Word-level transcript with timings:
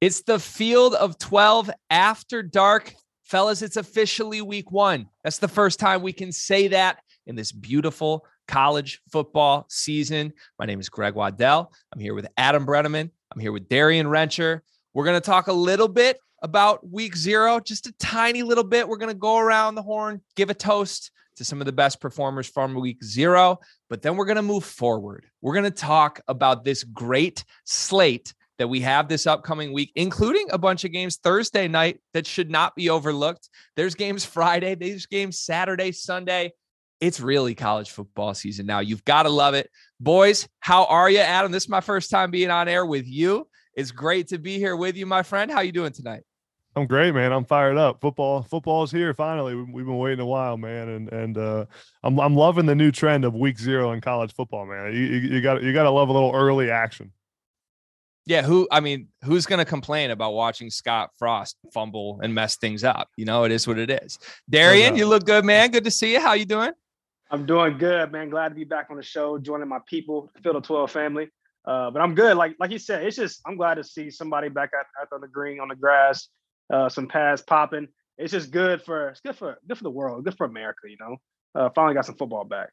It's 0.00 0.22
the 0.22 0.38
field 0.38 0.94
of 0.94 1.18
12 1.18 1.70
after 1.90 2.40
dark. 2.40 2.94
Fellas, 3.24 3.62
it's 3.62 3.76
officially 3.76 4.40
week 4.40 4.70
one. 4.70 5.08
That's 5.24 5.38
the 5.38 5.48
first 5.48 5.80
time 5.80 6.02
we 6.02 6.12
can 6.12 6.30
say 6.30 6.68
that 6.68 7.00
in 7.26 7.34
this 7.34 7.50
beautiful 7.50 8.24
college 8.46 9.00
football 9.10 9.66
season. 9.68 10.32
My 10.56 10.66
name 10.66 10.78
is 10.78 10.88
Greg 10.88 11.14
Waddell. 11.14 11.72
I'm 11.92 11.98
here 11.98 12.14
with 12.14 12.28
Adam 12.36 12.64
Breneman. 12.64 13.10
I'm 13.32 13.40
here 13.40 13.50
with 13.50 13.68
Darien 13.68 14.06
Rencher. 14.06 14.60
We're 14.94 15.04
going 15.04 15.20
to 15.20 15.26
talk 15.26 15.48
a 15.48 15.52
little 15.52 15.88
bit 15.88 16.20
about 16.42 16.88
week 16.88 17.16
zero, 17.16 17.58
just 17.58 17.88
a 17.88 17.92
tiny 17.98 18.44
little 18.44 18.62
bit. 18.62 18.88
We're 18.88 18.98
going 18.98 19.12
to 19.12 19.18
go 19.18 19.38
around 19.38 19.74
the 19.74 19.82
horn, 19.82 20.22
give 20.36 20.48
a 20.48 20.54
toast 20.54 21.10
to 21.38 21.44
some 21.44 21.60
of 21.60 21.66
the 21.66 21.72
best 21.72 22.00
performers 22.00 22.46
from 22.46 22.76
week 22.76 23.02
zero, 23.02 23.58
but 23.90 24.02
then 24.02 24.16
we're 24.16 24.26
going 24.26 24.36
to 24.36 24.42
move 24.42 24.64
forward. 24.64 25.26
We're 25.40 25.54
going 25.54 25.64
to 25.64 25.70
talk 25.72 26.20
about 26.28 26.64
this 26.64 26.84
great 26.84 27.44
slate 27.64 28.32
that 28.58 28.68
we 28.68 28.80
have 28.80 29.08
this 29.08 29.26
upcoming 29.26 29.72
week, 29.72 29.92
including 29.94 30.48
a 30.50 30.58
bunch 30.58 30.84
of 30.84 30.92
games 30.92 31.16
Thursday 31.16 31.68
night 31.68 32.00
that 32.12 32.26
should 32.26 32.50
not 32.50 32.74
be 32.74 32.90
overlooked. 32.90 33.48
There's 33.76 33.94
games 33.94 34.24
Friday, 34.24 34.74
there's 34.74 35.06
games 35.06 35.40
Saturday, 35.40 35.92
Sunday. 35.92 36.52
It's 37.00 37.20
really 37.20 37.54
college 37.54 37.90
football 37.90 38.34
season 38.34 38.66
now. 38.66 38.80
You've 38.80 39.04
got 39.04 39.22
to 39.22 39.28
love 39.28 39.54
it. 39.54 39.70
Boys, 40.00 40.48
how 40.58 40.84
are 40.86 41.08
you, 41.08 41.20
Adam? 41.20 41.52
This 41.52 41.64
is 41.64 41.68
my 41.68 41.80
first 41.80 42.10
time 42.10 42.32
being 42.32 42.50
on 42.50 42.68
air 42.68 42.84
with 42.84 43.06
you. 43.06 43.46
It's 43.74 43.92
great 43.92 44.28
to 44.28 44.38
be 44.38 44.58
here 44.58 44.76
with 44.76 44.96
you, 44.96 45.06
my 45.06 45.22
friend. 45.22 45.50
How 45.50 45.60
you 45.60 45.70
doing 45.70 45.92
tonight? 45.92 46.24
I'm 46.74 46.86
great, 46.86 47.14
man. 47.14 47.32
I'm 47.32 47.44
fired 47.44 47.76
up. 47.76 48.00
Football, 48.00 48.42
football's 48.42 48.90
here 48.90 49.14
finally. 49.14 49.54
We've 49.54 49.86
been 49.86 49.98
waiting 49.98 50.20
a 50.20 50.26
while, 50.26 50.56
man, 50.56 50.88
and 50.88 51.12
and 51.12 51.38
uh, 51.38 51.66
I'm 52.02 52.20
I'm 52.20 52.36
loving 52.36 52.66
the 52.66 52.74
new 52.74 52.92
trend 52.92 53.24
of 53.24 53.34
week 53.34 53.58
zero 53.58 53.92
in 53.92 54.00
college 54.00 54.32
football, 54.34 54.66
man. 54.66 54.92
You 54.92 55.00
you 55.00 55.40
got 55.40 55.62
you 55.62 55.72
got 55.72 55.84
to 55.84 55.90
love 55.90 56.08
a 56.08 56.12
little 56.12 56.32
early 56.32 56.70
action. 56.70 57.12
Yeah, 58.28 58.42
who 58.42 58.68
I 58.70 58.80
mean, 58.80 59.08
who's 59.24 59.46
going 59.46 59.58
to 59.58 59.64
complain 59.64 60.10
about 60.10 60.34
watching 60.34 60.68
Scott 60.68 61.08
Frost 61.18 61.56
fumble 61.72 62.20
and 62.22 62.34
mess 62.34 62.56
things 62.56 62.84
up? 62.84 63.08
You 63.16 63.24
know, 63.24 63.44
it 63.44 63.52
is 63.52 63.66
what 63.66 63.78
it 63.78 63.88
is. 63.90 64.18
Darien, 64.50 64.96
you 64.96 65.06
look 65.06 65.24
good, 65.24 65.46
man. 65.46 65.70
Good 65.70 65.84
to 65.84 65.90
see 65.90 66.12
you. 66.12 66.20
How 66.20 66.34
you 66.34 66.44
doing? 66.44 66.72
I'm 67.30 67.46
doing 67.46 67.78
good, 67.78 68.12
man. 68.12 68.28
Glad 68.28 68.50
to 68.50 68.54
be 68.54 68.64
back 68.64 68.88
on 68.90 68.98
the 68.98 69.02
show, 69.02 69.38
joining 69.38 69.66
my 69.66 69.78
people, 69.86 70.30
Field 70.42 70.56
of 70.56 70.62
12 70.62 70.90
family. 70.90 71.28
Uh, 71.64 71.90
but 71.90 72.02
I'm 72.02 72.14
good. 72.14 72.36
Like 72.36 72.54
like 72.60 72.70
you 72.70 72.78
said, 72.78 73.02
it's 73.02 73.16
just 73.16 73.40
I'm 73.46 73.56
glad 73.56 73.76
to 73.76 73.84
see 73.84 74.10
somebody 74.10 74.50
back 74.50 74.72
out, 74.78 74.84
out 75.00 75.08
on 75.10 75.22
the 75.22 75.28
green 75.28 75.58
on 75.58 75.68
the 75.68 75.76
grass, 75.76 76.28
uh, 76.70 76.90
some 76.90 77.08
pads 77.08 77.40
popping. 77.40 77.88
It's 78.18 78.32
just 78.32 78.50
good 78.50 78.82
for 78.82 79.08
it's 79.08 79.22
good 79.22 79.36
for 79.36 79.56
good 79.66 79.78
for 79.78 79.84
the 79.84 79.90
world, 79.90 80.22
good 80.24 80.36
for 80.36 80.44
America. 80.44 80.82
You 80.86 80.98
know, 81.00 81.16
uh, 81.54 81.70
finally 81.74 81.94
got 81.94 82.04
some 82.04 82.16
football 82.16 82.44
back 82.44 82.68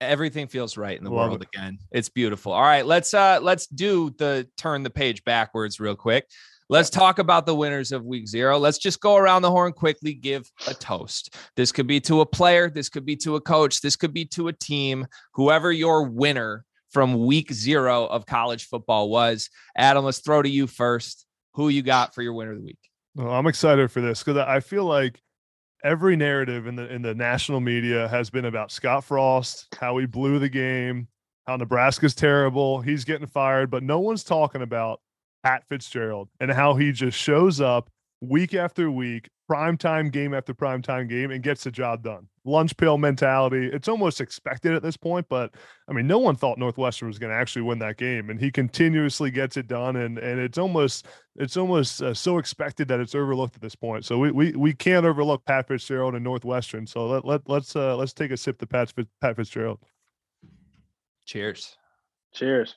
everything 0.00 0.48
feels 0.48 0.76
right 0.76 0.96
in 0.96 1.04
the 1.04 1.10
Love 1.10 1.30
world 1.30 1.42
it. 1.42 1.48
again. 1.54 1.78
It's 1.90 2.08
beautiful. 2.08 2.52
All 2.52 2.62
right, 2.62 2.86
let's 2.86 3.14
uh 3.14 3.38
let's 3.42 3.66
do 3.66 4.10
the 4.18 4.48
turn 4.56 4.82
the 4.82 4.90
page 4.90 5.24
backwards 5.24 5.80
real 5.80 5.96
quick. 5.96 6.26
Let's 6.68 6.88
talk 6.88 7.18
about 7.18 7.46
the 7.46 7.54
winners 7.54 7.90
of 7.90 8.04
week 8.04 8.28
zero. 8.28 8.56
Let's 8.56 8.78
just 8.78 9.00
go 9.00 9.16
around 9.16 9.42
the 9.42 9.50
horn 9.50 9.72
quickly, 9.72 10.14
give 10.14 10.48
a 10.68 10.74
toast. 10.74 11.34
This 11.56 11.72
could 11.72 11.88
be 11.88 11.98
to 12.02 12.20
a 12.20 12.26
player, 12.26 12.70
this 12.70 12.88
could 12.88 13.04
be 13.04 13.16
to 13.16 13.34
a 13.34 13.40
coach, 13.40 13.80
this 13.80 13.96
could 13.96 14.14
be 14.14 14.24
to 14.26 14.46
a 14.46 14.52
team, 14.52 15.06
whoever 15.34 15.72
your 15.72 16.04
winner 16.04 16.64
from 16.90 17.26
week 17.26 17.52
zero 17.52 18.06
of 18.06 18.24
college 18.24 18.66
football 18.68 19.10
was. 19.10 19.50
Adam, 19.76 20.04
let's 20.04 20.20
throw 20.20 20.42
to 20.42 20.48
you 20.48 20.68
first. 20.68 21.26
Who 21.54 21.68
you 21.70 21.82
got 21.82 22.14
for 22.14 22.22
your 22.22 22.34
winner 22.34 22.52
of 22.52 22.58
the 22.58 22.64
week? 22.64 22.78
Well, 23.16 23.32
I'm 23.32 23.48
excited 23.48 23.90
for 23.90 24.00
this 24.00 24.22
because 24.22 24.38
I 24.38 24.60
feel 24.60 24.84
like 24.84 25.20
every 25.84 26.16
narrative 26.16 26.66
in 26.66 26.76
the 26.76 26.92
in 26.92 27.02
the 27.02 27.14
national 27.14 27.60
media 27.60 28.08
has 28.08 28.30
been 28.30 28.44
about 28.44 28.70
Scott 28.70 29.04
Frost, 29.04 29.74
how 29.78 29.98
he 29.98 30.06
blew 30.06 30.38
the 30.38 30.48
game, 30.48 31.08
how 31.46 31.56
Nebraska's 31.56 32.14
terrible, 32.14 32.80
he's 32.80 33.04
getting 33.04 33.26
fired, 33.26 33.70
but 33.70 33.82
no 33.82 34.00
one's 34.00 34.24
talking 34.24 34.62
about 34.62 35.00
Pat 35.42 35.64
Fitzgerald 35.68 36.28
and 36.38 36.50
how 36.50 36.74
he 36.74 36.92
just 36.92 37.18
shows 37.18 37.60
up 37.60 37.90
week 38.20 38.54
after 38.54 38.90
week, 38.90 39.28
prime 39.50 39.76
time 39.76 40.10
game 40.10 40.32
after 40.32 40.54
prime 40.54 40.80
time 40.80 41.08
game, 41.08 41.32
and 41.32 41.42
gets 41.42 41.64
the 41.64 41.72
job 41.72 42.04
done. 42.04 42.28
Lunch 42.44 42.76
pill 42.76 42.98
mentality. 42.98 43.68
It's 43.72 43.88
almost 43.88 44.20
expected 44.20 44.74
at 44.74 44.82
this 44.84 44.96
point, 44.96 45.26
but 45.28 45.52
I 45.88 45.92
mean, 45.92 46.06
no 46.06 46.20
one 46.20 46.36
thought 46.36 46.56
Northwestern 46.56 47.08
was 47.08 47.18
going 47.18 47.32
to 47.32 47.36
actually 47.36 47.62
win 47.62 47.80
that 47.80 47.96
game, 47.96 48.30
and 48.30 48.38
he 48.38 48.52
continuously 48.52 49.32
gets 49.32 49.56
it 49.56 49.66
done. 49.66 49.96
And 49.96 50.18
and 50.18 50.38
it's 50.38 50.56
almost 50.56 51.08
it's 51.34 51.56
almost 51.56 52.00
uh, 52.00 52.14
so 52.14 52.38
expected 52.38 52.86
that 52.86 53.00
it's 53.00 53.16
overlooked 53.16 53.56
at 53.56 53.60
this 53.60 53.74
point. 53.74 54.04
So 54.04 54.18
we 54.18 54.30
we, 54.30 54.52
we 54.52 54.72
can't 54.72 55.04
overlook 55.04 55.44
Pat 55.46 55.66
Fitzgerald 55.66 56.14
and 56.14 56.22
Northwestern. 56.22 56.86
So 56.86 57.08
let 57.08 57.24
let 57.24 57.48
let's 57.48 57.74
uh, 57.74 57.96
let's 57.96 58.12
take 58.12 58.30
a 58.30 58.36
sip 58.36 58.56
to 58.58 58.68
Pat 58.68 58.92
Pat 59.20 59.34
Fitzgerald. 59.34 59.80
Cheers. 61.26 61.76
Cheers. 62.32 62.76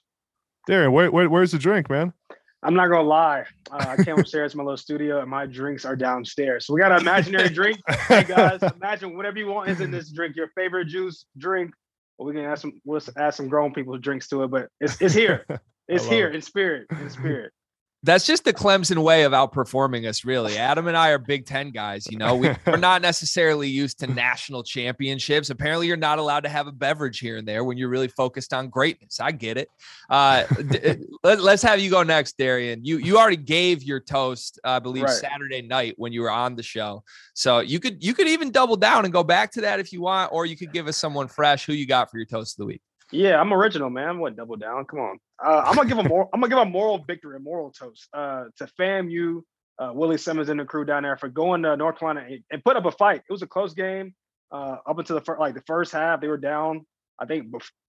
Darren, 0.67 0.91
where, 0.91 1.11
where, 1.11 1.29
where's 1.29 1.51
the 1.51 1.59
drink, 1.59 1.87
man? 1.87 2.13
I'm 2.63 2.73
not 2.73 2.87
gonna 2.87 3.07
lie. 3.07 3.45
Uh, 3.71 3.95
I 3.97 4.03
came 4.03 4.17
upstairs 4.17 4.51
to 4.51 4.57
my 4.57 4.63
little 4.63 4.77
studio, 4.77 5.21
and 5.21 5.29
my 5.29 5.45
drinks 5.45 5.85
are 5.85 5.95
downstairs. 5.95 6.65
So 6.65 6.73
we 6.73 6.79
got 6.79 6.91
an 6.91 7.01
imaginary 7.01 7.49
drink. 7.49 7.79
Hey 8.07 8.23
guys, 8.23 8.61
imagine 8.81 9.15
whatever 9.15 9.37
you 9.37 9.47
want 9.47 9.69
is 9.69 9.81
in 9.81 9.91
this 9.91 10.11
drink. 10.11 10.35
Your 10.35 10.49
favorite 10.55 10.85
juice, 10.85 11.25
drink. 11.37 11.73
Or 12.17 12.27
we 12.27 12.33
can 12.33 12.43
add 12.43 12.59
some. 12.59 12.79
We'll 12.85 13.01
add 13.17 13.33
some 13.33 13.47
grown 13.49 13.73
people's 13.73 14.01
drinks 14.01 14.27
to 14.29 14.43
it, 14.43 14.51
but 14.51 14.69
it's 14.79 15.01
it's 15.01 15.13
here. 15.13 15.45
It's 15.89 16.05
here 16.05 16.29
it. 16.29 16.35
in 16.35 16.41
spirit. 16.41 16.87
In 16.91 17.09
spirit 17.09 17.51
that's 18.03 18.25
just 18.25 18.43
the 18.43 18.53
Clemson 18.53 19.01
way 19.01 19.23
of 19.23 19.31
outperforming 19.31 20.07
us, 20.07 20.25
really. 20.25 20.57
Adam 20.57 20.87
and 20.87 20.97
I 20.97 21.09
are 21.09 21.17
Big 21.17 21.45
Ten 21.45 21.71
guys. 21.71 22.05
You 22.11 22.17
know, 22.17 22.35
we, 22.35 22.49
are 22.65 22.77
not 22.77 23.01
necessarily 23.01 23.69
used 23.69 23.99
to 23.99 24.07
national 24.07 24.63
championships. 24.63 25.49
Apparently, 25.49 25.87
you're 25.87 25.95
not 25.95 26.19
allowed 26.19 26.41
to 26.41 26.49
have 26.49 26.67
a 26.67 26.71
beverage 26.71 27.19
here 27.19 27.37
and 27.37 27.47
there 27.47 27.63
when 27.63 27.77
you're 27.77 27.89
really 27.89 28.09
focused 28.09 28.53
on 28.53 28.67
greatness. 28.67 29.19
I 29.21 29.31
get 29.31 29.57
it. 29.57 29.69
Uh, 30.09 30.43
d- 30.43 30.97
let, 31.23 31.39
us 31.39 31.61
have 31.61 31.79
you 31.79 31.89
go 31.89 32.03
next, 32.03 32.37
Darien. 32.37 32.83
You 32.83 32.97
you 32.97 33.17
already 33.17 33.37
gave 33.37 33.83
your 33.83 34.01
toast, 34.01 34.59
I 34.63 34.79
believe, 34.79 35.03
right. 35.03 35.13
Saturday 35.13 35.61
night 35.61 35.95
when 35.97 36.11
you 36.11 36.21
were 36.21 36.31
on 36.31 36.55
the 36.55 36.63
show. 36.63 37.03
So 37.33 37.61
you 37.61 37.79
could 37.79 38.03
you 38.03 38.13
could 38.13 38.27
even 38.27 38.51
double 38.51 38.75
down 38.75 39.05
and 39.05 39.13
go 39.13 39.23
back 39.23 39.51
to 39.53 39.61
that 39.61 39.79
if 39.79 39.93
you 39.93 40.01
want, 40.01 40.33
or 40.33 40.45
you 40.45 40.57
could 40.57 40.73
give 40.73 40.87
us 40.87 40.97
someone 40.97 41.29
fresh. 41.29 41.65
Who 41.65 41.73
you 41.73 41.87
got 41.87 42.11
for 42.11 42.17
your 42.17 42.25
toast 42.25 42.55
of 42.55 42.57
the 42.57 42.65
week? 42.65 42.81
Yeah, 43.13 43.39
I'm 43.39 43.53
original, 43.53 43.89
man. 43.89 44.09
I'm 44.09 44.19
gonna 44.19 44.35
double 44.35 44.55
down. 44.55 44.85
Come 44.85 44.99
on. 44.99 45.19
Uh, 45.43 45.63
I'm 45.65 45.75
gonna 45.75 45.87
give 45.87 45.99
a 45.99 46.03
more. 46.03 46.29
I'm 46.33 46.41
gonna 46.41 46.49
give 46.49 46.59
a 46.59 46.65
moral 46.65 46.97
victory, 46.97 47.37
a 47.37 47.39
moral 47.39 47.71
toast 47.71 48.07
uh, 48.13 48.45
to 48.57 48.67
FAMU, 48.79 49.41
uh, 49.79 49.91
Willie 49.93 50.17
Simmons 50.17 50.49
and 50.49 50.59
the 50.59 50.65
crew 50.65 50.85
down 50.85 51.03
there 51.03 51.17
for 51.17 51.29
going 51.29 51.63
to 51.63 51.77
North 51.77 51.99
Carolina 51.99 52.25
and, 52.29 52.43
and 52.51 52.63
put 52.63 52.75
up 52.75 52.85
a 52.85 52.91
fight. 52.91 53.21
It 53.27 53.31
was 53.31 53.41
a 53.41 53.47
close 53.47 53.73
game 53.73 54.13
uh, 54.51 54.77
up 54.85 54.97
until 54.97 55.15
the 55.15 55.21
first, 55.21 55.39
like 55.39 55.55
the 55.55 55.63
first 55.67 55.91
half. 55.91 56.21
They 56.21 56.27
were 56.27 56.37
down. 56.37 56.85
I 57.19 57.25
think 57.25 57.51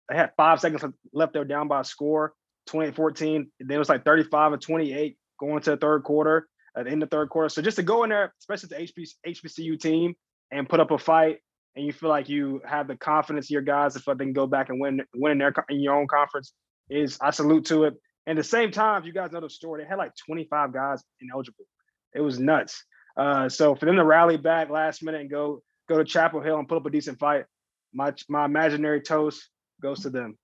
they 0.09 0.15
had 0.15 0.31
five 0.37 0.59
seconds 0.59 0.83
left. 1.13 1.33
They 1.33 1.39
were 1.39 1.45
down 1.45 1.67
by 1.67 1.81
a 1.81 1.83
score, 1.83 2.33
28-14. 2.69 3.47
Then 3.59 3.75
it 3.75 3.79
was 3.79 3.89
like 3.89 4.05
35 4.05 4.53
and 4.53 4.61
28 4.61 5.17
going 5.39 5.61
to 5.61 5.71
the 5.71 5.77
third 5.77 6.03
quarter 6.03 6.47
at 6.75 6.85
the 6.85 6.91
end 6.91 7.03
of 7.03 7.09
the 7.09 7.15
third 7.15 7.29
quarter. 7.29 7.49
So 7.49 7.61
just 7.61 7.77
to 7.77 7.83
go 7.83 8.03
in 8.03 8.09
there, 8.09 8.33
especially 8.39 8.69
the 8.69 9.01
HBC, 9.01 9.13
HBCU 9.25 9.79
team, 9.79 10.15
and 10.51 10.69
put 10.69 10.79
up 10.79 10.91
a 10.91 10.97
fight 10.97 11.39
and 11.77 11.85
you 11.85 11.93
feel 11.93 12.09
like 12.09 12.27
you 12.27 12.59
have 12.65 12.87
the 12.87 12.97
confidence 12.97 13.49
in 13.49 13.53
your 13.53 13.61
guys 13.61 13.95
if 13.95 14.03
they 14.03 14.15
can 14.15 14.33
go 14.33 14.47
back 14.47 14.69
and 14.69 14.81
win 14.81 14.99
win 15.15 15.33
in 15.33 15.37
their 15.37 15.53
in 15.69 15.79
your 15.79 15.95
own 15.95 16.07
conference 16.07 16.53
is 16.89 17.17
I 17.21 17.29
salute 17.29 17.65
to 17.65 17.83
it. 17.83 17.93
And 18.25 18.37
at 18.37 18.41
the 18.41 18.49
same 18.49 18.71
time, 18.71 19.05
you 19.05 19.13
guys 19.13 19.31
know 19.31 19.39
the 19.39 19.49
story. 19.49 19.83
They 19.83 19.87
had 19.87 19.99
like 19.99 20.11
25 20.25 20.73
guys 20.73 21.03
ineligible. 21.21 21.65
It 22.15 22.21
was 22.21 22.39
nuts. 22.39 22.83
Uh, 23.15 23.47
so 23.47 23.75
for 23.75 23.85
them 23.85 23.95
to 23.95 24.03
rally 24.03 24.37
back 24.37 24.69
last 24.69 25.03
minute 25.03 25.21
and 25.21 25.29
go 25.29 25.61
go 25.87 25.97
to 25.97 26.03
Chapel 26.03 26.41
Hill 26.41 26.57
and 26.57 26.67
put 26.67 26.77
up 26.77 26.85
a 26.85 26.89
decent 26.89 27.19
fight, 27.19 27.45
my 27.93 28.11
my 28.27 28.45
imaginary 28.45 29.01
toast 29.01 29.47
goes 29.79 30.01
to 30.01 30.09
them. 30.09 30.35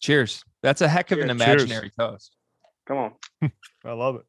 Cheers. 0.00 0.42
That's 0.62 0.80
a 0.80 0.88
heck 0.88 1.12
of 1.12 1.20
an 1.20 1.30
imaginary 1.30 1.92
Cheers. 1.96 2.10
toast. 2.10 2.36
Come 2.88 2.98
on. 2.98 3.12
I 3.84 3.92
love 3.92 4.16
it. 4.16 4.22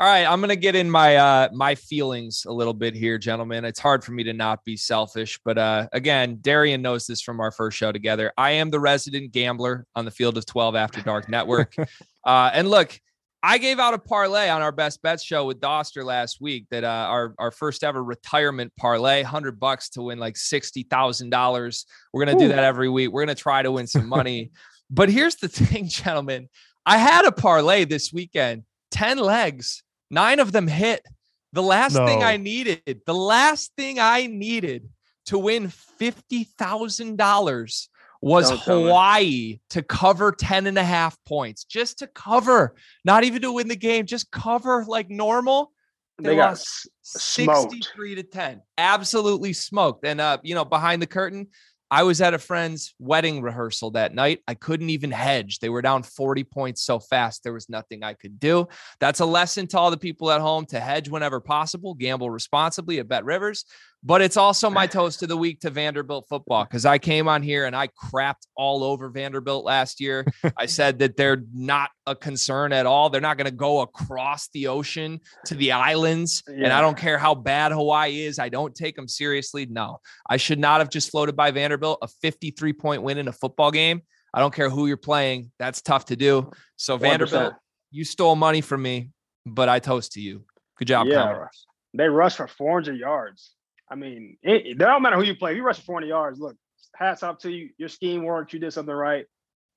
All 0.00 0.06
right, 0.06 0.24
I'm 0.24 0.40
gonna 0.40 0.54
get 0.54 0.76
in 0.76 0.88
my 0.88 1.16
uh 1.16 1.48
my 1.52 1.74
feelings 1.74 2.44
a 2.46 2.52
little 2.52 2.72
bit 2.72 2.94
here, 2.94 3.18
gentlemen. 3.18 3.64
It's 3.64 3.80
hard 3.80 4.04
for 4.04 4.12
me 4.12 4.22
to 4.22 4.32
not 4.32 4.64
be 4.64 4.76
selfish, 4.76 5.40
but 5.44 5.58
uh 5.58 5.88
again, 5.92 6.38
Darien 6.40 6.82
knows 6.82 7.04
this 7.04 7.20
from 7.20 7.40
our 7.40 7.50
first 7.50 7.76
show 7.76 7.90
together. 7.90 8.32
I 8.38 8.52
am 8.52 8.70
the 8.70 8.78
resident 8.78 9.32
gambler 9.32 9.86
on 9.96 10.04
the 10.04 10.12
field 10.12 10.38
of 10.38 10.46
12 10.46 10.76
After 10.76 11.00
Dark 11.00 11.28
Network. 11.28 11.74
uh 12.24 12.50
and 12.54 12.70
look, 12.70 12.96
I 13.42 13.58
gave 13.58 13.80
out 13.80 13.92
a 13.92 13.98
parlay 13.98 14.48
on 14.48 14.62
our 14.62 14.70
best 14.70 15.02
bets 15.02 15.24
show 15.24 15.46
with 15.46 15.58
Doster 15.58 16.04
last 16.04 16.40
week 16.40 16.66
that 16.70 16.84
uh, 16.84 16.86
our 17.10 17.34
our 17.36 17.50
first 17.50 17.82
ever 17.82 18.04
retirement 18.04 18.72
parlay, 18.76 19.24
hundred 19.24 19.58
bucks 19.58 19.88
to 19.90 20.02
win 20.02 20.20
like 20.20 20.36
sixty 20.36 20.84
thousand 20.84 21.30
dollars. 21.30 21.86
We're 22.12 22.24
gonna 22.24 22.36
Ooh. 22.36 22.46
do 22.46 22.48
that 22.48 22.62
every 22.62 22.88
week. 22.88 23.10
We're 23.10 23.22
gonna 23.22 23.34
try 23.34 23.62
to 23.62 23.72
win 23.72 23.88
some 23.88 24.08
money. 24.08 24.52
but 24.90 25.08
here's 25.08 25.36
the 25.36 25.48
thing, 25.48 25.88
gentlemen. 25.88 26.48
I 26.86 26.98
had 26.98 27.24
a 27.24 27.32
parlay 27.32 27.84
this 27.84 28.12
weekend, 28.12 28.62
ten 28.92 29.18
legs 29.18 29.82
Nine 30.10 30.40
of 30.40 30.52
them 30.52 30.66
hit. 30.66 31.04
The 31.52 31.62
last 31.62 31.94
no. 31.94 32.06
thing 32.06 32.22
I 32.22 32.36
needed, 32.36 33.00
the 33.06 33.14
last 33.14 33.72
thing 33.76 33.98
I 33.98 34.26
needed 34.26 34.88
to 35.26 35.38
win 35.38 35.68
$50,000 36.00 37.88
was 38.20 38.50
Don't 38.50 38.60
Hawaii 38.60 39.60
to 39.70 39.82
cover 39.82 40.32
10 40.32 40.66
and 40.66 40.76
a 40.76 40.84
half 40.84 41.16
points, 41.24 41.64
just 41.64 42.00
to 42.00 42.06
cover, 42.06 42.74
not 43.04 43.24
even 43.24 43.42
to 43.42 43.52
win 43.52 43.68
the 43.68 43.76
game, 43.76 44.06
just 44.06 44.30
cover 44.30 44.84
like 44.86 45.08
normal. 45.08 45.72
They, 46.18 46.30
they 46.30 46.36
got 46.36 46.58
63 47.02 48.14
smoked. 48.14 48.16
to 48.16 48.22
10. 48.22 48.62
Absolutely 48.76 49.52
smoked. 49.52 50.04
And 50.04 50.20
uh, 50.20 50.38
you 50.42 50.54
know, 50.54 50.64
behind 50.64 51.00
the 51.00 51.06
curtain, 51.06 51.48
I 51.90 52.02
was 52.02 52.20
at 52.20 52.34
a 52.34 52.38
friend's 52.38 52.94
wedding 52.98 53.40
rehearsal 53.40 53.92
that 53.92 54.14
night. 54.14 54.40
I 54.46 54.54
couldn't 54.54 54.90
even 54.90 55.10
hedge. 55.10 55.58
They 55.58 55.68
were 55.68 55.82
down 55.82 56.02
40 56.02 56.44
points 56.44 56.82
so 56.82 56.98
fast, 56.98 57.42
there 57.42 57.52
was 57.52 57.68
nothing 57.68 58.02
I 58.02 58.14
could 58.14 58.38
do. 58.38 58.68
That's 59.00 59.20
a 59.20 59.26
lesson 59.26 59.66
to 59.68 59.78
all 59.78 59.90
the 59.90 59.96
people 59.96 60.30
at 60.30 60.40
home 60.40 60.66
to 60.66 60.80
hedge 60.80 61.08
whenever 61.08 61.40
possible, 61.40 61.94
gamble 61.94 62.30
responsibly 62.30 62.98
at 62.98 63.08
Bet 63.08 63.24
Rivers. 63.24 63.64
But 64.02 64.22
it's 64.22 64.36
also 64.36 64.70
my 64.70 64.86
toast 64.98 65.22
of 65.22 65.28
the 65.28 65.36
week 65.36 65.60
to 65.60 65.70
Vanderbilt 65.70 66.26
football 66.28 66.64
because 66.64 66.86
I 66.86 66.98
came 66.98 67.28
on 67.28 67.42
here 67.42 67.64
and 67.66 67.74
I 67.74 67.88
crapped 67.88 68.46
all 68.56 68.84
over 68.84 69.08
Vanderbilt 69.08 69.64
last 69.64 70.00
year. 70.00 70.24
I 70.56 70.66
said 70.66 71.00
that 71.00 71.16
they're 71.16 71.42
not 71.52 71.90
a 72.06 72.14
concern 72.14 72.72
at 72.72 72.86
all. 72.86 73.10
They're 73.10 73.20
not 73.20 73.36
going 73.36 73.46
to 73.46 73.56
go 73.56 73.80
across 73.80 74.48
the 74.52 74.68
ocean 74.68 75.20
to 75.46 75.54
the 75.54 75.72
islands. 75.72 76.42
Yeah. 76.48 76.64
And 76.64 76.72
I 76.72 76.80
don't 76.80 76.96
care 76.96 77.18
how 77.18 77.34
bad 77.34 77.72
Hawaii 77.72 78.20
is. 78.20 78.38
I 78.38 78.48
don't 78.48 78.74
take 78.74 78.94
them 78.94 79.08
seriously. 79.08 79.66
No, 79.66 79.98
I 80.28 80.36
should 80.36 80.58
not 80.58 80.80
have 80.80 80.90
just 80.90 81.10
floated 81.10 81.34
by 81.36 81.50
Vanderbilt. 81.50 81.98
A 82.02 82.08
53 82.08 82.72
point 82.72 83.02
win 83.02 83.18
in 83.18 83.28
a 83.28 83.32
football 83.32 83.70
game. 83.70 84.02
I 84.32 84.40
don't 84.40 84.54
care 84.54 84.70
who 84.70 84.86
you're 84.86 84.96
playing. 84.96 85.50
That's 85.58 85.80
tough 85.80 86.06
to 86.06 86.16
do. 86.16 86.50
So, 86.76 86.98
100%. 86.98 87.00
Vanderbilt, 87.00 87.54
you 87.90 88.04
stole 88.04 88.36
money 88.36 88.60
from 88.60 88.82
me, 88.82 89.10
but 89.46 89.68
I 89.68 89.78
toast 89.78 90.12
to 90.12 90.20
you. 90.20 90.44
Good 90.76 90.88
job, 90.88 91.06
yeah. 91.08 91.46
They 91.94 92.08
rushed 92.08 92.36
for 92.36 92.46
400 92.46 92.96
yards. 92.96 93.52
I 93.90 93.94
mean, 93.94 94.36
it, 94.42 94.66
it 94.66 94.78
don't 94.78 95.02
matter 95.02 95.16
who 95.16 95.22
you 95.22 95.34
play. 95.34 95.52
If 95.52 95.56
you 95.56 95.62
rush 95.62 95.78
for 95.78 95.84
400 95.84 96.06
yards, 96.06 96.40
look, 96.40 96.56
hats 96.94 97.22
off 97.22 97.38
to 97.38 97.50
you. 97.50 97.70
Your 97.78 97.88
scheme 97.88 98.24
worked. 98.24 98.52
You 98.52 98.58
did 98.58 98.72
something 98.72 98.94
right. 98.94 99.26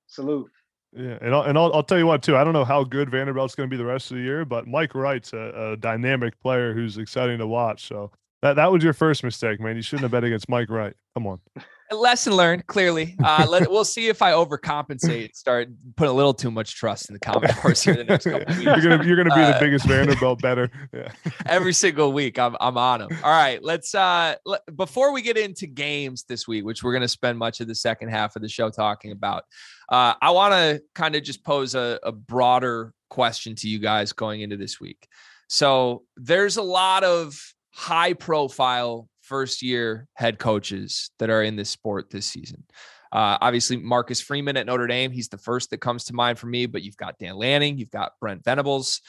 Salute. 0.06 0.50
Yeah, 0.94 1.16
and 1.22 1.34
I'll, 1.34 1.42
and 1.42 1.56
I'll, 1.56 1.72
I'll 1.72 1.82
tell 1.82 1.98
you 1.98 2.06
what 2.06 2.22
too. 2.22 2.36
I 2.36 2.44
don't 2.44 2.52
know 2.52 2.66
how 2.66 2.84
good 2.84 3.10
Vanderbilt's 3.10 3.54
going 3.54 3.68
to 3.68 3.72
be 3.74 3.78
the 3.78 3.88
rest 3.88 4.10
of 4.10 4.18
the 4.18 4.22
year, 4.22 4.44
but 4.44 4.66
Mike 4.66 4.94
Wright's 4.94 5.32
a, 5.32 5.72
a 5.72 5.76
dynamic 5.78 6.38
player 6.40 6.74
who's 6.74 6.98
exciting 6.98 7.38
to 7.38 7.46
watch. 7.46 7.88
So 7.88 8.10
that 8.42 8.56
that 8.56 8.70
was 8.70 8.84
your 8.84 8.92
first 8.92 9.24
mistake, 9.24 9.58
man. 9.58 9.76
You 9.76 9.82
shouldn't 9.82 10.02
have 10.02 10.10
bet 10.10 10.24
against 10.24 10.50
Mike 10.50 10.68
Wright. 10.68 10.94
Come 11.14 11.26
on. 11.26 11.40
lesson 11.92 12.34
learned. 12.34 12.66
Clearly, 12.66 13.16
uh, 13.24 13.46
let, 13.48 13.70
we'll 13.70 13.84
see 13.84 14.08
if 14.08 14.22
I 14.22 14.32
overcompensate. 14.32 15.34
Start 15.34 15.68
putting 15.96 16.10
a 16.10 16.14
little 16.14 16.34
too 16.34 16.50
much 16.50 16.74
trust 16.74 17.08
in 17.08 17.14
the 17.14 17.20
Commodores 17.20 17.82
here 17.84 17.94
the 17.94 18.04
next 18.04 18.24
couple 18.24 18.46
weeks. 18.54 18.62
You're 18.62 18.80
gonna 18.80 19.04
you're 19.04 19.16
gonna 19.16 19.34
be 19.34 19.42
uh, 19.42 19.52
the 19.52 19.58
biggest 19.60 19.86
Vanderbilt 19.86 20.40
better. 20.42 20.70
Yeah. 20.92 21.12
every 21.46 21.72
single 21.72 22.12
week, 22.12 22.38
I'm 22.38 22.56
I'm 22.60 22.76
on 22.76 23.00
them. 23.00 23.10
All 23.22 23.30
right, 23.30 23.62
let's 23.62 23.94
uh 23.94 24.36
let, 24.44 24.60
before 24.76 25.12
we 25.12 25.22
get 25.22 25.36
into 25.36 25.66
games 25.66 26.24
this 26.24 26.48
week, 26.48 26.64
which 26.64 26.82
we're 26.82 26.92
gonna 26.92 27.08
spend 27.08 27.38
much 27.38 27.60
of 27.60 27.68
the 27.68 27.74
second 27.74 28.10
half 28.10 28.36
of 28.36 28.42
the 28.42 28.48
show 28.48 28.70
talking 28.70 29.12
about. 29.12 29.44
Uh, 29.88 30.14
I 30.22 30.30
want 30.30 30.54
to 30.54 30.82
kind 30.94 31.14
of 31.14 31.22
just 31.22 31.44
pose 31.44 31.74
a, 31.74 31.98
a 32.02 32.12
broader 32.12 32.94
question 33.10 33.54
to 33.56 33.68
you 33.68 33.78
guys 33.78 34.12
going 34.14 34.40
into 34.40 34.56
this 34.56 34.80
week. 34.80 35.06
So 35.48 36.04
there's 36.16 36.56
a 36.56 36.62
lot 36.62 37.04
of 37.04 37.38
high 37.74 38.14
profile 38.14 39.08
first 39.22 39.62
year 39.62 40.08
head 40.14 40.38
coaches 40.38 41.10
that 41.18 41.30
are 41.30 41.42
in 41.42 41.56
this 41.56 41.70
sport 41.70 42.10
this 42.10 42.26
season. 42.26 42.64
Uh, 43.12 43.36
obviously, 43.40 43.76
Marcus 43.76 44.20
Freeman 44.20 44.56
at 44.56 44.66
Notre 44.66 44.86
Dame, 44.86 45.10
he's 45.10 45.28
the 45.28 45.38
first 45.38 45.70
that 45.70 45.78
comes 45.78 46.04
to 46.04 46.14
mind 46.14 46.38
for 46.38 46.46
me, 46.46 46.66
but 46.66 46.82
you've 46.82 46.96
got 46.96 47.18
Dan 47.18 47.36
Lanning, 47.36 47.78
you've 47.78 47.90
got 47.90 48.12
Brent 48.20 48.42
Venables. 48.44 49.00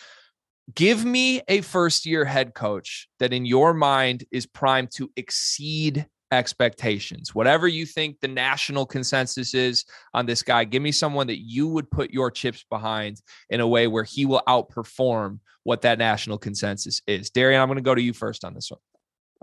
Give 0.75 1.03
me 1.03 1.41
a 1.47 1.61
first 1.61 2.05
year 2.05 2.25
head 2.25 2.53
coach 2.53 3.07
that 3.19 3.33
in 3.33 3.45
your 3.45 3.73
mind 3.73 4.25
is 4.31 4.45
primed 4.45 4.91
to 4.95 5.09
exceed 5.15 6.05
expectations. 6.31 7.33
Whatever 7.33 7.67
you 7.67 7.85
think 7.85 8.19
the 8.19 8.27
national 8.27 8.85
consensus 8.85 9.53
is 9.53 9.85
on 10.13 10.25
this 10.25 10.41
guy, 10.41 10.63
give 10.63 10.81
me 10.81 10.91
someone 10.91 11.27
that 11.27 11.39
you 11.39 11.67
would 11.67 11.89
put 11.89 12.11
your 12.11 12.31
chips 12.31 12.65
behind 12.69 13.21
in 13.49 13.61
a 13.61 13.67
way 13.67 13.87
where 13.87 14.03
he 14.03 14.25
will 14.25 14.41
outperform 14.47 15.39
what 15.63 15.81
that 15.81 15.97
national 15.97 16.37
consensus 16.37 17.01
is. 17.07 17.29
Darien, 17.29 17.61
I'm 17.61 17.67
going 17.67 17.77
to 17.77 17.81
go 17.81 17.95
to 17.95 18.01
you 18.01 18.13
first 18.13 18.43
on 18.43 18.53
this 18.53 18.69
one. 18.69 18.79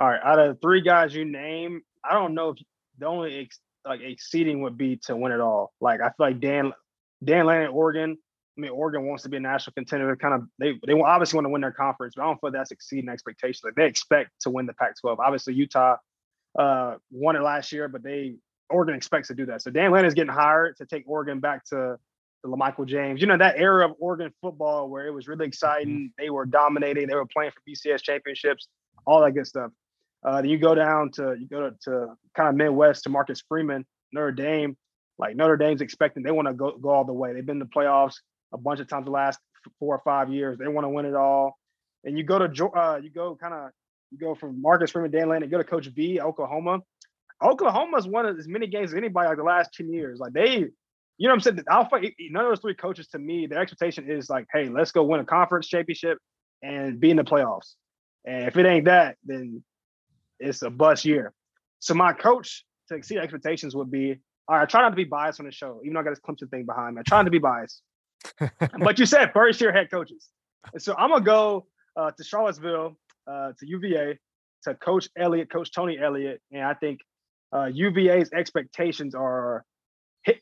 All 0.01 0.09
right, 0.09 0.21
out 0.25 0.39
of 0.39 0.59
three 0.63 0.81
guys 0.81 1.15
you 1.15 1.27
name, 1.27 1.83
I 2.03 2.15
don't 2.15 2.35
know 2.35 2.51
if 2.51 2.59
the 2.99 3.05
only 3.05 3.41
ex, 3.41 3.59
like 3.87 4.01
exceeding 4.01 4.63
would 4.63 4.79
be 4.79 4.97
to 5.05 5.15
win 5.15 5.31
it 5.31 5.41
all. 5.41 5.75
Like 5.79 6.01
I 6.01 6.07
feel 6.07 6.27
like 6.27 6.41
Dan 6.41 6.73
Dan 7.23 7.45
Lanning 7.45 7.69
Oregon. 7.69 8.17
I 8.57 8.61
mean, 8.61 8.71
Oregon 8.71 9.07
wants 9.07 9.25
to 9.25 9.29
be 9.29 9.37
a 9.37 9.41
national 9.41 9.75
contender. 9.75 10.07
They're 10.07 10.17
kind 10.17 10.35
of 10.35 10.49
they 10.59 10.81
they 10.87 10.99
obviously 10.99 11.37
want 11.37 11.45
to 11.45 11.51
win 11.51 11.61
their 11.61 11.71
conference, 11.71 12.15
but 12.17 12.23
I 12.23 12.27
don't 12.27 12.41
feel 12.41 12.51
that's 12.51 12.71
exceeding 12.71 13.11
expectations. 13.11 13.61
Like 13.63 13.75
they 13.75 13.87
expect 13.87 14.31
to 14.41 14.51
win 14.51 14.65
the 14.65 14.73
Pac-12. 14.73 15.19
Obviously, 15.19 15.53
Utah 15.53 15.97
uh, 16.59 16.95
won 17.11 17.37
it 17.37 17.43
last 17.43 17.71
year, 17.71 17.87
but 17.87 18.03
they 18.03 18.37
Oregon 18.71 18.95
expects 18.95 19.29
to 19.29 19.35
do 19.35 19.45
that. 19.47 19.61
So 19.61 19.71
Dan 19.71 19.91
Lanning 19.91 20.09
is 20.09 20.15
getting 20.15 20.33
hired 20.33 20.79
to 20.79 20.87
take 20.87 21.05
Oregon 21.07 21.41
back 21.41 21.67
to 21.67 21.99
LaMichael 22.47 22.87
James. 22.87 23.21
You 23.21 23.27
know 23.27 23.37
that 23.37 23.59
era 23.59 23.85
of 23.85 23.97
Oregon 23.99 24.33
football 24.41 24.89
where 24.89 25.07
it 25.07 25.13
was 25.13 25.29
really 25.29 25.47
exciting. 25.47 25.95
Mm-hmm. 25.95 26.23
They 26.23 26.31
were 26.31 26.47
dominating. 26.47 27.07
They 27.07 27.15
were 27.15 27.27
playing 27.27 27.53
for 27.53 27.61
BCS 27.69 28.03
championships, 28.03 28.67
all 29.07 29.21
that 29.23 29.33
good 29.33 29.47
stuff. 29.47 29.71
Uh, 30.25 30.43
then 30.43 30.51
you 30.51 30.59
go 30.59 30.75
down 30.75 31.11
to 31.13 31.37
you 31.39 31.47
go 31.49 31.71
to, 31.71 31.77
to 31.85 32.15
kind 32.37 32.49
of 32.49 32.55
Midwest 32.55 33.05
to 33.05 33.11
Marcus 33.11 33.43
Freeman, 33.49 33.87
Notre 34.13 34.33
Dame. 34.33 34.77
Like 35.19 35.37
Notre 35.37 35.57
Dame's 35.57 35.81
expecting 35.81 36.23
they 36.23 36.31
want 36.31 36.49
to 36.49 36.55
go 36.55 36.77
go 36.79 36.91
all 36.91 37.05
the 37.05 37.13
way. 37.13 37.33
They've 37.33 37.45
been 37.45 37.59
to 37.59 37.65
the 37.65 37.71
playoffs 37.71 38.15
a 38.53 38.59
bunch 38.59 38.81
of 38.81 38.89
times 38.89 39.07
the 39.07 39.11
last 39.11 39.39
four 39.79 39.95
or 39.95 40.03
five 40.05 40.33
years. 40.33 40.59
They 40.59 40.69
want 40.69 40.85
to 40.85 40.89
win 40.89 41.07
it 41.07 41.15
all. 41.15 41.59
And 42.05 42.17
you 42.17 42.25
go 42.25 42.39
to 42.39 42.67
uh, 42.69 43.01
you 43.03 43.11
go 43.11 43.37
kind 43.37 43.55
of 43.55 43.71
you 44.11 44.19
go 44.19 44.35
from 44.35 44.61
Marcus 44.61 44.91
Freeman, 44.91 45.11
Dan 45.11 45.29
Lanning, 45.29 45.49
go 45.49 45.59
to 45.59 45.65
Coach 45.65 45.87
V, 45.87 46.21
Oklahoma. 46.21 46.81
Oklahoma's 47.43 48.07
won 48.07 48.27
as 48.27 48.49
many 48.49 48.67
games 48.67 48.91
as 48.91 48.97
anybody 48.97 49.29
like 49.29 49.39
the 49.39 49.43
last 49.43 49.73
10 49.75 49.93
years. 49.93 50.19
Like 50.19 50.33
they, 50.33 50.57
you 50.57 50.69
know 51.21 51.31
what 51.31 51.33
I'm 51.33 51.41
saying? 51.41 51.65
Alpha, 51.71 52.01
none 52.31 52.45
of 52.45 52.51
those 52.51 52.61
three 52.61 52.75
coaches 52.75 53.09
to 53.09 53.19
me, 53.19 53.47
their 53.47 53.61
expectation 53.61 54.11
is 54.11 54.29
like, 54.29 54.47
hey, 54.53 54.69
let's 54.69 54.93
go 54.93 55.03
win 55.05 55.21
a 55.21 55.25
conference 55.25 55.69
championship 55.69 56.19
and 56.63 57.01
be 57.01 57.11
in 57.11 57.17
the 57.17 57.25
playoffs. 57.25 57.75
And 58.27 58.47
if 58.47 58.57
it 58.57 58.67
ain't 58.67 58.85
that, 58.85 59.17
then 59.25 59.63
it's 60.41 60.63
a 60.63 60.71
bust 60.71 61.05
year. 61.05 61.33
So 61.79 61.95
my 61.95 62.13
coach 62.13 62.65
to 62.89 62.95
exceed 62.95 63.19
expectations 63.19 63.75
would 63.77 63.91
be 63.91 64.19
all 64.49 64.57
right. 64.57 64.63
I 64.63 64.67
try 64.67 64.83
not 64.83 64.91
to 64.91 64.97
be 64.97 65.05
biased 65.05 65.41
on 65.41 65.47
the 65.47 65.53
show, 65.53 65.81
even 65.83 65.95
though 65.95 66.01
I 66.01 66.03
got 66.03 66.11
this 66.11 66.21
Clemson 66.21 66.51
thing 66.51 66.67
behind 66.67 66.97
me. 66.97 67.01
I 67.01 67.03
try 67.09 67.19
not 67.19 67.25
to 67.25 67.31
be 67.31 67.39
biased. 67.39 67.83
but 68.79 68.99
you 68.99 69.07
said 69.07 69.33
first 69.33 69.61
year 69.61 69.73
head 69.73 69.91
coaches, 69.91 70.29
and 70.73 70.83
so 70.83 70.95
I'm 70.99 71.11
gonna 71.11 71.25
go 71.25 71.67
uh, 71.97 72.11
to 72.11 72.25
Charlottesville, 72.25 72.97
uh, 73.27 73.53
to 73.59 73.67
UVA, 73.67 74.19
to 74.65 74.75
Coach 74.75 75.09
Elliott, 75.17 75.51
Coach 75.51 75.73
Tony 75.73 75.99
Elliott, 75.99 76.43
and 76.53 76.63
I 76.63 76.75
think 76.75 77.01
uh, 77.53 77.71
UVA's 77.73 78.31
expectations 78.33 79.15
are 79.15 79.65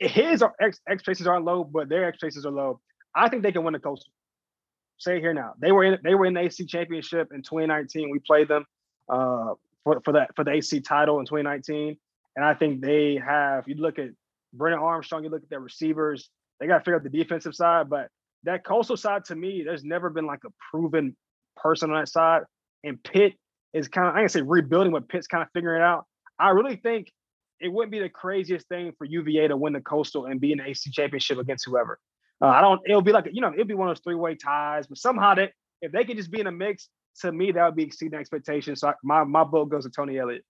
his 0.01 0.43
ex- 0.61 0.81
expectations 0.89 1.27
aren't 1.27 1.45
low, 1.45 1.63
but 1.63 1.89
their 1.89 2.05
expectations 2.05 2.45
are 2.45 2.53
low. 2.53 2.81
I 3.15 3.29
think 3.29 3.43
they 3.43 3.53
can 3.53 3.65
win 3.65 3.75
the 3.75 3.79
Coastal. 3.79 4.13
Say 4.99 5.21
here 5.21 5.33
now, 5.33 5.53
they 5.61 5.71
were 5.71 5.85
in 5.85 5.99
they 6.03 6.15
were 6.15 6.27
in 6.27 6.35
the 6.35 6.41
ACC 6.41 6.67
championship 6.67 7.29
in 7.33 7.43
2019. 7.43 8.11
We 8.11 8.19
played 8.19 8.49
them. 8.49 8.65
Uh, 9.09 9.55
for, 9.89 10.01
for 10.05 10.13
that 10.13 10.31
for 10.37 10.45
the 10.45 10.53
ACC 10.53 10.85
title 10.85 11.19
in 11.19 11.25
2019. 11.25 11.97
And 12.37 12.45
I 12.45 12.55
think 12.55 12.81
they 12.81 13.17
have. 13.25 13.65
You 13.67 13.77
look 13.77 13.99
at 13.99 14.11
Brennan 14.53 14.79
Armstrong, 14.81 15.25
you 15.25 15.31
look 15.31 15.43
at 15.43 15.51
their 15.51 15.61
receivers. 15.61 16.29
They 16.61 16.67
got 16.67 16.79
to 16.79 16.81
figure 16.81 16.97
out 16.97 17.05
the 17.05 17.11
defensive 17.11 17.55
side, 17.55 17.89
but 17.89 18.09
that 18.45 18.65
coastal 18.65 18.97
side 18.97 19.25
to 19.27 19.37
me, 19.37 19.63
there's 19.65 19.85
never 19.85 20.11
been 20.11 20.27
like 20.27 20.41
a 20.45 20.51
proven 20.71 21.17
person 21.57 21.91
on 21.91 22.01
that 22.01 22.09
side. 22.09 22.43
And 22.85 23.03
Pitt 23.03 23.35
is 23.73 23.89
kind 23.89 24.09
of 24.09 24.15
I 24.15 24.21
can 24.21 24.29
say 24.29 24.43
rebuilding, 24.43 24.93
but 24.93 25.09
Pitt's 25.09 25.27
kind 25.27 25.43
of 25.43 25.49
figuring 25.55 25.81
it 25.81 25.85
out. 25.85 26.05
I 26.39 26.51
really 26.51 26.77
think 26.77 27.11
it 27.61 27.69
wouldn't 27.69 27.91
be 27.91 27.99
the 27.99 28.09
craziest 28.09 28.69
thing 28.69 28.93
for 28.99 29.05
UVA 29.05 29.49
to 29.49 29.57
win 29.57 29.73
the 29.73 29.81
coastal 29.81 30.27
and 30.27 30.41
be 30.41 30.53
in 30.53 30.59
the 30.59 30.65
ACC 30.65 30.93
championship 30.93 31.39
against 31.39 31.65
whoever. 31.65 31.99
Uh, 32.41 32.47
I 32.47 32.61
don't. 32.61 32.81
It'll 32.87 33.03
be 33.03 33.13
like 33.13 33.29
you 33.33 33.41
know, 33.41 33.53
it'll 33.53 33.65
be 33.65 33.75
one 33.75 33.89
of 33.89 33.97
those 33.97 34.03
three 34.05 34.15
way 34.15 34.35
ties, 34.35 34.87
but 34.87 34.99
somehow 34.99 35.35
that 35.35 35.53
if 35.81 35.93
they 35.93 36.05
could 36.05 36.17
just 36.17 36.31
be 36.31 36.41
in 36.41 36.47
a 36.47 36.53
mix, 36.53 36.89
to 37.21 37.33
me, 37.33 37.53
that 37.53 37.65
would 37.65 37.77
be 37.77 37.83
exceeding 37.83 38.19
expectations. 38.19 38.81
So 38.81 38.93
my 39.03 39.25
my 39.25 39.45
vote 39.45 39.67
goes 39.67 39.85
to 39.85 39.91
Tony 39.91 40.19
Elliott. 40.19 40.45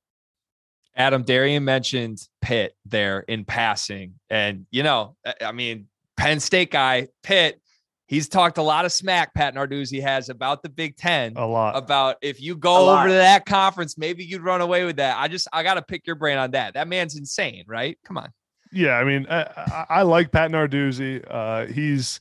Adam 0.97 1.23
Darien 1.23 1.65
mentioned 1.65 2.21
Pitt 2.41 2.75
there 2.85 3.21
in 3.21 3.45
passing, 3.45 4.15
and 4.31 4.67
you 4.71 4.83
know, 4.83 5.17
I 5.41 5.53
mean, 5.53 5.87
Penn 6.17 6.41
State 6.41 6.71
guy 6.71 7.09
Pitt. 7.23 7.61
He's 8.07 8.27
talked 8.27 8.57
a 8.57 8.63
lot 8.63 8.87
of 8.87 8.93
smack. 8.93 9.35
Pat 9.35 9.55
Narduzzi 9.55 10.01
has 10.01 10.31
about 10.31 10.63
the 10.63 10.71
Big 10.71 10.97
Ten. 10.97 11.35
A 11.37 11.47
lot 11.47 11.77
about 11.77 12.17
if 12.23 12.41
you 12.41 12.57
go 12.57 12.89
over 12.89 13.07
to 13.07 13.13
that 13.13 13.45
conference, 13.45 13.99
maybe 13.99 14.25
you'd 14.25 14.41
run 14.41 14.63
away 14.63 14.87
with 14.87 14.97
that. 14.97 15.19
I 15.19 15.29
just 15.29 15.47
I 15.53 15.63
got 15.63 15.75
to 15.75 15.83
pick 15.83 16.07
your 16.07 16.17
brain 16.17 16.39
on 16.39 16.53
that. 16.53 16.73
That 16.73 16.89
man's 16.89 17.19
insane, 17.19 17.65
right? 17.69 17.99
Come 18.07 18.17
on. 18.17 18.33
Yeah, 18.73 18.95
I 18.95 19.05
mean, 19.05 19.27
I, 19.29 19.43
I, 19.43 19.87
I 19.91 20.03
like 20.03 20.33
Pat 20.33 20.51
Narduzzi. 20.51 21.23
Uh, 21.29 21.67
he's 21.67 22.21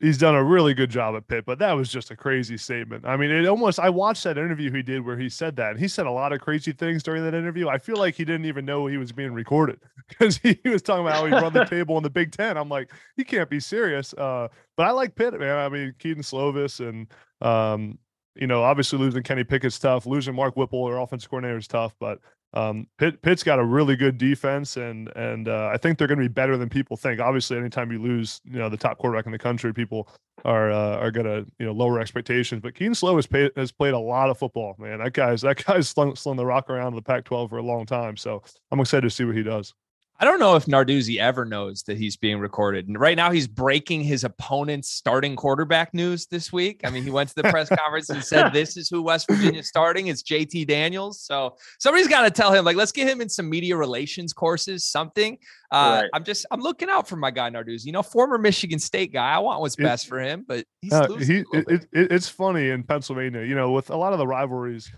he's 0.00 0.18
done 0.18 0.34
a 0.34 0.44
really 0.44 0.74
good 0.74 0.90
job 0.90 1.16
at 1.16 1.26
Pitt, 1.26 1.44
but 1.46 1.58
that 1.58 1.72
was 1.72 1.90
just 1.90 2.10
a 2.10 2.16
crazy 2.16 2.56
statement. 2.58 3.06
I 3.06 3.16
mean, 3.16 3.30
it 3.30 3.46
almost 3.46 3.78
I 3.78 3.88
watched 3.88 4.24
that 4.24 4.36
interview 4.36 4.70
he 4.70 4.82
did 4.82 5.04
where 5.04 5.18
he 5.18 5.28
said 5.28 5.56
that. 5.56 5.72
And 5.72 5.80
he 5.80 5.88
said 5.88 6.06
a 6.06 6.10
lot 6.10 6.32
of 6.32 6.40
crazy 6.40 6.72
things 6.72 7.02
during 7.02 7.24
that 7.24 7.34
interview. 7.34 7.68
I 7.68 7.78
feel 7.78 7.96
like 7.96 8.14
he 8.14 8.24
didn't 8.24 8.46
even 8.46 8.64
know 8.64 8.86
he 8.86 8.98
was 8.98 9.12
being 9.12 9.32
recorded 9.32 9.80
because 10.08 10.36
he, 10.38 10.58
he, 10.62 10.68
was 10.68 10.82
talking 10.82 11.06
about 11.06 11.16
how 11.16 11.26
he 11.26 11.32
run 11.32 11.52
the 11.52 11.64
table 11.70 11.96
in 11.96 12.02
the 12.02 12.10
Big 12.10 12.32
Ten. 12.32 12.56
I'm 12.56 12.68
like, 12.68 12.92
he 13.16 13.24
can't 13.24 13.48
be 13.48 13.60
serious. 13.60 14.12
Uh, 14.14 14.48
but 14.76 14.86
I 14.86 14.90
like 14.90 15.14
Pitt, 15.14 15.38
man. 15.38 15.56
I 15.56 15.68
mean, 15.68 15.94
Kedon 15.98 16.22
Slovis 16.22 16.86
and 16.86 17.06
um, 17.40 17.98
you 18.34 18.46
know, 18.46 18.62
obviously 18.62 18.98
losing 18.98 19.22
Kenny 19.22 19.44
Pickett's 19.44 19.78
tough, 19.78 20.06
losing 20.06 20.34
Mark 20.34 20.56
Whipple, 20.56 20.86
their 20.86 20.98
offensive 20.98 21.30
coordinator 21.30 21.58
is 21.58 21.66
tough, 21.66 21.94
but 21.98 22.18
um, 22.56 22.86
Pitt, 22.96 23.20
Pitt's 23.20 23.42
got 23.42 23.58
a 23.58 23.64
really 23.64 23.96
good 23.96 24.16
defense, 24.16 24.78
and 24.78 25.14
and 25.14 25.46
uh, 25.46 25.68
I 25.70 25.76
think 25.76 25.98
they're 25.98 26.08
going 26.08 26.18
to 26.18 26.24
be 26.24 26.32
better 26.32 26.56
than 26.56 26.70
people 26.70 26.96
think. 26.96 27.20
Obviously, 27.20 27.58
anytime 27.58 27.92
you 27.92 28.00
lose, 28.00 28.40
you 28.44 28.58
know, 28.58 28.70
the 28.70 28.78
top 28.78 28.96
quarterback 28.96 29.26
in 29.26 29.32
the 29.32 29.38
country, 29.38 29.74
people 29.74 30.08
are 30.46 30.72
uh, 30.72 30.96
are 30.96 31.10
going 31.10 31.26
to 31.26 31.46
you 31.58 31.66
know 31.66 31.72
lower 31.72 32.00
expectations. 32.00 32.62
But 32.62 32.74
Kedon 32.74 32.94
Slovis, 32.94 33.28
pay, 33.28 33.50
has 33.56 33.72
played 33.72 33.92
a 33.92 33.98
lot 33.98 34.30
of 34.30 34.38
football, 34.38 34.74
man. 34.78 35.00
That 35.00 35.12
guy's 35.12 35.42
that 35.42 35.62
guy's 35.66 35.88
slung, 35.90 36.16
slung 36.16 36.36
the 36.36 36.46
rock 36.46 36.70
around 36.70 36.94
the 36.94 37.02
Pac-12 37.02 37.50
for 37.50 37.58
a 37.58 37.62
long 37.62 37.84
time. 37.84 38.16
So 38.16 38.42
I'm 38.70 38.80
excited 38.80 39.02
to 39.02 39.10
see 39.10 39.24
what 39.24 39.36
he 39.36 39.42
does. 39.42 39.74
I 40.18 40.24
don't 40.24 40.38
know 40.38 40.56
if 40.56 40.64
Narduzzi 40.64 41.18
ever 41.18 41.44
knows 41.44 41.82
that 41.82 41.98
he's 41.98 42.16
being 42.16 42.38
recorded. 42.38 42.88
And 42.88 42.98
right 42.98 43.16
now, 43.16 43.30
he's 43.30 43.46
breaking 43.46 44.02
his 44.02 44.24
opponent's 44.24 44.88
starting 44.88 45.36
quarterback 45.36 45.92
news 45.92 46.26
this 46.26 46.50
week. 46.50 46.80
I 46.84 46.90
mean, 46.90 47.02
he 47.02 47.10
went 47.10 47.28
to 47.30 47.34
the 47.34 47.42
press 47.44 47.68
conference 47.82 48.08
and 48.08 48.24
said, 48.24 48.52
"This 48.52 48.76
is 48.76 48.88
who 48.88 49.02
West 49.02 49.28
Virginia's 49.28 49.68
starting. 49.68 50.06
It's 50.06 50.22
JT 50.22 50.66
Daniels." 50.66 51.20
So 51.20 51.56
somebody's 51.78 52.08
got 52.08 52.22
to 52.22 52.30
tell 52.30 52.52
him, 52.52 52.64
like, 52.64 52.76
let's 52.76 52.92
get 52.92 53.06
him 53.08 53.20
in 53.20 53.28
some 53.28 53.50
media 53.50 53.76
relations 53.76 54.32
courses, 54.32 54.84
something. 54.84 55.38
Uh, 55.70 56.00
right. 56.02 56.10
I'm 56.14 56.24
just, 56.24 56.46
I'm 56.50 56.60
looking 56.60 56.88
out 56.88 57.06
for 57.06 57.16
my 57.16 57.30
guy 57.30 57.50
Narduzzi. 57.50 57.84
You 57.84 57.92
know, 57.92 58.02
former 58.02 58.38
Michigan 58.38 58.78
State 58.78 59.12
guy. 59.12 59.32
I 59.32 59.38
want 59.38 59.60
what's 59.60 59.76
best 59.76 60.08
for 60.08 60.18
him, 60.18 60.44
but 60.48 60.64
he's 60.80 60.92
uh, 60.92 61.08
he. 61.16 61.44
It, 61.52 61.68
it, 61.68 61.88
it's 61.92 62.28
funny 62.28 62.70
in 62.70 62.84
Pennsylvania. 62.84 63.42
You 63.42 63.54
know, 63.54 63.72
with 63.72 63.90
a 63.90 63.96
lot 63.96 64.12
of 64.12 64.18
the 64.18 64.26
rivalries 64.26 64.90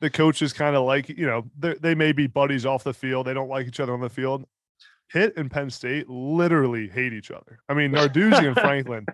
the 0.00 0.10
coaches 0.10 0.52
kind 0.52 0.76
of 0.76 0.84
like 0.84 1.08
you 1.08 1.26
know 1.26 1.44
they 1.58 1.94
may 1.94 2.12
be 2.12 2.26
buddies 2.26 2.66
off 2.66 2.84
the 2.84 2.92
field 2.92 3.26
they 3.26 3.32
don't 3.32 3.48
like 3.48 3.66
each 3.66 3.80
other 3.80 3.94
on 3.94 4.00
the 4.00 4.10
field 4.10 4.44
Pitt 5.10 5.34
and 5.36 5.50
Penn 5.50 5.70
State 5.70 6.08
literally 6.08 6.88
hate 6.88 7.12
each 7.12 7.30
other. 7.30 7.58
I 7.68 7.74
mean, 7.74 7.92
Narduzzi 7.92 8.46
and 8.46 8.56
Franklin 8.56 9.06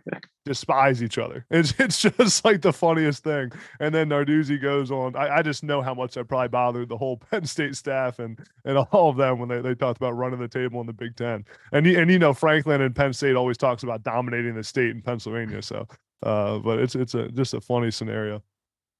despise 0.44 1.02
each 1.02 1.18
other. 1.18 1.46
It's 1.50 1.74
it's 1.78 2.00
just 2.00 2.44
like 2.44 2.62
the 2.62 2.72
funniest 2.72 3.24
thing. 3.24 3.52
And 3.78 3.94
then 3.94 4.08
Narduzzi 4.08 4.60
goes 4.60 4.90
on. 4.90 5.14
I, 5.16 5.38
I 5.38 5.42
just 5.42 5.62
know 5.62 5.82
how 5.82 5.94
much 5.94 6.14
that 6.14 6.24
probably 6.24 6.48
bothered 6.48 6.88
the 6.88 6.96
whole 6.96 7.16
Penn 7.30 7.44
State 7.44 7.76
staff 7.76 8.18
and 8.18 8.38
and 8.64 8.78
all 8.78 9.10
of 9.10 9.16
them 9.16 9.38
when 9.38 9.48
they, 9.48 9.60
they 9.60 9.74
talked 9.74 9.98
about 9.98 10.12
running 10.12 10.40
the 10.40 10.48
table 10.48 10.80
in 10.80 10.86
the 10.86 10.92
Big 10.92 11.16
Ten. 11.16 11.44
And 11.72 11.86
and 11.86 12.10
you 12.10 12.18
know 12.18 12.32
Franklin 12.32 12.80
and 12.80 12.94
Penn 12.94 13.12
State 13.12 13.36
always 13.36 13.58
talks 13.58 13.82
about 13.82 14.02
dominating 14.02 14.54
the 14.54 14.64
state 14.64 14.90
in 14.90 15.02
Pennsylvania. 15.02 15.62
So, 15.62 15.86
uh, 16.22 16.58
but 16.58 16.78
it's 16.78 16.94
it's 16.94 17.14
a 17.14 17.28
just 17.28 17.54
a 17.54 17.60
funny 17.60 17.90
scenario. 17.90 18.42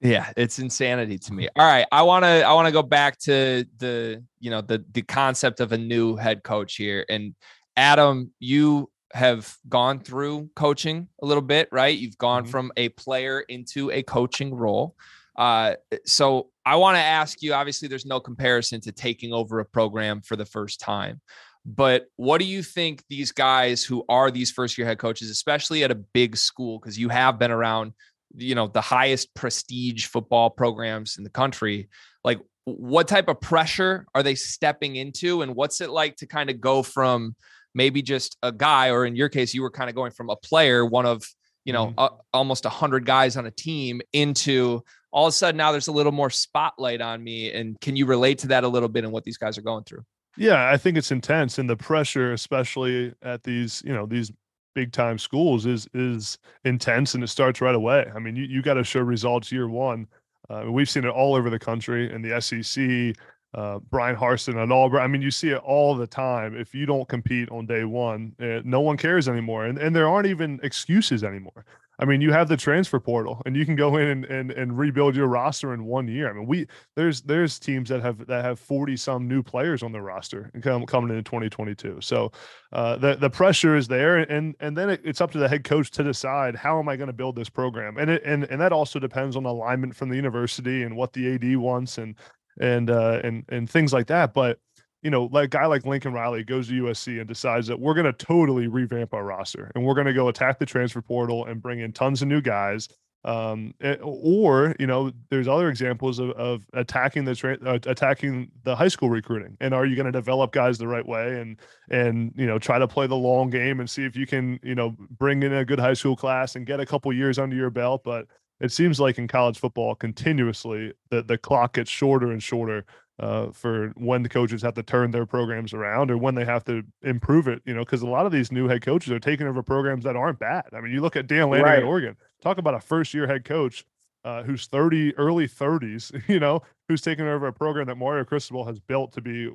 Yeah, 0.02 0.32
it's 0.36 0.58
insanity 0.58 1.16
to 1.18 1.32
me. 1.32 1.48
All 1.54 1.64
right, 1.64 1.86
I 1.92 2.02
want 2.02 2.24
to 2.24 2.42
I 2.42 2.52
want 2.54 2.66
to 2.66 2.72
go 2.72 2.82
back 2.82 3.18
to 3.20 3.64
the 3.78 4.22
you 4.40 4.50
know 4.50 4.60
the 4.60 4.84
the 4.90 5.02
concept 5.02 5.60
of 5.60 5.70
a 5.70 5.78
new 5.78 6.16
head 6.16 6.42
coach 6.42 6.74
here. 6.74 7.06
And 7.08 7.36
Adam, 7.76 8.32
you 8.40 8.90
have 9.12 9.56
gone 9.68 10.00
through 10.00 10.50
coaching 10.56 11.08
a 11.22 11.26
little 11.26 11.42
bit, 11.42 11.68
right? 11.70 11.96
You've 11.96 12.18
gone 12.18 12.42
mm-hmm. 12.42 12.50
from 12.50 12.72
a 12.76 12.88
player 12.90 13.40
into 13.40 13.92
a 13.92 14.02
coaching 14.02 14.52
role. 14.52 14.96
Uh, 15.36 15.74
so 16.04 16.48
I 16.66 16.76
want 16.76 16.96
to 16.96 17.02
ask 17.02 17.40
you. 17.40 17.54
Obviously, 17.54 17.86
there's 17.86 18.06
no 18.06 18.18
comparison 18.18 18.80
to 18.80 18.92
taking 18.92 19.32
over 19.32 19.60
a 19.60 19.64
program 19.64 20.20
for 20.20 20.34
the 20.34 20.44
first 20.44 20.80
time. 20.80 21.20
But 21.64 22.06
what 22.16 22.38
do 22.38 22.44
you 22.44 22.64
think 22.64 23.04
these 23.08 23.30
guys 23.30 23.84
who 23.84 24.04
are 24.08 24.32
these 24.32 24.50
first 24.50 24.76
year 24.76 24.86
head 24.86 24.98
coaches, 24.98 25.30
especially 25.30 25.84
at 25.84 25.92
a 25.92 25.94
big 25.94 26.36
school, 26.36 26.80
because 26.80 26.98
you 26.98 27.08
have 27.08 27.38
been 27.38 27.52
around 27.52 27.92
you 28.36 28.54
know 28.54 28.66
the 28.66 28.80
highest 28.80 29.34
prestige 29.34 30.06
football 30.06 30.50
programs 30.50 31.16
in 31.18 31.24
the 31.24 31.30
country 31.30 31.88
like 32.24 32.40
what 32.64 33.08
type 33.08 33.28
of 33.28 33.40
pressure 33.40 34.06
are 34.14 34.22
they 34.22 34.34
stepping 34.34 34.96
into? 34.96 35.42
And 35.42 35.54
what's 35.54 35.80
it 35.80 35.90
like 35.90 36.16
to 36.16 36.26
kind 36.26 36.50
of 36.50 36.60
go 36.60 36.82
from 36.82 37.34
maybe 37.74 38.02
just 38.02 38.36
a 38.42 38.52
guy 38.52 38.90
or 38.90 39.06
in 39.06 39.16
your 39.16 39.28
case 39.28 39.54
you 39.54 39.62
were 39.62 39.70
kind 39.70 39.88
of 39.88 39.96
going 39.96 40.12
from 40.12 40.28
a 40.28 40.36
player 40.36 40.84
one 40.84 41.06
of 41.06 41.24
you 41.64 41.72
know 41.72 41.86
mm-hmm. 41.86 42.00
a, 42.00 42.10
almost 42.34 42.64
100 42.64 43.06
guys 43.06 43.36
on 43.36 43.46
a 43.46 43.50
team 43.50 44.02
into 44.12 44.82
all 45.10 45.26
of 45.26 45.30
a 45.30 45.32
sudden 45.32 45.56
now 45.56 45.72
there's 45.72 45.88
a 45.88 45.92
little 45.92 46.12
more 46.12 46.30
spotlight 46.30 47.00
on 47.00 47.22
me. 47.22 47.52
And 47.52 47.80
can 47.80 47.96
you 47.96 48.06
relate 48.06 48.38
to 48.38 48.48
that 48.48 48.64
a 48.64 48.68
little 48.68 48.88
bit 48.88 49.04
and 49.04 49.12
what 49.12 49.24
these 49.24 49.38
guys 49.38 49.58
are 49.58 49.62
going 49.62 49.84
through? 49.84 50.04
Yeah 50.38 50.70
i 50.70 50.78
think 50.78 50.96
it's 50.96 51.10
intense 51.10 51.58
and 51.58 51.68
the 51.68 51.76
pressure 51.76 52.32
especially 52.32 53.12
at 53.20 53.42
these 53.42 53.82
you 53.84 53.92
know 53.92 54.06
these 54.06 54.32
big 54.74 54.92
time 54.92 55.18
schools 55.18 55.66
is 55.66 55.88
is 55.94 56.38
intense 56.64 57.14
and 57.14 57.22
it 57.22 57.28
starts 57.28 57.60
right 57.60 57.74
away. 57.74 58.10
I 58.14 58.18
mean, 58.18 58.36
you, 58.36 58.44
you 58.44 58.62
got 58.62 58.74
to 58.74 58.84
show 58.84 59.00
results 59.00 59.52
year 59.52 59.68
one. 59.68 60.06
Uh, 60.50 60.64
we've 60.70 60.90
seen 60.90 61.04
it 61.04 61.10
all 61.10 61.34
over 61.34 61.50
the 61.50 61.58
country 61.58 62.12
in 62.12 62.22
the 62.22 62.40
SEC. 62.40 63.16
Uh, 63.54 63.78
Bryan 63.90 64.16
Harsin 64.16 64.62
and 64.62 64.72
all. 64.72 64.96
I 64.96 65.06
mean, 65.06 65.20
you 65.20 65.30
see 65.30 65.50
it 65.50 65.58
all 65.58 65.94
the 65.94 66.06
time. 66.06 66.56
If 66.56 66.74
you 66.74 66.86
don't 66.86 67.06
compete 67.06 67.50
on 67.50 67.66
day 67.66 67.84
one, 67.84 68.34
uh, 68.40 68.60
no 68.64 68.80
one 68.80 68.96
cares 68.96 69.28
anymore, 69.28 69.66
and 69.66 69.78
and 69.78 69.94
there 69.94 70.08
aren't 70.08 70.26
even 70.26 70.58
excuses 70.62 71.22
anymore. 71.22 71.66
I 72.02 72.04
mean, 72.04 72.20
you 72.20 72.32
have 72.32 72.48
the 72.48 72.56
transfer 72.56 72.98
portal, 72.98 73.40
and 73.46 73.54
you 73.54 73.64
can 73.64 73.76
go 73.76 73.96
in 73.96 74.08
and, 74.08 74.24
and, 74.24 74.50
and 74.50 74.76
rebuild 74.76 75.14
your 75.14 75.28
roster 75.28 75.72
in 75.72 75.84
one 75.84 76.08
year. 76.08 76.28
I 76.28 76.32
mean, 76.32 76.46
we 76.46 76.66
there's 76.96 77.22
there's 77.22 77.60
teams 77.60 77.88
that 77.90 78.02
have 78.02 78.26
that 78.26 78.44
have 78.44 78.58
forty 78.58 78.96
some 78.96 79.28
new 79.28 79.40
players 79.40 79.84
on 79.84 79.92
their 79.92 80.02
roster 80.02 80.50
come, 80.62 80.84
coming 80.84 81.10
into 81.10 81.22
2022. 81.22 82.00
So 82.00 82.32
uh, 82.72 82.96
the 82.96 83.14
the 83.14 83.30
pressure 83.30 83.76
is 83.76 83.86
there, 83.86 84.18
and 84.18 84.56
and 84.58 84.76
then 84.76 84.90
it, 84.90 85.00
it's 85.04 85.20
up 85.20 85.30
to 85.30 85.38
the 85.38 85.48
head 85.48 85.62
coach 85.62 85.92
to 85.92 86.02
decide 86.02 86.56
how 86.56 86.80
am 86.80 86.88
I 86.88 86.96
going 86.96 87.06
to 87.06 87.12
build 87.12 87.36
this 87.36 87.48
program, 87.48 87.96
and 87.98 88.10
it, 88.10 88.22
and 88.24 88.42
and 88.50 88.60
that 88.60 88.72
also 88.72 88.98
depends 88.98 89.36
on 89.36 89.44
alignment 89.44 89.94
from 89.94 90.08
the 90.08 90.16
university 90.16 90.82
and 90.82 90.96
what 90.96 91.12
the 91.12 91.34
AD 91.34 91.56
wants 91.56 91.98
and 91.98 92.16
and 92.60 92.90
uh, 92.90 93.20
and 93.22 93.44
and 93.48 93.70
things 93.70 93.92
like 93.92 94.08
that. 94.08 94.34
But 94.34 94.58
you 95.02 95.10
know, 95.10 95.28
like 95.32 95.46
a 95.46 95.48
guy 95.48 95.66
like 95.66 95.84
Lincoln 95.84 96.12
Riley 96.12 96.44
goes 96.44 96.68
to 96.68 96.84
USC 96.84 97.18
and 97.18 97.28
decides 97.28 97.66
that 97.66 97.78
we're 97.78 97.94
going 97.94 98.06
to 98.06 98.12
totally 98.12 98.68
revamp 98.68 99.12
our 99.14 99.24
roster 99.24 99.70
and 99.74 99.84
we're 99.84 99.94
going 99.94 100.06
to 100.06 100.12
go 100.12 100.28
attack 100.28 100.58
the 100.58 100.66
transfer 100.66 101.02
portal 101.02 101.46
and 101.46 101.60
bring 101.60 101.80
in 101.80 101.92
tons 101.92 102.22
of 102.22 102.28
new 102.28 102.40
guys. 102.40 102.88
Um, 103.24 103.72
or 104.02 104.74
you 104.80 104.86
know, 104.88 105.12
there's 105.30 105.46
other 105.46 105.68
examples 105.68 106.18
of, 106.18 106.30
of 106.30 106.64
attacking 106.72 107.24
the 107.24 107.36
tra- 107.36 107.58
uh, 107.64 107.78
attacking 107.84 108.50
the 108.64 108.74
high 108.74 108.88
school 108.88 109.10
recruiting. 109.10 109.56
And 109.60 109.72
are 109.74 109.86
you 109.86 109.94
going 109.94 110.06
to 110.06 110.12
develop 110.12 110.50
guys 110.50 110.76
the 110.76 110.88
right 110.88 111.06
way 111.06 111.40
and 111.40 111.56
and 111.88 112.32
you 112.34 112.46
know 112.46 112.58
try 112.58 112.80
to 112.80 112.88
play 112.88 113.06
the 113.06 113.14
long 113.14 113.48
game 113.48 113.78
and 113.78 113.88
see 113.88 114.04
if 114.04 114.16
you 114.16 114.26
can 114.26 114.58
you 114.64 114.74
know 114.74 114.96
bring 115.18 115.44
in 115.44 115.52
a 115.52 115.64
good 115.64 115.78
high 115.78 115.94
school 115.94 116.16
class 116.16 116.56
and 116.56 116.66
get 116.66 116.80
a 116.80 116.86
couple 116.86 117.12
years 117.12 117.38
under 117.38 117.54
your 117.54 117.70
belt, 117.70 118.02
but 118.04 118.26
it 118.60 118.72
seems 118.72 118.98
like 118.98 119.18
in 119.18 119.28
college 119.28 119.58
football 119.58 119.94
continuously 119.94 120.92
the, 121.10 121.22
the 121.22 121.38
clock 121.38 121.74
gets 121.74 121.90
shorter 121.90 122.32
and 122.32 122.42
shorter 122.42 122.84
uh, 123.22 123.52
for 123.52 123.92
when 123.96 124.24
the 124.24 124.28
coaches 124.28 124.60
have 124.62 124.74
to 124.74 124.82
turn 124.82 125.12
their 125.12 125.24
programs 125.24 125.72
around 125.72 126.10
or 126.10 126.18
when 126.18 126.34
they 126.34 126.44
have 126.44 126.64
to 126.64 126.82
improve 127.02 127.46
it, 127.46 127.62
you 127.64 127.72
know, 127.72 127.84
because 127.84 128.02
a 128.02 128.06
lot 128.06 128.26
of 128.26 128.32
these 128.32 128.50
new 128.50 128.66
head 128.66 128.82
coaches 128.82 129.12
are 129.12 129.20
taking 129.20 129.46
over 129.46 129.62
programs 129.62 130.02
that 130.02 130.16
aren't 130.16 130.40
bad. 130.40 130.64
I 130.72 130.80
mean, 130.80 130.92
you 130.92 131.00
look 131.00 131.14
at 131.14 131.28
Dan 131.28 131.48
Lanning 131.48 131.64
right. 131.64 131.78
in 131.78 131.84
Oregon, 131.84 132.16
talk 132.42 132.58
about 132.58 132.74
a 132.74 132.80
first 132.80 133.14
year 133.14 133.28
head 133.28 133.44
coach 133.44 133.84
uh, 134.24 134.42
who's 134.42 134.66
30, 134.66 135.16
early 135.18 135.46
30s, 135.46 136.20
you 136.28 136.40
know, 136.40 136.62
who's 136.88 137.00
taking 137.00 137.24
over 137.24 137.46
a 137.46 137.52
program 137.52 137.86
that 137.86 137.94
Mario 137.94 138.24
Cristobal 138.24 138.64
has 138.64 138.80
built 138.80 139.12
to 139.12 139.20
be 139.20 139.50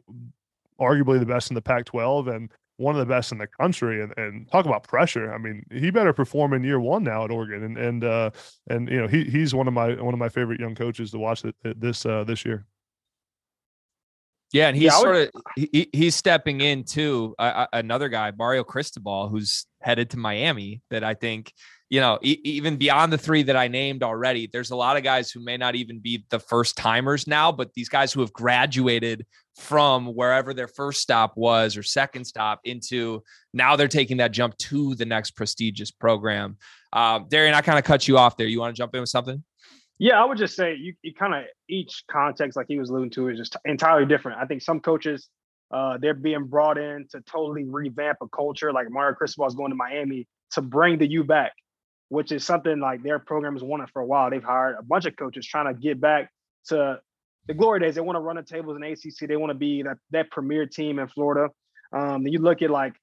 arguably 0.79 1.19
the 1.19 1.25
best 1.25 1.51
in 1.51 1.55
the 1.55 1.61
Pac 1.61 1.83
12 1.85 2.29
and 2.29 2.49
one 2.77 2.95
of 2.95 2.99
the 2.99 3.05
best 3.05 3.33
in 3.33 3.37
the 3.37 3.47
country 3.47 4.01
and, 4.01 4.13
and 4.15 4.49
talk 4.49 4.65
about 4.65 4.83
pressure. 4.83 5.33
I 5.33 5.39
mean, 5.39 5.65
he 5.71 5.91
better 5.91 6.13
perform 6.13 6.53
in 6.53 6.63
year 6.63 6.79
one 6.79 7.03
now 7.03 7.25
at 7.25 7.31
Oregon. 7.31 7.63
And, 7.63 7.77
and, 7.77 8.03
uh, 8.05 8.29
and, 8.67 8.87
you 8.87 9.01
know, 9.01 9.07
he, 9.07 9.25
he's 9.25 9.53
one 9.53 9.67
of 9.67 9.73
my, 9.73 10.01
one 10.01 10.13
of 10.13 10.19
my 10.19 10.29
favorite 10.29 10.61
young 10.61 10.75
coaches 10.75 11.11
to 11.11 11.17
watch 11.17 11.43
this, 11.63 12.05
uh, 12.05 12.23
this 12.23 12.45
year. 12.45 12.65
Yeah, 14.53 14.69
and 14.69 14.77
he's 14.77 14.85
yeah, 14.85 14.99
sort 14.99 15.15
of 15.15 15.29
he, 15.55 15.89
he's 15.91 16.15
stepping 16.15 16.61
into 16.61 17.35
uh, 17.37 17.67
another 17.73 18.07
guy, 18.07 18.31
Mario 18.37 18.63
Cristobal, 18.63 19.27
who's 19.27 19.65
headed 19.81 20.09
to 20.11 20.17
Miami. 20.17 20.81
That 20.89 21.03
I 21.03 21.15
think 21.15 21.51
you 21.89 22.01
know, 22.01 22.19
e- 22.21 22.39
even 22.43 22.75
beyond 22.75 23.13
the 23.13 23.17
three 23.17 23.43
that 23.43 23.55
I 23.55 23.67
named 23.67 24.03
already, 24.03 24.47
there's 24.47 24.71
a 24.71 24.75
lot 24.75 24.97
of 24.97 25.03
guys 25.03 25.31
who 25.31 25.39
may 25.39 25.57
not 25.57 25.75
even 25.75 25.99
be 25.99 26.25
the 26.29 26.39
first 26.39 26.75
timers 26.75 27.27
now, 27.27 27.51
but 27.51 27.73
these 27.73 27.89
guys 27.89 28.11
who 28.11 28.19
have 28.21 28.33
graduated 28.33 29.25
from 29.55 30.07
wherever 30.07 30.53
their 30.53 30.67
first 30.67 31.01
stop 31.01 31.35
was 31.35 31.77
or 31.77 31.83
second 31.83 32.25
stop 32.25 32.59
into 32.65 33.23
now 33.53 33.75
they're 33.75 33.87
taking 33.87 34.17
that 34.17 34.31
jump 34.31 34.57
to 34.57 34.95
the 34.95 35.05
next 35.05 35.31
prestigious 35.31 35.89
program. 35.89 36.57
Um, 36.93 37.27
Darien, 37.29 37.53
I 37.53 37.61
kind 37.61 37.79
of 37.79 37.85
cut 37.85 38.07
you 38.07 38.17
off 38.17 38.37
there. 38.37 38.47
You 38.47 38.59
want 38.59 38.75
to 38.75 38.79
jump 38.79 38.93
in 38.93 39.01
with 39.01 39.09
something? 39.09 39.43
Yeah, 39.99 40.21
I 40.21 40.25
would 40.25 40.37
just 40.37 40.55
say 40.55 40.75
you, 40.75 40.93
you 41.01 41.13
kind 41.13 41.33
of 41.33 41.45
each 41.67 42.03
context, 42.09 42.55
like 42.55 42.67
he 42.69 42.79
was 42.79 42.89
alluding 42.89 43.09
to, 43.11 43.29
is 43.29 43.37
just 43.37 43.55
entirely 43.65 44.05
different. 44.05 44.39
I 44.39 44.45
think 44.45 44.61
some 44.61 44.79
coaches, 44.79 45.27
uh, 45.71 45.97
they're 45.99 46.13
being 46.13 46.45
brought 46.45 46.77
in 46.77 47.07
to 47.11 47.21
totally 47.21 47.63
revamp 47.63 48.19
a 48.21 48.27
culture. 48.27 48.71
Like 48.71 48.87
Mario 48.89 49.15
Cristobal 49.15 49.47
is 49.47 49.55
going 49.55 49.71
to 49.71 49.75
Miami 49.75 50.27
to 50.51 50.61
bring 50.61 50.99
the 50.99 51.07
U 51.07 51.23
back, 51.23 51.53
which 52.09 52.31
is 52.31 52.45
something 52.45 52.79
like 52.79 53.01
their 53.01 53.17
program 53.17 53.53
has 53.53 53.63
wanted 53.63 53.89
for 53.89 54.01
a 54.01 54.05
while. 54.05 54.29
They've 54.29 54.43
hired 54.43 54.75
a 54.79 54.83
bunch 54.83 55.05
of 55.05 55.15
coaches 55.15 55.47
trying 55.47 55.73
to 55.73 55.79
get 55.79 55.99
back 55.99 56.29
to 56.67 56.99
the 57.47 57.53
glory 57.55 57.79
days. 57.79 57.95
They 57.95 58.01
want 58.01 58.17
to 58.17 58.21
run 58.21 58.35
the 58.35 58.43
tables 58.43 58.77
in 58.77 58.83
ACC. 58.83 59.27
They 59.27 59.35
want 59.35 59.49
to 59.49 59.55
be 59.55 59.81
that 59.81 59.97
that 60.11 60.29
premier 60.29 60.67
team 60.67 60.99
in 60.99 61.07
Florida. 61.07 61.51
Um, 61.91 62.27
you 62.27 62.39
look 62.39 62.61
at 62.61 62.69
like 62.69 62.93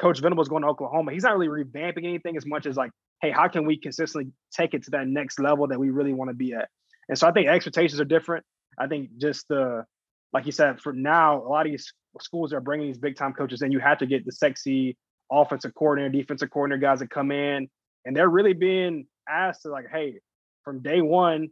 Coach 0.00 0.20
Venables 0.20 0.48
going 0.48 0.62
to 0.62 0.68
Oklahoma. 0.68 1.12
He's 1.12 1.24
not 1.24 1.36
really 1.36 1.64
revamping 1.64 2.04
anything 2.04 2.36
as 2.36 2.46
much 2.46 2.66
as 2.66 2.76
like 2.76 2.90
hey, 3.20 3.30
how 3.30 3.48
can 3.48 3.66
we 3.66 3.76
consistently 3.76 4.32
take 4.52 4.74
it 4.74 4.82
to 4.84 4.90
that 4.90 5.06
next 5.06 5.38
level 5.38 5.66
that 5.68 5.78
we 5.78 5.90
really 5.90 6.12
want 6.12 6.30
to 6.30 6.34
be 6.34 6.54
at? 6.54 6.68
And 7.08 7.18
so 7.18 7.28
I 7.28 7.32
think 7.32 7.48
expectations 7.48 8.00
are 8.00 8.04
different. 8.04 8.44
I 8.78 8.86
think 8.86 9.10
just 9.18 9.46
the, 9.48 9.84
like 10.32 10.46
you 10.46 10.52
said, 10.52 10.80
for 10.80 10.92
now, 10.92 11.42
a 11.42 11.48
lot 11.48 11.66
of 11.66 11.72
these 11.72 11.92
schools 12.20 12.52
are 12.52 12.60
bringing 12.60 12.86
these 12.86 12.98
big 12.98 13.16
time 13.16 13.32
coaches 13.32 13.62
and 13.62 13.72
you 13.72 13.78
have 13.78 13.98
to 13.98 14.06
get 14.06 14.24
the 14.24 14.32
sexy 14.32 14.96
offensive 15.30 15.74
coordinator, 15.74 16.10
defensive 16.10 16.50
coordinator 16.50 16.80
guys 16.80 17.00
that 17.00 17.10
come 17.10 17.30
in 17.30 17.68
and 18.04 18.16
they're 18.16 18.28
really 18.28 18.54
being 18.54 19.06
asked 19.28 19.62
to 19.62 19.68
like, 19.70 19.86
hey, 19.92 20.18
from 20.64 20.80
day 20.80 21.00
one, 21.00 21.48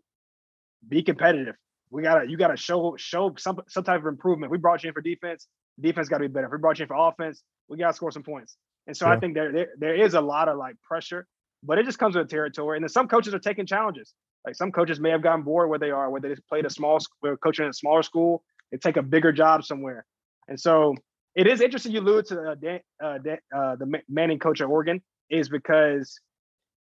be 0.89 1.03
competitive. 1.03 1.57
we 1.91 2.03
gotta 2.03 2.29
you 2.29 2.37
gotta 2.37 2.57
show 2.57 2.95
show 2.97 3.35
some 3.37 3.61
some 3.69 3.85
type 3.85 4.01
of 4.01 4.07
improvement. 4.07 4.53
We 4.53 4.59
brought 4.59 4.85
you 4.85 4.89
in 4.89 4.95
for 4.95 5.01
defense. 5.01 5.47
Defense 5.81 6.09
got 6.09 6.19
to 6.19 6.25
be 6.25 6.29
better. 6.29 6.47
If 6.47 6.53
we 6.53 6.59
brought 6.59 6.79
you 6.79 6.85
in 6.85 6.89
for 6.89 6.97
offense, 7.09 7.43
we 7.69 7.79
gotta 7.79 7.95
score 7.95 8.11
some 8.11 8.23
points. 8.23 8.57
And 8.87 8.97
so. 8.97 9.07
I 9.07 9.19
think 9.19 9.35
there, 9.35 9.53
there 9.53 9.69
there 9.79 9.95
is 9.95 10.15
a 10.15 10.21
lot 10.21 10.49
of 10.49 10.57
like 10.57 10.77
pressure, 10.83 11.27
but 11.63 11.79
it 11.79 11.85
just 11.85 11.99
comes 11.99 12.17
with 12.17 12.29
territory. 12.29 12.77
And 12.77 12.85
then 12.85 12.89
some 12.89 13.09
coaches 13.09 13.35
are 13.35 13.39
taking 13.39 13.67
challenges. 13.67 14.15
Like 14.47 14.55
some 14.55 14.73
coaches 14.73 14.99
may 14.99 15.11
have 15.11 15.23
gotten 15.23 15.43
bored 15.43 15.69
where 15.69 15.79
they 15.79 15.91
are, 15.91 16.11
where 16.11 16.21
they 16.21 16.31
just 16.31 16.47
played 16.49 16.65
a 16.65 16.71
small, 16.71 16.99
where 17.21 17.37
coaching 17.37 17.65
in 17.65 17.71
a 17.71 17.75
smaller 17.75 18.03
school, 18.03 18.43
they 18.71 18.79
take 18.79 18.97
a 18.97 19.03
bigger 19.03 19.33
job 19.33 19.65
somewhere. 19.65 20.07
And 20.49 20.59
so 20.59 20.95
it 21.35 21.47
is 21.47 21.61
interesting. 21.61 21.93
You 21.93 22.01
allude 22.01 22.27
to 22.27 22.41
uh, 22.41 22.55
Dan, 22.55 22.81
uh, 23.03 23.19
Dan, 23.19 23.39
uh, 23.55 23.77
the 23.77 24.01
Manning 24.09 24.39
coach 24.39 24.61
at 24.61 24.69
Oregon 24.69 25.03
is 25.29 25.49
because 25.49 26.19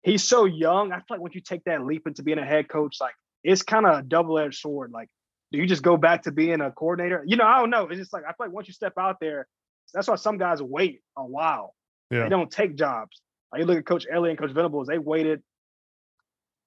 he's 0.02 0.24
so 0.24 0.46
young. 0.46 0.92
I 0.92 0.96
feel 0.96 1.04
like 1.10 1.20
once 1.20 1.34
you 1.34 1.42
take 1.42 1.64
that 1.64 1.84
leap 1.84 2.06
into 2.06 2.22
being 2.22 2.38
a 2.38 2.46
head 2.46 2.68
coach, 2.68 2.96
like 3.00 3.14
it's 3.44 3.62
kind 3.62 3.86
of 3.86 3.98
a 3.98 4.02
double 4.02 4.38
edged 4.38 4.58
sword. 4.58 4.90
Like, 4.92 5.08
do 5.52 5.58
you 5.58 5.66
just 5.66 5.82
go 5.82 5.96
back 5.96 6.22
to 6.22 6.32
being 6.32 6.60
a 6.60 6.70
coordinator? 6.70 7.22
You 7.26 7.36
know, 7.36 7.46
I 7.46 7.58
don't 7.58 7.70
know. 7.70 7.88
It's 7.88 7.98
just 7.98 8.12
like 8.12 8.24
I 8.24 8.28
feel 8.28 8.46
like 8.46 8.52
once 8.52 8.68
you 8.68 8.74
step 8.74 8.94
out 8.98 9.16
there, 9.20 9.46
that's 9.94 10.08
why 10.08 10.16
some 10.16 10.38
guys 10.38 10.62
wait 10.62 11.00
a 11.16 11.24
while. 11.24 11.74
Yeah. 12.10 12.24
They 12.24 12.28
don't 12.28 12.50
take 12.50 12.76
jobs. 12.76 13.20
Like 13.52 13.60
you 13.60 13.66
look 13.66 13.78
at 13.78 13.86
Coach 13.86 14.06
Elliott 14.10 14.30
and 14.30 14.38
Coach 14.38 14.54
Venables, 14.54 14.88
they 14.88 14.98
waited 14.98 15.42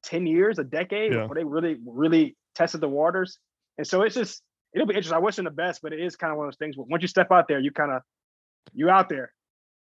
10 0.04 0.26
years, 0.26 0.60
a 0.60 0.64
decade 0.64 1.14
yeah. 1.14 1.22
before 1.22 1.36
they 1.36 1.44
really, 1.44 1.78
really 1.86 2.36
tested 2.56 2.82
the 2.82 2.90
waters. 2.90 3.38
And 3.78 3.86
so 3.86 4.02
it's 4.02 4.16
just, 4.16 4.42
it'll 4.74 4.88
be 4.88 4.96
interesting. 4.96 5.16
I 5.16 5.20
wish 5.20 5.36
them 5.36 5.46
the 5.46 5.52
best, 5.52 5.82
but 5.82 5.94
it 5.94 6.00
is 6.00 6.16
kind 6.16 6.32
of 6.32 6.38
one 6.38 6.48
of 6.48 6.54
those 6.54 6.58
things. 6.58 6.76
Once 6.78 7.02
you 7.02 7.08
step 7.08 7.32
out 7.32 7.48
there, 7.48 7.60
you 7.60 7.72
kind 7.72 7.92
of, 7.92 8.02
you 8.74 8.90
out 8.90 9.10
there. 9.10 9.34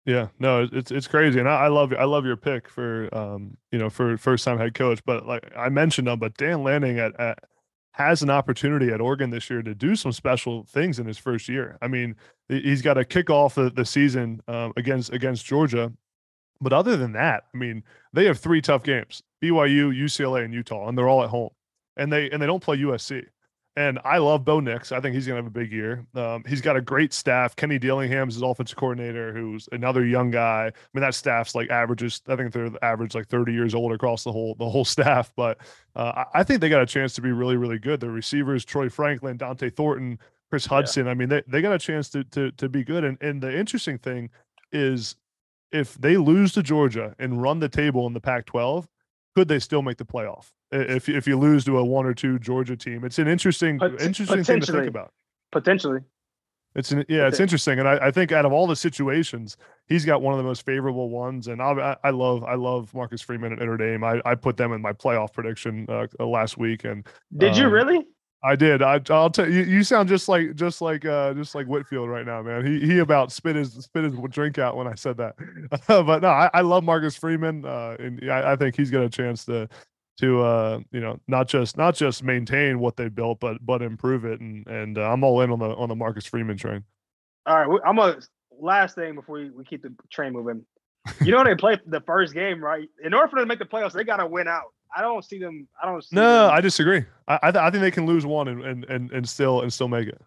Yeah, 0.06 0.28
no, 0.38 0.68
it's 0.72 0.92
it's 0.92 1.08
crazy, 1.08 1.40
and 1.40 1.50
I, 1.50 1.62
I, 1.62 1.68
love 1.68 1.92
I 1.92 2.04
love 2.04 2.26
your 2.26 2.36
pick 2.36 2.70
for 2.70 3.10
um 3.12 3.58
you 3.72 3.80
know 3.80 3.90
for 3.90 4.18
first 4.18 4.46
time 4.46 4.60
head 4.60 4.76
coach. 4.76 5.02
But 5.04 5.26
like 5.26 5.52
I 5.58 5.70
mentioned 5.70 6.08
him, 6.08 6.20
but 6.20 6.38
Dan 6.38 6.62
Lanning 6.62 7.00
at, 7.00 7.20
at 7.20 7.40
has 7.96 8.22
an 8.22 8.30
opportunity 8.30 8.90
at 8.92 9.00
Oregon 9.00 9.30
this 9.30 9.50
year 9.50 9.62
to 9.62 9.74
do 9.74 9.96
some 9.96 10.12
special 10.12 10.66
things 10.66 11.00
in 11.00 11.06
his 11.06 11.18
first 11.18 11.48
year. 11.48 11.78
I 11.82 11.88
mean, 11.88 12.18
he's 12.50 12.82
got 12.82 12.96
to 12.96 13.06
kick 13.06 13.30
off 13.30 13.56
the, 13.56 13.70
the 13.70 13.86
season 13.86 14.42
um, 14.50 14.74
against 14.76 15.14
against 15.14 15.46
Georgia, 15.46 15.94
but 16.60 16.74
other 16.74 16.98
than 16.98 17.14
that, 17.14 17.44
I 17.54 17.58
mean, 17.58 17.86
they 18.12 18.26
have 18.26 18.38
three 18.38 18.62
tough 18.62 18.84
games: 18.84 19.24
BYU, 19.42 19.98
UCLA, 19.98 20.44
and 20.44 20.54
Utah, 20.54 20.90
and 20.90 20.98
they're 20.98 21.08
all 21.08 21.24
at 21.24 21.30
home. 21.30 21.52
And 21.96 22.12
they 22.12 22.30
and 22.32 22.42
they 22.42 22.46
don't 22.46 22.62
play 22.62 22.76
USC. 22.80 23.24
And 23.78 24.00
I 24.06 24.20
love 24.20 24.46
Bo 24.46 24.62
Nix. 24.62 24.94
I 24.94 25.02
think 25.02 25.16
he's 25.16 25.28
going 25.28 25.36
to 25.36 25.44
have 25.44 25.48
a 25.48 25.50
big 25.50 25.70
year. 25.70 26.06
Um, 26.16 26.46
he's 26.48 26.62
got 26.62 26.78
a 26.78 26.82
great 26.82 27.12
staff. 27.12 27.58
Kenny 27.58 27.78
Dillingham's 27.78 28.36
his 28.36 28.42
offensive 28.42 28.78
coordinator, 28.78 29.34
who's 29.34 29.68
another 29.74 30.06
young 30.06 30.32
guy. 30.32 30.68
I 30.68 30.88
mean, 30.94 31.02
that 31.02 31.14
staff's 31.14 31.56
like 31.56 31.70
averages. 31.70 32.22
I 32.30 32.38
think 32.38 32.54
they're 32.54 32.70
the 32.70 32.84
average 32.84 33.16
like 33.16 33.28
30 33.28 33.52
years 33.52 33.76
old 33.76 33.92
across 33.92 34.24
the 34.24 34.32
whole 34.32 34.56
the 34.56 34.70
whole 34.70 34.86
staff. 34.86 35.32
But 35.36 35.58
uh, 35.94 36.24
I 36.34 36.44
think 36.44 36.62
they 36.62 36.70
got 36.70 36.84
a 36.84 36.86
chance 36.86 37.14
to 37.16 37.22
be 37.22 37.34
really 37.34 37.58
really 37.58 37.80
good. 37.80 38.00
The 38.00 38.10
receivers, 38.10 38.64
Troy 38.64 38.88
Franklin, 38.88 39.38
Dont'e 39.38 39.76
Thornton, 39.76 40.20
Chris 40.50 40.66
Hutson. 40.66 41.06
Yeah. 41.06 41.12
I 41.12 41.14
mean, 41.14 41.28
they, 41.28 41.44
they 41.46 41.62
got 41.62 41.74
a 41.74 41.80
chance 41.80 42.10
to 42.12 42.24
to 42.24 42.52
to 42.52 42.70
be 42.70 42.86
good. 42.86 43.04
And 43.04 43.18
and 43.22 43.44
the 43.44 43.54
interesting 43.54 43.98
thing 43.98 44.30
is, 44.72 45.18
if 45.74 45.96
they 45.96 46.16
lose 46.16 46.54
to 46.54 46.64
Georgia 46.64 47.14
and 47.20 47.42
run 47.42 47.60
the 47.60 47.68
table 47.68 48.08
in 48.08 48.14
the 48.14 48.22
Pac-12, 48.22 48.88
could 49.36 49.48
they 49.48 49.60
still 49.60 49.82
make 49.82 49.98
the 49.98 50.06
playoff? 50.06 50.52
if 50.72 51.10
if 51.10 51.28
you 51.28 51.38
lose 51.38 51.64
to 51.66 51.78
a 51.78 51.84
one 51.84 52.06
or 52.06 52.14
two 52.14 52.40
Georgia 52.40 52.76
team. 52.76 53.04
It's 53.04 53.20
an 53.20 53.28
interesting 53.28 53.80
Pot- 53.80 54.02
interesting 54.02 54.44
thing 54.44 54.62
to 54.62 54.72
think 54.72 54.88
about. 54.88 55.12
Potentially. 55.52 56.02
It's 56.76 56.92
an, 56.92 57.06
yeah, 57.08 57.28
it's 57.28 57.40
interesting, 57.40 57.80
and 57.80 57.88
I, 57.88 58.08
I 58.08 58.12
think 58.12 58.34
out 58.34 58.44
of 58.44 58.52
all 58.52 58.68
the 58.68 58.76
situations, 58.76 59.56
he's 59.88 60.04
got 60.04 60.22
one 60.22 60.34
of 60.34 60.38
the 60.38 60.44
most 60.44 60.66
favorable 60.66 61.10
ones. 61.10 61.48
And 61.48 61.62
I, 61.62 61.96
I 62.04 62.10
love 62.10 62.44
I 62.44 62.56
love 62.56 62.94
Marcus 62.94 63.22
Freeman 63.22 63.54
at 63.54 63.60
Notre 63.60 63.78
Dame. 63.78 64.04
I, 64.04 64.22
I 64.26 64.36
put 64.36 64.58
them 64.58 64.74
in 64.74 64.82
my 64.82 64.92
playoff 64.92 65.32
prediction 65.32 65.86
uh, 65.88 66.08
last 66.20 66.58
week. 66.58 66.84
And 66.84 67.08
did 67.38 67.54
um, 67.54 67.60
you 67.60 67.70
really? 67.70 68.06
I 68.46 68.56
did. 68.56 68.84
I, 68.84 69.02
will 69.10 69.30
tell 69.32 69.50
you. 69.50 69.64
You 69.64 69.84
sound 69.84 70.08
just 70.08 70.30
like 70.30 70.56
just 70.56 70.80
like 70.80 71.04
uh 71.04 71.34
just 71.34 71.56
like 71.56 71.66
Whitfield 71.66 72.10
right 72.10 72.26
now, 72.26 72.44
man. 72.44 72.64
He 72.64 72.80
he 72.80 73.00
about 73.00 73.32
spit 73.32 73.56
his 73.56 73.74
spit 73.74 74.04
his 74.04 74.14
drink 74.30 74.60
out 74.60 74.78
when 74.78 74.88
I 74.88 74.94
said 74.94 75.18
that. 75.18 75.36
but 75.88 76.22
no, 76.22 76.28
I, 76.28 76.52
I 76.54 76.62
love 76.62 76.84
Marcus 76.84 77.18
Freeman, 77.18 77.66
uh, 77.66 77.98
and 77.98 78.32
I, 78.32 78.52
I 78.52 78.56
think 78.56 78.76
he's 78.76 78.92
got 78.92 79.04
a 79.04 79.10
chance 79.10 79.46
to 79.46 79.68
to 80.18 80.42
uh 80.42 80.80
you 80.92 81.02
know 81.02 81.20
not 81.28 81.48
just 81.48 81.76
not 81.76 81.96
just 81.96 82.24
maintain 82.24 82.80
what 82.80 82.96
they 82.96 83.10
built 83.10 83.40
but 83.40 83.58
but 83.66 83.82
improve 83.82 84.24
it 84.24 84.40
and 84.40 84.66
and 84.68 84.98
uh, 84.98 85.12
i'm 85.12 85.24
all 85.26 85.42
in 85.42 85.52
on 85.52 85.60
the 85.60 85.76
on 85.76 85.90
the 85.90 85.96
marcus 85.96 86.26
freeman 86.26 86.56
train 86.56 86.82
all 87.46 87.68
right 87.68 87.82
i'm 87.86 88.00
a 88.00 88.18
last 88.58 88.96
thing 88.96 89.16
before 89.16 89.36
we, 89.36 89.50
we 89.50 89.66
keep 89.66 89.82
the 89.82 89.94
train 90.10 90.32
moving 90.32 90.66
you 91.22 91.32
know 91.32 91.44
they 91.44 91.54
play 91.54 91.78
the 91.88 92.00
first 92.02 92.34
game 92.34 92.64
right 92.64 92.88
in 93.04 93.14
order 93.14 93.28
for 93.28 93.36
them 93.38 93.44
to 93.44 93.48
make 93.48 93.60
the 93.60 93.66
playoffs 93.66 93.92
they 93.92 94.06
got 94.06 94.18
to 94.18 94.26
win 94.26 94.48
out 94.48 94.74
i 94.96 95.02
don't 95.02 95.24
see 95.24 95.40
them 95.40 95.68
i 95.82 95.86
don't 95.86 96.04
no 96.12 96.48
them. 96.48 96.54
i 96.54 96.62
disagree 96.62 97.04
i 97.28 97.40
I, 97.44 97.52
th- 97.52 97.62
I 97.62 97.70
think 97.70 97.82
they 97.82 97.92
can 97.92 98.06
lose 98.06 98.26
one 98.26 98.48
and, 98.48 98.64
and 98.64 98.86
and 98.86 99.12
and 99.12 99.28
still 99.28 99.62
and 99.62 99.72
still 99.72 99.88
make 99.88 100.08
it 100.08 100.22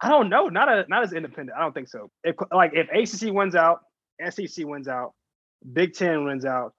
i 0.00 0.08
don't 0.08 0.28
know 0.28 0.48
not 0.48 0.68
a 0.68 0.84
not 0.88 1.02
as 1.02 1.12
independent 1.12 1.56
i 1.56 1.60
don't 1.60 1.72
think 1.72 1.88
so 1.88 2.10
if 2.24 2.36
like 2.52 2.72
if 2.74 2.88
acc 2.90 3.32
wins 3.34 3.54
out 3.54 3.80
sec 4.30 4.48
wins 4.58 4.88
out 4.88 5.12
big 5.72 5.94
ten 5.94 6.24
wins 6.24 6.44
out 6.44 6.72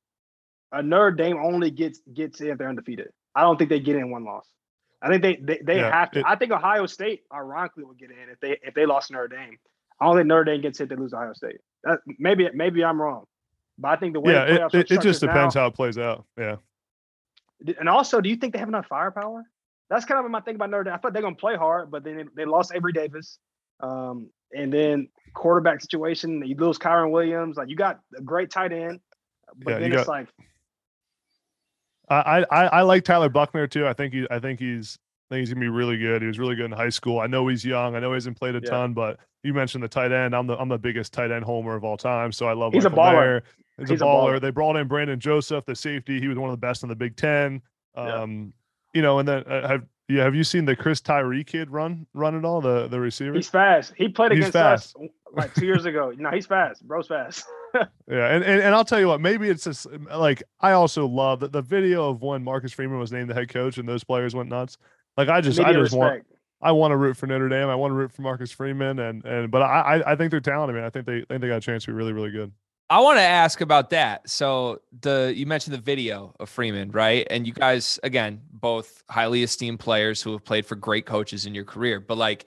a 0.72 0.84
Notre 0.84 1.12
Dame 1.12 1.38
only 1.38 1.72
gets 1.72 2.00
gets 2.14 2.42
in 2.42 2.50
if 2.50 2.58
they're 2.58 2.70
undefeated. 2.70 3.10
I 3.36 3.42
don't 3.42 3.58
think 3.58 3.70
they 3.70 3.80
get 3.80 3.96
in 3.96 4.12
one 4.12 4.24
loss. 4.24 4.48
I 5.02 5.08
think 5.10 5.22
they 5.22 5.36
they, 5.38 5.60
they 5.64 5.78
yeah, 5.78 5.92
have 5.92 6.12
to. 6.12 6.20
It, 6.20 6.26
I 6.28 6.36
think 6.36 6.52
Ohio 6.52 6.86
State 6.86 7.22
ironically 7.34 7.86
would 7.86 7.98
get 7.98 8.12
in 8.12 8.30
if 8.32 8.40
they 8.40 8.60
if 8.62 8.74
they 8.74 8.86
lost 8.86 9.12
Notre 9.12 9.28
Dame. 9.28 9.58
I 10.00 10.06
don't 10.06 10.16
think 10.18 10.28
Notre 10.28 10.44
Dame 10.46 10.62
gets 10.62 10.80
hit. 10.80 10.90
They 10.90 10.96
lose 10.96 11.14
Ohio 11.14 11.34
State. 11.34 11.58
That, 11.84 12.00
maybe 12.20 12.48
maybe 12.54 12.84
I'm 12.84 13.02
wrong, 13.02 13.26
but 13.80 13.90
I 13.90 13.96
think 13.96 14.14
the 14.14 14.20
way 14.20 14.34
yeah, 14.34 14.68
it, 14.68 14.74
it, 14.74 14.92
it 14.92 15.02
just 15.02 15.22
depends 15.22 15.56
now, 15.56 15.62
how 15.62 15.68
it 15.68 15.74
plays 15.74 15.98
out. 15.98 16.26
Yeah. 16.38 16.58
And 17.80 17.90
also, 17.90 18.22
do 18.22 18.30
you 18.30 18.36
think 18.36 18.54
they 18.54 18.60
have 18.60 18.68
enough 18.68 18.88
firepower? 18.88 19.44
That's 19.90 20.06
kind 20.06 20.24
of 20.24 20.30
my 20.30 20.42
thing 20.42 20.56
about 20.56 20.70
Notre 20.70 20.84
Dame. 20.84 20.94
I 20.94 20.98
thought 20.98 21.14
they're 21.14 21.22
gonna 21.22 21.36
play 21.36 21.56
hard, 21.56 21.90
but 21.90 22.04
then 22.04 22.18
they, 22.18 22.24
they 22.36 22.46
lost 22.46 22.72
Avery 22.76 22.94
Davis, 22.94 23.40
um, 23.80 24.30
and 24.54 24.72
then 24.72 25.10
quarterback 25.34 25.82
situation. 25.82 26.46
You 26.46 26.56
lose 26.56 26.78
Kyren 26.78 27.12
Williams. 27.12 27.58
Like 27.58 27.70
you 27.70 27.76
got 27.76 28.00
a 28.18 28.22
great 28.22 28.52
tight 28.52 28.72
end, 28.72 29.00
but 29.58 29.72
yeah, 29.72 29.80
then 29.80 29.94
it's 29.94 30.06
got, 30.06 30.08
like 30.08 30.28
I, 32.10 32.46
I 32.52 32.66
I 32.66 32.82
like 32.84 33.04
Tyler 33.04 33.30
Buchner 33.30 33.68
too. 33.68 33.88
I 33.88 33.94
think 33.94 34.14
he 34.14 34.28
I 34.30 34.40
think 34.40 34.60
he's 34.60 35.00
I 35.30 35.36
think 35.36 35.40
he's 35.40 35.54
gonna 35.54 35.62
be 35.62 35.70
really 35.70 35.98
good. 35.98 36.22
He 36.22 36.28
was 36.28 36.40
really 36.40 36.56
good 36.56 36.66
in 36.66 36.72
high 36.72 36.90
school. 36.90 37.20
I 37.20 37.28
know 37.28 37.48
he's 37.48 37.66
young. 37.66 37.96
I 37.96 38.00
know 38.00 38.10
he 38.10 38.16
hasn't 38.16 38.38
played 38.38 38.56
a 38.56 38.62
yeah. 38.64 38.70
ton, 38.70 38.94
but 38.94 39.20
you 39.44 39.54
mentioned 39.54 39.84
the 39.84 39.88
tight 39.88 40.12
end. 40.12 40.36
I'm 40.36 40.48
the 40.48 40.58
I'm 40.58 40.70
the 40.70 40.78
biggest 40.78 41.14
tight 41.14 41.32
end 41.32 41.46
homer 41.46 41.76
of 41.76 41.84
all 41.84 41.98
time. 41.98 42.32
So 42.32 42.48
I 42.48 42.54
love. 42.54 42.74
He's 42.74 42.86
a 42.86 42.90
baller. 42.90 43.42
He's, 43.44 43.66
he's 43.88 44.02
a, 44.02 44.06
baller. 44.06 44.36
a, 44.36 44.38
baller. 44.38 44.42
They 44.42 44.52
brought 44.52 44.76
in 44.76 44.88
Brandon 44.88 45.20
Joseph, 45.20 45.66
the 45.66 45.76
safety. 45.76 46.20
He 46.20 46.28
was 46.28 46.38
one 46.38 46.50
of 46.50 46.54
the 46.54 46.66
best 46.66 46.84
in 46.84 46.90
the 46.90 46.96
Big 46.96 47.16
Ten. 47.16 47.62
Um, 47.96 48.54
yeah. 48.94 49.00
you 49.00 49.02
know, 49.02 49.20
and 49.20 49.28
then 49.28 49.44
uh, 49.44 49.68
have 49.68 49.84
yeah, 50.10 50.24
have 50.24 50.34
you 50.34 50.44
seen 50.44 50.66
the 50.66 50.76
Chris 50.76 51.02
Tyree 51.02 51.44
kid 51.44 51.70
run 51.70 52.08
run 52.14 52.36
at 52.36 52.44
all? 52.44 52.62
The 52.62 52.88
the 52.88 53.00
receiver. 53.00 53.36
He's 53.36 53.48
fast. 53.48 53.94
He 53.96 54.10
played 54.10 54.32
he's 54.32 54.40
against 54.40 54.54
fast. 54.54 54.96
us 54.96 55.10
like 55.34 55.54
two 55.54 55.68
years 55.68 55.86
ago. 55.86 56.12
No, 56.18 56.32
he's 56.32 56.48
fast. 56.48 56.86
Bro's 56.88 57.08
fast. 57.08 57.46
yeah, 57.76 57.86
and, 58.34 58.44
and 58.44 58.62
and 58.62 58.76
I'll 58.76 58.86
tell 58.86 59.00
you 59.00 59.08
what, 59.08 59.22
maybe 59.22 59.50
it's 59.50 59.64
just 59.64 59.86
like 60.16 60.42
I 60.60 60.72
also 60.72 61.08
love 61.08 61.42
that 61.42 61.52
the 61.52 61.62
video 61.62 62.10
of 62.10 62.24
when 62.24 62.44
Marcus 62.44 62.74
Freeman 62.74 62.98
was 62.98 63.12
named 63.12 63.30
the 63.30 63.36
head 63.36 63.50
coach 63.50 63.78
and 63.78 63.88
those 63.88 64.04
players 64.04 64.34
went 64.34 64.50
nuts. 64.50 64.80
Like 65.16 65.30
I 65.30 65.42
just 65.42 65.60
Media 65.60 65.70
I 65.70 65.74
just 65.74 65.94
respect. 65.94 66.00
want 66.00 66.24
I 66.62 66.72
want 66.72 66.92
to 66.92 66.98
root 66.98 67.16
for 67.16 67.28
Notre 67.28 67.48
Dame. 67.48 67.70
I 67.70 67.76
want 67.76 67.92
to 67.92 67.96
root 67.96 68.12
for 68.12 68.24
Marcus 68.24 68.52
Freeman 68.52 68.98
and 68.98 69.24
and 69.26 69.52
but 69.52 69.62
I 69.62 70.02
I 70.08 70.16
think 70.16 70.32
they're 70.32 70.40
talented, 70.40 70.76
I 70.76 70.80
man. 70.80 70.88
I 70.88 70.90
think 70.90 71.06
they 71.06 71.18
I 71.18 71.26
think 71.26 71.42
they 71.42 71.48
got 71.48 71.58
a 71.58 71.62
chance 71.62 71.86
to 71.86 71.92
be 71.92 71.94
really 71.94 72.14
really 72.14 72.32
good. 72.32 72.52
I 72.92 73.00
want 73.02 73.18
to 73.18 73.24
ask 73.24 73.62
about 73.62 73.92
that. 73.92 74.28
So 74.28 74.82
the 75.02 75.32
you 75.36 75.46
mentioned 75.46 75.76
the 75.76 75.82
video 75.82 76.34
of 76.40 76.50
Freeman, 76.50 76.90
right? 76.92 77.28
And 77.30 77.46
you 77.46 77.54
guys 77.54 78.00
again, 78.02 78.42
both 78.52 79.04
highly 79.10 79.44
esteemed 79.44 79.80
players 79.80 80.22
who 80.22 80.32
have 80.32 80.44
played 80.44 80.66
for 80.66 80.76
great 80.76 81.06
coaches 81.06 81.46
in 81.46 81.54
your 81.54 81.66
career, 81.66 82.00
but 82.00 82.18
like 82.18 82.46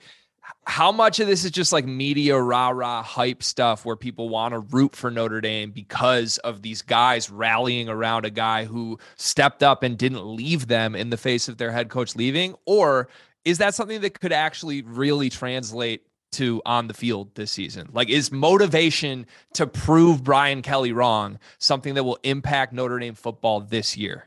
how 0.65 0.91
much 0.91 1.21
of 1.21 1.27
this 1.27 1.45
is 1.45 1.51
just 1.51 1.71
like 1.71 1.85
media 1.85 2.37
rah 2.37 2.69
rah 2.69 3.01
hype 3.01 3.41
stuff 3.41 3.85
where 3.85 3.95
people 3.95 4.27
want 4.27 4.53
to 4.53 4.59
root 4.59 4.95
for 4.95 5.09
Notre 5.09 5.39
Dame 5.39 5.71
because 5.71 6.37
of 6.39 6.61
these 6.61 6.81
guys 6.81 7.29
rallying 7.29 7.87
around 7.87 8.25
a 8.25 8.29
guy 8.29 8.65
who 8.65 8.99
stepped 9.15 9.63
up 9.63 9.83
and 9.83 9.97
didn't 9.97 10.25
leave 10.25 10.67
them 10.67 10.95
in 10.95 11.09
the 11.09 11.17
face 11.17 11.47
of 11.47 11.57
their 11.57 11.71
head 11.71 11.89
coach 11.89 12.15
leaving? 12.17 12.55
Or 12.65 13.07
is 13.45 13.57
that 13.59 13.75
something 13.75 14.01
that 14.01 14.19
could 14.19 14.33
actually 14.33 14.81
really 14.81 15.29
translate 15.29 16.03
to 16.33 16.61
on 16.65 16.87
the 16.87 16.93
field 16.93 17.33
this 17.35 17.51
season? 17.51 17.89
Like, 17.93 18.09
is 18.09 18.31
motivation 18.31 19.25
to 19.53 19.67
prove 19.67 20.23
Brian 20.23 20.61
Kelly 20.61 20.91
wrong 20.91 21.39
something 21.57 21.93
that 21.95 22.03
will 22.03 22.19
impact 22.23 22.73
Notre 22.73 22.99
Dame 22.99 23.15
football 23.15 23.61
this 23.61 23.97
year? 23.97 24.25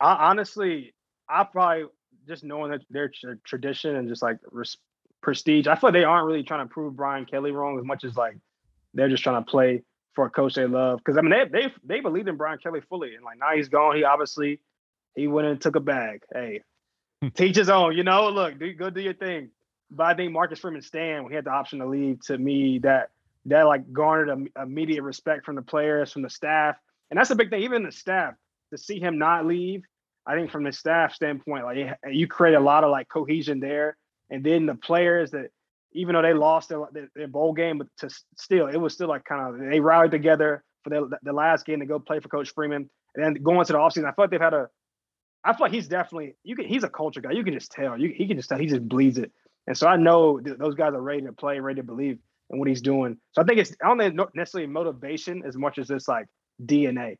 I, 0.00 0.30
honestly, 0.30 0.94
I 1.28 1.44
probably 1.44 1.86
just 2.26 2.44
knowing 2.44 2.70
that 2.70 2.82
their 2.90 3.10
tradition 3.44 3.96
and 3.96 4.08
just 4.08 4.22
like 4.22 4.38
res- 4.50 4.78
prestige. 5.20 5.66
I 5.66 5.74
feel 5.74 5.88
like 5.88 5.94
they 5.94 6.04
aren't 6.04 6.26
really 6.26 6.42
trying 6.42 6.66
to 6.66 6.72
prove 6.72 6.96
Brian 6.96 7.24
Kelly 7.24 7.50
wrong 7.50 7.78
as 7.78 7.84
much 7.84 8.04
as 8.04 8.16
like 8.16 8.36
they're 8.94 9.08
just 9.08 9.22
trying 9.22 9.42
to 9.42 9.50
play 9.50 9.82
for 10.14 10.26
a 10.26 10.30
coach 10.30 10.54
they 10.54 10.66
love. 10.66 10.98
Because 10.98 11.18
I 11.18 11.22
mean, 11.22 11.30
they 11.30 11.44
they 11.44 11.72
they 11.84 12.00
believed 12.00 12.28
in 12.28 12.36
Brian 12.36 12.58
Kelly 12.58 12.80
fully, 12.88 13.14
and 13.14 13.24
like 13.24 13.38
now 13.38 13.54
he's 13.54 13.68
gone. 13.68 13.96
He 13.96 14.04
obviously 14.04 14.60
he 15.14 15.28
went 15.28 15.48
and 15.48 15.60
took 15.60 15.76
a 15.76 15.80
bag. 15.80 16.22
Hey, 16.32 16.62
teach 17.34 17.56
his 17.56 17.68
own. 17.68 17.96
You 17.96 18.04
know, 18.04 18.28
look, 18.28 18.58
do 18.58 18.72
go 18.72 18.90
do 18.90 19.00
your 19.00 19.14
thing. 19.14 19.50
But 19.90 20.06
I 20.06 20.14
think 20.14 20.32
Marcus 20.32 20.58
Freeman 20.60 20.82
when 20.92 21.28
he 21.28 21.34
had 21.34 21.44
the 21.44 21.50
option 21.50 21.80
to 21.80 21.86
leave. 21.86 22.20
To 22.26 22.38
me, 22.38 22.78
that 22.80 23.10
that 23.46 23.62
like 23.66 23.92
garnered 23.92 24.28
a, 24.28 24.62
immediate 24.62 25.02
respect 25.02 25.44
from 25.44 25.56
the 25.56 25.62
players, 25.62 26.12
from 26.12 26.22
the 26.22 26.30
staff, 26.30 26.76
and 27.10 27.18
that's 27.18 27.30
a 27.30 27.36
big 27.36 27.50
thing. 27.50 27.62
Even 27.62 27.82
the 27.82 27.92
staff 27.92 28.34
to 28.70 28.78
see 28.78 29.00
him 29.00 29.18
not 29.18 29.46
leave 29.46 29.82
I 30.26 30.36
think 30.36 30.50
from 30.50 30.64
the 30.64 30.72
staff 30.72 31.14
standpoint, 31.14 31.64
like 31.64 31.98
you 32.10 32.26
create 32.26 32.54
a 32.54 32.60
lot 32.60 32.84
of 32.84 32.90
like 32.90 33.08
cohesion 33.08 33.60
there, 33.60 33.96
and 34.30 34.44
then 34.44 34.66
the 34.66 34.74
players 34.74 35.30
that 35.32 35.50
even 35.92 36.14
though 36.14 36.22
they 36.22 36.34
lost 36.34 36.68
their, 36.68 36.86
their 37.16 37.26
bowl 37.26 37.52
game, 37.52 37.78
but 37.78 37.88
to 37.98 38.10
still 38.36 38.68
it 38.68 38.76
was 38.76 38.94
still 38.94 39.08
like 39.08 39.24
kind 39.24 39.54
of 39.54 39.70
they 39.70 39.80
rallied 39.80 40.10
together 40.10 40.62
for 40.84 40.90
the 40.90 41.18
the 41.22 41.32
last 41.32 41.66
game 41.66 41.80
to 41.80 41.86
go 41.86 41.98
play 41.98 42.20
for 42.20 42.28
Coach 42.28 42.52
Freeman, 42.54 42.88
and 43.14 43.24
then 43.24 43.42
going 43.42 43.64
to 43.64 43.72
the 43.72 43.78
offseason. 43.78 44.04
I 44.04 44.12
feel 44.12 44.24
like 44.24 44.30
they've 44.30 44.40
had 44.40 44.54
a. 44.54 44.68
I 45.42 45.54
feel 45.54 45.64
like 45.64 45.72
he's 45.72 45.88
definitely 45.88 46.36
you 46.44 46.54
can. 46.54 46.66
He's 46.66 46.84
a 46.84 46.88
culture 46.88 47.20
guy. 47.20 47.32
You 47.32 47.42
can 47.42 47.54
just 47.54 47.72
tell. 47.72 47.98
You, 47.98 48.12
he 48.14 48.28
can 48.28 48.36
just 48.36 48.50
tell. 48.50 48.58
He 48.58 48.66
just 48.66 48.86
bleeds 48.86 49.18
it. 49.18 49.32
And 49.70 49.78
so 49.78 49.86
I 49.86 49.94
know 49.94 50.40
those 50.40 50.74
guys 50.74 50.94
are 50.94 51.00
ready 51.00 51.22
to 51.22 51.32
play, 51.32 51.60
ready 51.60 51.80
to 51.80 51.86
believe 51.86 52.18
in 52.50 52.58
what 52.58 52.66
he's 52.66 52.82
doing. 52.82 53.16
So 53.30 53.40
I 53.40 53.44
think 53.44 53.60
it's 53.60 53.70
I 53.80 53.86
don't 53.86 53.98
think 54.00 54.18
necessarily 54.34 54.66
motivation 54.66 55.44
as 55.46 55.56
much 55.56 55.78
as 55.78 55.92
it's 55.92 56.08
like 56.08 56.26
DNA. 56.66 57.18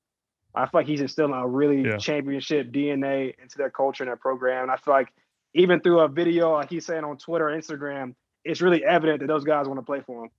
I 0.53 0.63
feel 0.65 0.81
like 0.81 0.89
he's 0.89 1.01
instilling 1.01 1.33
a 1.33 1.47
really 1.47 1.83
yeah. 1.83 1.97
championship 1.99 2.73
DNA 2.73 3.35
into 3.41 3.57
their 3.57 3.71
culture 3.71 4.03
and 4.03 4.09
their 4.09 4.17
program. 4.17 4.65
And 4.65 4.73
I 4.73 4.79
feel 4.79 4.93
like 4.93 5.13
even 5.55 5.79
through 5.79 6.01
a 6.01 6.09
video 6.09 6.55
like 6.55 6.69
he's 6.69 6.85
saying 6.85 7.05
on 7.05 7.19
Twitter 7.19 7.51
or 7.51 7.57
Instagram, 7.57 8.17
it's 8.45 8.61
really 8.61 8.85
evident 8.85 9.21
that 9.21 9.29
those 9.29 9.45
guys 9.45 9.69
want 9.69 9.79
to 9.79 9.87
play 9.87 10.03
for 10.05 10.25
him. 10.25 10.31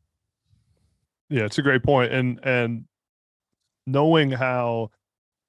Yeah, 1.29 1.45
it's 1.45 1.59
a 1.59 1.61
great 1.61 1.81
point. 1.81 2.11
And 2.11 2.41
and 2.43 2.83
knowing 3.87 4.31
how 4.31 4.91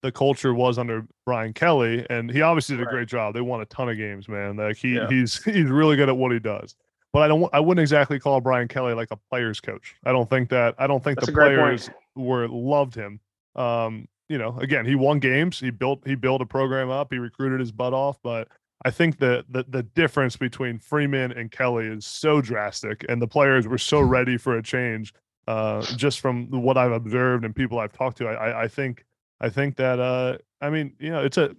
the 0.02 0.12
culture 0.12 0.52
was 0.52 0.78
under 0.78 1.06
Brian 1.24 1.52
Kelly, 1.52 2.04
and 2.10 2.30
he 2.30 2.42
obviously 2.42 2.76
did 2.76 2.86
a 2.86 2.90
great 2.90 3.08
job. 3.08 3.34
They 3.34 3.40
won 3.40 3.60
a 3.60 3.66
ton 3.66 3.88
of 3.88 3.96
games, 3.96 4.28
man. 4.28 4.56
Like 4.56 4.76
he 4.76 4.96
yeah. 4.96 5.08
he's 5.08 5.42
he's 5.44 5.70
really 5.70 5.96
good 5.96 6.08
at 6.08 6.16
what 6.16 6.32
he 6.32 6.38
does. 6.38 6.74
But 7.12 7.22
I 7.22 7.28
don't 7.28 7.48
I 7.52 7.60
wouldn't 7.60 7.82
exactly 7.82 8.18
call 8.18 8.40
Brian 8.40 8.68
Kelly 8.68 8.94
like 8.94 9.10
a 9.10 9.16
players 9.30 9.60
coach. 9.60 9.94
I 10.04 10.12
don't 10.12 10.28
think 10.28 10.48
that 10.50 10.74
I 10.78 10.86
don't 10.86 11.02
think 11.02 11.20
That's 11.20 11.26
the 11.26 11.32
players 11.32 11.88
were 12.16 12.48
loved 12.48 12.94
him. 12.94 13.20
Um, 13.54 14.08
you 14.28 14.38
know, 14.38 14.58
again, 14.58 14.86
he 14.86 14.94
won 14.94 15.18
games. 15.18 15.60
He 15.60 15.70
built 15.70 16.00
he 16.06 16.14
built 16.14 16.40
a 16.40 16.46
program 16.46 16.90
up. 16.90 17.12
He 17.12 17.18
recruited 17.18 17.60
his 17.60 17.70
butt 17.70 17.92
off. 17.92 18.18
But 18.22 18.48
I 18.84 18.90
think 18.90 19.18
that 19.18 19.44
the 19.50 19.64
the 19.68 19.82
difference 19.82 20.36
between 20.36 20.78
Freeman 20.78 21.32
and 21.32 21.50
Kelly 21.50 21.86
is 21.86 22.06
so 22.06 22.40
drastic, 22.40 23.04
and 23.08 23.22
the 23.22 23.28
players 23.28 23.68
were 23.68 23.78
so 23.78 24.00
ready 24.00 24.36
for 24.36 24.56
a 24.56 24.62
change. 24.62 25.14
Uh, 25.48 25.82
just 25.96 26.20
from 26.20 26.48
what 26.50 26.78
I've 26.78 26.92
observed 26.92 27.44
and 27.44 27.54
people 27.54 27.80
I've 27.80 27.92
talked 27.92 28.16
to, 28.18 28.28
I, 28.28 28.62
I 28.62 28.68
think 28.68 29.04
I 29.42 29.50
think 29.50 29.76
that 29.76 29.98
uh, 29.98 30.38
I 30.60 30.70
mean, 30.70 30.94
you 30.98 31.10
know, 31.10 31.22
it's 31.22 31.36
a 31.36 31.54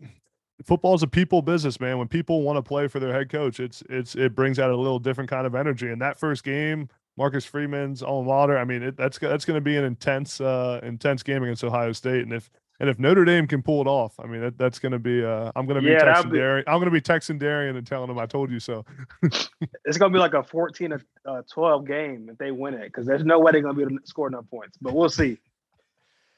football 0.64 0.96
is 0.96 1.04
a 1.04 1.08
people 1.08 1.42
business, 1.42 1.80
man. 1.80 1.98
When 1.98 2.08
people 2.08 2.42
want 2.42 2.58
to 2.58 2.64
play 2.64 2.88
for 2.88 3.00
their 3.00 3.14
head 3.14 3.30
coach, 3.30 3.60
it's 3.60 3.84
it's 3.90 4.16
it 4.16 4.34
brings 4.34 4.58
out 4.58 4.72
a 4.72 4.78
little 4.78 5.00
different 5.00 5.30
kind 5.30 5.46
of 5.46 5.54
energy. 5.54 5.90
And 5.90 6.02
that 6.02 6.18
first 6.18 6.44
game, 6.44 6.90
Marcus 7.18 7.46
Freeman's 7.46 8.02
alma 8.02 8.30
mater. 8.30 8.58
I 8.58 8.64
mean, 8.64 8.82
it, 8.82 8.98
that's 8.98 9.20
that's 9.20 9.46
going 9.46 9.56
to 9.56 9.62
be 9.62 9.76
an 9.76 9.84
intense 9.84 10.40
uh, 10.42 10.80
intense 10.82 11.22
game 11.22 11.44
against 11.44 11.64
Ohio 11.64 11.92
State. 11.92 12.22
And 12.22 12.34
if 12.34 12.50
and 12.80 12.90
if 12.90 13.00
Notre 13.00 13.26
Dame 13.26 13.48
can 13.48 13.62
pull 13.62 13.82
it 13.82 13.88
off, 13.88 14.20
I 14.20 14.28
mean 14.28 14.42
that, 14.42 14.58
that's 14.58 14.80
going 14.80 14.94
to 14.94 15.00
be. 15.00 15.24
Uh, 15.24 15.52
I'm 15.56 15.66
going 15.66 15.76
to 15.76 15.82
be 15.82 15.92
yeah, 15.92 16.16
texting 16.16 16.32
be, 16.32 16.38
Darien. 16.38 16.64
I'm 16.68 16.80
going 16.80 16.86
to 16.86 16.92
be 16.92 17.02
texting 17.02 17.38
Darien 17.38 17.76
and 17.76 17.86
telling 17.86 18.10
him 18.10 18.18
I 18.18 18.26
told 18.26 18.50
you 18.50 18.60
so. 18.60 18.86
it's 19.24 19.98
going 19.98 20.12
to 20.12 20.16
be 20.16 20.20
like 20.20 20.34
a 20.34 20.44
14 20.44 20.90
to 20.92 21.02
uh, 21.26 21.42
12 21.52 21.86
game 21.86 22.30
if 22.32 22.38
they 22.38 22.52
win 22.52 22.74
it 22.74 22.86
because 22.86 23.06
there's 23.06 23.24
no 23.24 23.40
way 23.40 23.52
they're 23.52 23.62
going 23.62 23.76
to 23.76 23.78
be 23.78 23.84
able 23.84 24.00
to 24.00 24.08
score 24.08 24.28
enough 24.28 24.46
points. 24.50 24.78
But 24.82 24.94
we'll 24.94 25.10
see. 25.10 25.38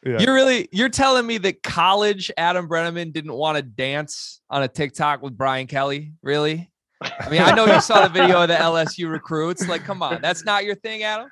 Yeah. 0.05 0.19
You're 0.19 0.35
really 0.35 0.69
you're 0.71 0.89
telling 0.89 1.25
me 1.25 1.39
that 1.39 1.63
college 1.63 2.31
Adam 2.37 2.69
Breneman 2.69 3.11
didn't 3.11 3.33
want 3.33 3.57
to 3.57 3.63
dance 3.63 4.39
on 4.51 4.61
a 4.61 4.67
TikTok 4.67 5.23
with 5.23 5.35
Brian 5.35 5.65
Kelly? 5.65 6.13
Really? 6.21 6.69
I 7.01 7.29
mean, 7.29 7.41
I 7.41 7.53
know 7.53 7.65
you 7.65 7.81
saw 7.81 8.03
the 8.03 8.09
video 8.09 8.41
of 8.41 8.47
the 8.47 8.55
LSU 8.55 9.09
recruits. 9.09 9.67
Like, 9.67 9.83
come 9.83 10.01
on, 10.01 10.21
that's 10.21 10.45
not 10.45 10.63
your 10.63 10.75
thing, 10.75 11.03
Adam. 11.03 11.29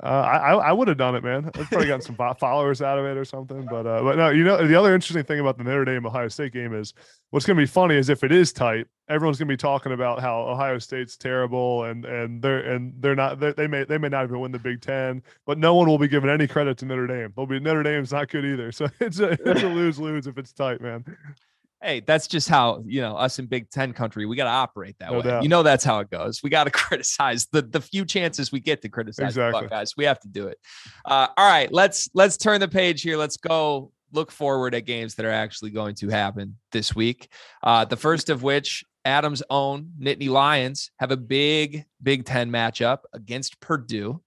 Uh, 0.00 0.06
I 0.06 0.52
I 0.54 0.72
would 0.72 0.86
have 0.86 0.96
done 0.96 1.16
it, 1.16 1.24
man. 1.24 1.46
I've 1.46 1.68
probably 1.68 1.88
gotten 1.88 2.02
some 2.02 2.14
followers 2.38 2.80
out 2.80 3.00
of 3.00 3.04
it 3.04 3.16
or 3.16 3.24
something. 3.24 3.66
But 3.68 3.84
uh, 3.84 4.00
but 4.02 4.16
no, 4.16 4.28
you 4.30 4.44
know 4.44 4.64
the 4.64 4.76
other 4.76 4.94
interesting 4.94 5.24
thing 5.24 5.40
about 5.40 5.58
the 5.58 5.64
Notre 5.64 5.84
Dame 5.84 6.06
Ohio 6.06 6.28
State 6.28 6.52
game 6.52 6.72
is 6.72 6.94
what's 7.30 7.44
going 7.44 7.56
to 7.56 7.62
be 7.62 7.66
funny 7.66 7.96
is 7.96 8.08
if 8.08 8.22
it 8.22 8.30
is 8.30 8.52
tight, 8.52 8.86
everyone's 9.08 9.38
going 9.38 9.48
to 9.48 9.52
be 9.52 9.56
talking 9.56 9.90
about 9.90 10.20
how 10.20 10.42
Ohio 10.42 10.78
State's 10.78 11.16
terrible 11.16 11.84
and 11.84 12.04
and 12.04 12.40
they're 12.40 12.60
and 12.60 12.92
they're 13.00 13.16
not 13.16 13.40
they're, 13.40 13.54
they 13.54 13.66
may 13.66 13.82
they 13.82 13.98
may 13.98 14.08
not 14.08 14.22
even 14.22 14.38
win 14.38 14.52
the 14.52 14.58
Big 14.60 14.80
Ten, 14.80 15.20
but 15.46 15.58
no 15.58 15.74
one 15.74 15.88
will 15.88 15.98
be 15.98 16.08
giving 16.08 16.30
any 16.30 16.46
credit 16.46 16.78
to 16.78 16.86
Notre 16.86 17.08
Dame. 17.08 17.32
They'll 17.34 17.46
be 17.46 17.58
Notre 17.58 17.82
Dame's 17.82 18.12
not 18.12 18.28
good 18.28 18.44
either. 18.44 18.70
So 18.70 18.86
it's 19.00 19.18
a 19.18 19.30
it's 19.30 19.64
a 19.64 19.68
lose 19.68 19.98
lose 19.98 20.28
if 20.28 20.38
it's 20.38 20.52
tight, 20.52 20.80
man 20.80 21.04
hey, 21.82 22.00
that's 22.00 22.26
just 22.26 22.48
how 22.48 22.82
you 22.86 23.00
know 23.00 23.16
us 23.16 23.38
in 23.38 23.46
Big 23.46 23.70
Ten 23.70 23.92
country. 23.92 24.26
We 24.26 24.36
got 24.36 24.44
to 24.44 24.50
operate 24.50 24.96
that 25.00 25.10
no 25.10 25.18
way. 25.18 25.24
Doubt. 25.24 25.42
You 25.42 25.48
know 25.48 25.62
that's 25.62 25.84
how 25.84 26.00
it 26.00 26.10
goes. 26.10 26.42
We 26.42 26.50
got 26.50 26.64
to 26.64 26.70
criticize 26.72 27.46
the 27.52 27.62
the 27.62 27.80
few 27.80 28.04
chances 28.04 28.52
we 28.52 28.60
get 28.60 28.82
to 28.82 28.88
criticize 28.88 29.28
exactly. 29.28 29.62
the 29.62 29.68
Buckeyes. 29.68 29.96
We 29.96 30.04
have 30.04 30.20
to 30.20 30.28
do 30.28 30.48
it. 30.48 30.58
Uh, 31.04 31.28
all 31.36 31.50
right, 31.50 31.72
let's 31.72 32.08
let's 32.14 32.36
turn 32.36 32.60
the 32.60 32.68
page 32.68 33.02
here. 33.02 33.16
Let's 33.16 33.36
go 33.36 33.92
look 34.12 34.30
forward 34.30 34.74
at 34.74 34.86
games 34.86 35.16
that 35.16 35.26
are 35.26 35.30
actually 35.30 35.70
going 35.70 35.94
to 35.94 36.08
happen 36.08 36.56
this 36.72 36.94
week. 36.94 37.28
Uh, 37.62 37.84
the 37.84 37.96
first 37.96 38.30
of 38.30 38.42
which. 38.42 38.84
Adams' 39.04 39.42
own 39.48 39.90
Nittany 39.98 40.28
Lions 40.28 40.90
have 40.98 41.10
a 41.12 41.16
big 41.16 41.86
Big 42.02 42.26
Ten 42.26 42.50
matchup 42.50 42.98
against 43.14 43.58
Purdue. 43.58 44.20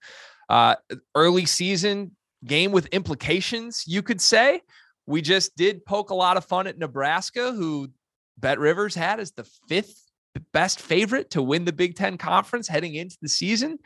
Uh, 0.50 0.76
early 1.14 1.46
season 1.46 2.16
game 2.46 2.72
with 2.72 2.88
implications, 2.88 3.84
you 3.88 4.02
could 4.02 4.20
say. 4.20 4.62
We 5.08 5.22
just 5.22 5.56
did 5.56 5.86
poke 5.86 6.10
a 6.10 6.16
lot 6.16 6.38
of 6.38 6.46
fun 6.46 6.68
at 6.68 6.78
Nebraska, 6.78 7.52
who 7.52 7.90
Bet 8.38 8.60
Rivers 8.60 8.96
had 8.96 9.20
as 9.20 9.32
the 9.32 9.48
fifth 9.68 10.10
best 10.54 10.80
favorite 10.80 11.32
to 11.32 11.42
win 11.42 11.66
the 11.66 11.74
Big 11.74 11.96
Ten 11.96 12.18
conference 12.18 12.68
heading 12.68 12.96
into 12.96 13.18
the 13.22 13.30
season. 13.30 13.80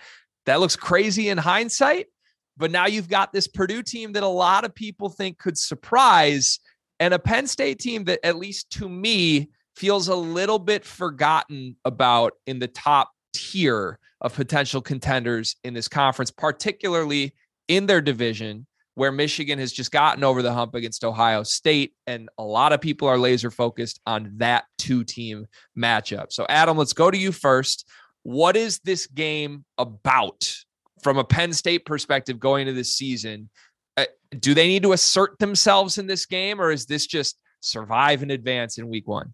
That 0.45 0.59
looks 0.59 0.75
crazy 0.75 1.29
in 1.29 1.37
hindsight. 1.37 2.07
But 2.57 2.71
now 2.71 2.85
you've 2.85 3.09
got 3.09 3.33
this 3.33 3.47
Purdue 3.47 3.83
team 3.83 4.13
that 4.13 4.23
a 4.23 4.27
lot 4.27 4.63
of 4.63 4.73
people 4.73 5.09
think 5.09 5.37
could 5.37 5.57
surprise, 5.57 6.59
and 6.99 7.13
a 7.13 7.19
Penn 7.19 7.47
State 7.47 7.79
team 7.79 8.05
that, 8.05 8.19
at 8.23 8.37
least 8.37 8.69
to 8.73 8.87
me, 8.87 9.49
feels 9.75 10.07
a 10.07 10.15
little 10.15 10.59
bit 10.59 10.85
forgotten 10.85 11.75
about 11.83 12.33
in 12.47 12.59
the 12.59 12.67
top 12.67 13.11
tier 13.33 13.99
of 14.21 14.33
potential 14.33 14.81
contenders 14.81 15.57
in 15.65 15.73
this 15.73 15.89
conference, 15.89 16.31
particularly 16.31 17.33
in 17.67 17.85
their 17.87 17.99
division 17.99 18.65
where 18.95 19.11
Michigan 19.11 19.59
has 19.59 19.71
just 19.71 19.91
gotten 19.91 20.23
over 20.23 20.41
the 20.41 20.53
hump 20.53 20.73
against 20.73 21.03
Ohio 21.03 21.43
State. 21.43 21.93
And 22.07 22.29
a 22.37 22.43
lot 22.43 22.73
of 22.73 22.81
people 22.81 23.07
are 23.07 23.17
laser 23.17 23.51
focused 23.51 23.99
on 24.05 24.31
that 24.37 24.65
two 24.77 25.03
team 25.03 25.45
matchup. 25.77 26.31
So, 26.31 26.45
Adam, 26.49 26.77
let's 26.77 26.93
go 26.93 27.11
to 27.11 27.17
you 27.17 27.31
first. 27.31 27.87
What 28.23 28.55
is 28.55 28.79
this 28.79 29.05
game 29.05 29.65
about 29.77 30.51
from 31.03 31.17
a 31.17 31.23
Penn 31.23 31.53
State 31.53 31.85
perspective 31.85 32.39
going 32.39 32.61
into 32.61 32.73
this 32.73 32.93
season? 32.93 33.49
Uh, 33.97 34.05
do 34.39 34.53
they 34.53 34.67
need 34.67 34.83
to 34.83 34.93
assert 34.93 35.37
themselves 35.39 35.97
in 35.97 36.07
this 36.07 36.25
game, 36.25 36.59
or 36.59 36.71
is 36.71 36.85
this 36.85 37.05
just 37.05 37.37
survive 37.59 38.23
in 38.23 38.31
advance 38.31 38.77
in 38.77 38.87
week 38.87 39.07
one? 39.07 39.33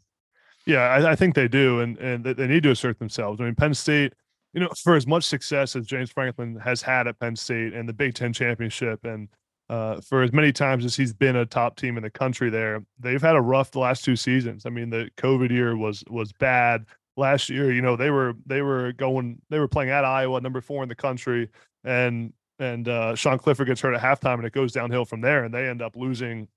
Yeah, 0.66 0.82
I, 0.82 1.12
I 1.12 1.16
think 1.16 1.36
they 1.36 1.48
do, 1.48 1.80
and 1.82 1.98
and 1.98 2.24
they 2.24 2.48
need 2.48 2.64
to 2.64 2.72
assert 2.72 3.00
themselves. 3.00 3.40
I 3.40 3.46
mean, 3.46 3.56
Penn 3.56 3.74
State, 3.74 4.14
you 4.54 4.60
know, 4.60 4.70
for 4.84 4.96
as 4.96 5.08
much 5.08 5.24
success 5.24 5.76
as 5.76 5.86
James 5.86 6.12
Franklin 6.12 6.58
has 6.58 6.82
had 6.82 7.08
at 7.08 7.20
Penn 7.20 7.36
State 7.36 7.74
and 7.74 7.88
the 7.88 7.94
Big 7.94 8.14
Ten 8.14 8.34
championship, 8.34 9.04
and 9.06 9.30
uh, 9.72 10.02
for 10.02 10.22
as 10.22 10.34
many 10.34 10.52
times 10.52 10.84
as 10.84 10.98
he's 10.98 11.14
been 11.14 11.38
a 11.38 11.46
top 11.46 11.78
team 11.78 11.96
in 11.96 12.04
the 12.04 12.10
country 12.10 12.50
there 12.50 12.84
they've 13.00 13.22
had 13.22 13.38
a 13.38 13.42
rough 13.42 13.72
the 13.72 13.80
last 13.80 14.04
two 14.04 14.18
seasons 14.18 14.66
i 14.66 14.70
mean 14.70 14.90
the 14.90 15.10
covid 15.18 15.50
year 15.50 15.78
was 15.78 16.04
was 16.10 16.34
bad 16.34 16.86
last 17.16 17.50
year 17.50 17.72
you 17.72 17.82
know 17.82 17.96
they 17.96 18.10
were 18.10 18.34
they 18.46 18.62
were 18.62 18.92
going 18.92 19.42
they 19.50 19.60
were 19.60 19.70
playing 19.70 19.90
at 19.90 20.04
iowa 20.04 20.42
number 20.42 20.60
four 20.60 20.84
in 20.84 20.90
the 20.90 20.96
country 20.96 21.48
and 21.86 22.34
and 22.60 22.90
uh, 22.90 23.16
sean 23.16 23.38
clifford 23.38 23.66
gets 23.66 23.80
hurt 23.80 23.94
at 23.94 24.02
halftime 24.02 24.36
and 24.36 24.46
it 24.46 24.52
goes 24.52 24.74
downhill 24.74 25.06
from 25.06 25.22
there 25.22 25.46
and 25.46 25.54
they 25.54 25.70
end 25.70 25.82
up 25.82 25.96
losing 25.96 26.50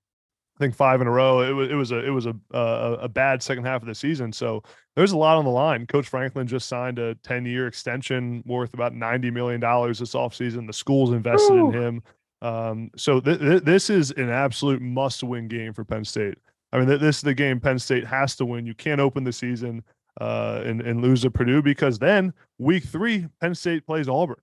I 0.57 0.63
think 0.63 0.73
five 0.73 1.01
in 1.01 1.07
a 1.07 1.11
row. 1.11 1.41
It 1.41 1.51
was 1.51 1.69
it 1.69 1.73
was 1.73 1.91
a 1.91 2.05
it 2.05 2.11
was 2.11 2.27
a, 2.27 2.35
a 2.51 2.93
a 3.01 3.09
bad 3.09 3.43
second 3.43 3.65
half 3.65 3.81
of 3.81 3.89
the 3.89 3.95
season. 3.95 4.31
So 4.31 4.63
there's 4.95 5.11
a 5.11 5.17
lot 5.17 5.37
on 5.37 5.43
the 5.43 5.51
line. 5.51 5.85
Coach 5.85 6.07
Franklin 6.07 6.47
just 6.47 6.69
signed 6.69 6.97
a 6.97 7.15
10 7.15 7.45
year 7.45 7.67
extension 7.67 8.41
worth 8.45 8.73
about 8.73 8.93
90 8.93 9.31
million 9.31 9.59
dollars 9.59 9.99
this 9.99 10.13
offseason. 10.13 10.65
The 10.65 10.71
school's 10.71 11.11
invested 11.11 11.55
Ooh. 11.55 11.71
in 11.71 11.73
him. 11.73 12.03
Um, 12.41 12.91
so 12.95 13.19
th- 13.19 13.39
th- 13.39 13.63
this 13.63 13.89
is 13.89 14.11
an 14.11 14.29
absolute 14.29 14.81
must-win 14.81 15.47
game 15.47 15.73
for 15.73 15.83
Penn 15.83 16.05
State. 16.05 16.37
I 16.71 16.79
mean, 16.79 16.87
th- 16.87 16.99
this 16.99 17.17
is 17.17 17.21
the 17.21 17.33
game 17.33 17.59
Penn 17.59 17.79
State 17.79 18.05
has 18.05 18.35
to 18.37 18.45
win. 18.45 18.65
You 18.65 18.75
can't 18.75 19.01
open 19.01 19.23
the 19.23 19.33
season 19.33 19.83
uh, 20.21 20.61
and 20.65 20.81
and 20.81 21.01
lose 21.01 21.21
to 21.21 21.31
Purdue 21.31 21.61
because 21.61 21.99
then 21.99 22.33
week 22.57 22.83
three 22.83 23.27
Penn 23.41 23.55
State 23.55 23.85
plays 23.85 24.07
Auburn, 24.07 24.37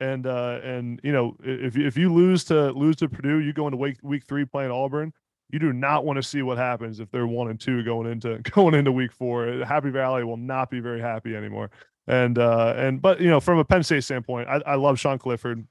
and 0.00 0.26
uh, 0.26 0.60
and 0.62 1.00
you 1.02 1.12
know 1.12 1.36
if 1.42 1.76
if 1.76 1.96
you 1.96 2.12
lose 2.12 2.44
to 2.44 2.70
lose 2.72 2.96
to 2.96 3.08
Purdue, 3.08 3.38
you 3.38 3.52
go 3.52 3.66
into 3.66 3.76
week 3.76 3.98
week 4.02 4.24
three 4.24 4.44
playing 4.44 4.70
Auburn. 4.70 5.12
You 5.50 5.60
do 5.60 5.72
not 5.72 6.04
want 6.04 6.16
to 6.16 6.24
see 6.24 6.42
what 6.42 6.58
happens 6.58 6.98
if 6.98 7.08
they're 7.12 7.26
one 7.26 7.50
and 7.50 7.60
two 7.60 7.84
going 7.84 8.10
into 8.10 8.38
going 8.50 8.74
into 8.74 8.92
week 8.92 9.12
four. 9.12 9.46
Happy 9.64 9.90
Valley 9.90 10.24
will 10.24 10.36
not 10.36 10.70
be 10.70 10.80
very 10.80 11.00
happy 11.00 11.36
anymore. 11.36 11.70
And 12.08 12.38
uh, 12.38 12.74
and 12.76 13.02
but 13.02 13.20
you 13.20 13.28
know 13.28 13.40
from 13.40 13.58
a 13.58 13.64
Penn 13.64 13.82
State 13.82 14.04
standpoint, 14.04 14.48
I, 14.48 14.60
I 14.66 14.74
love 14.76 14.98
Sean 14.98 15.18
Clifford. 15.18 15.66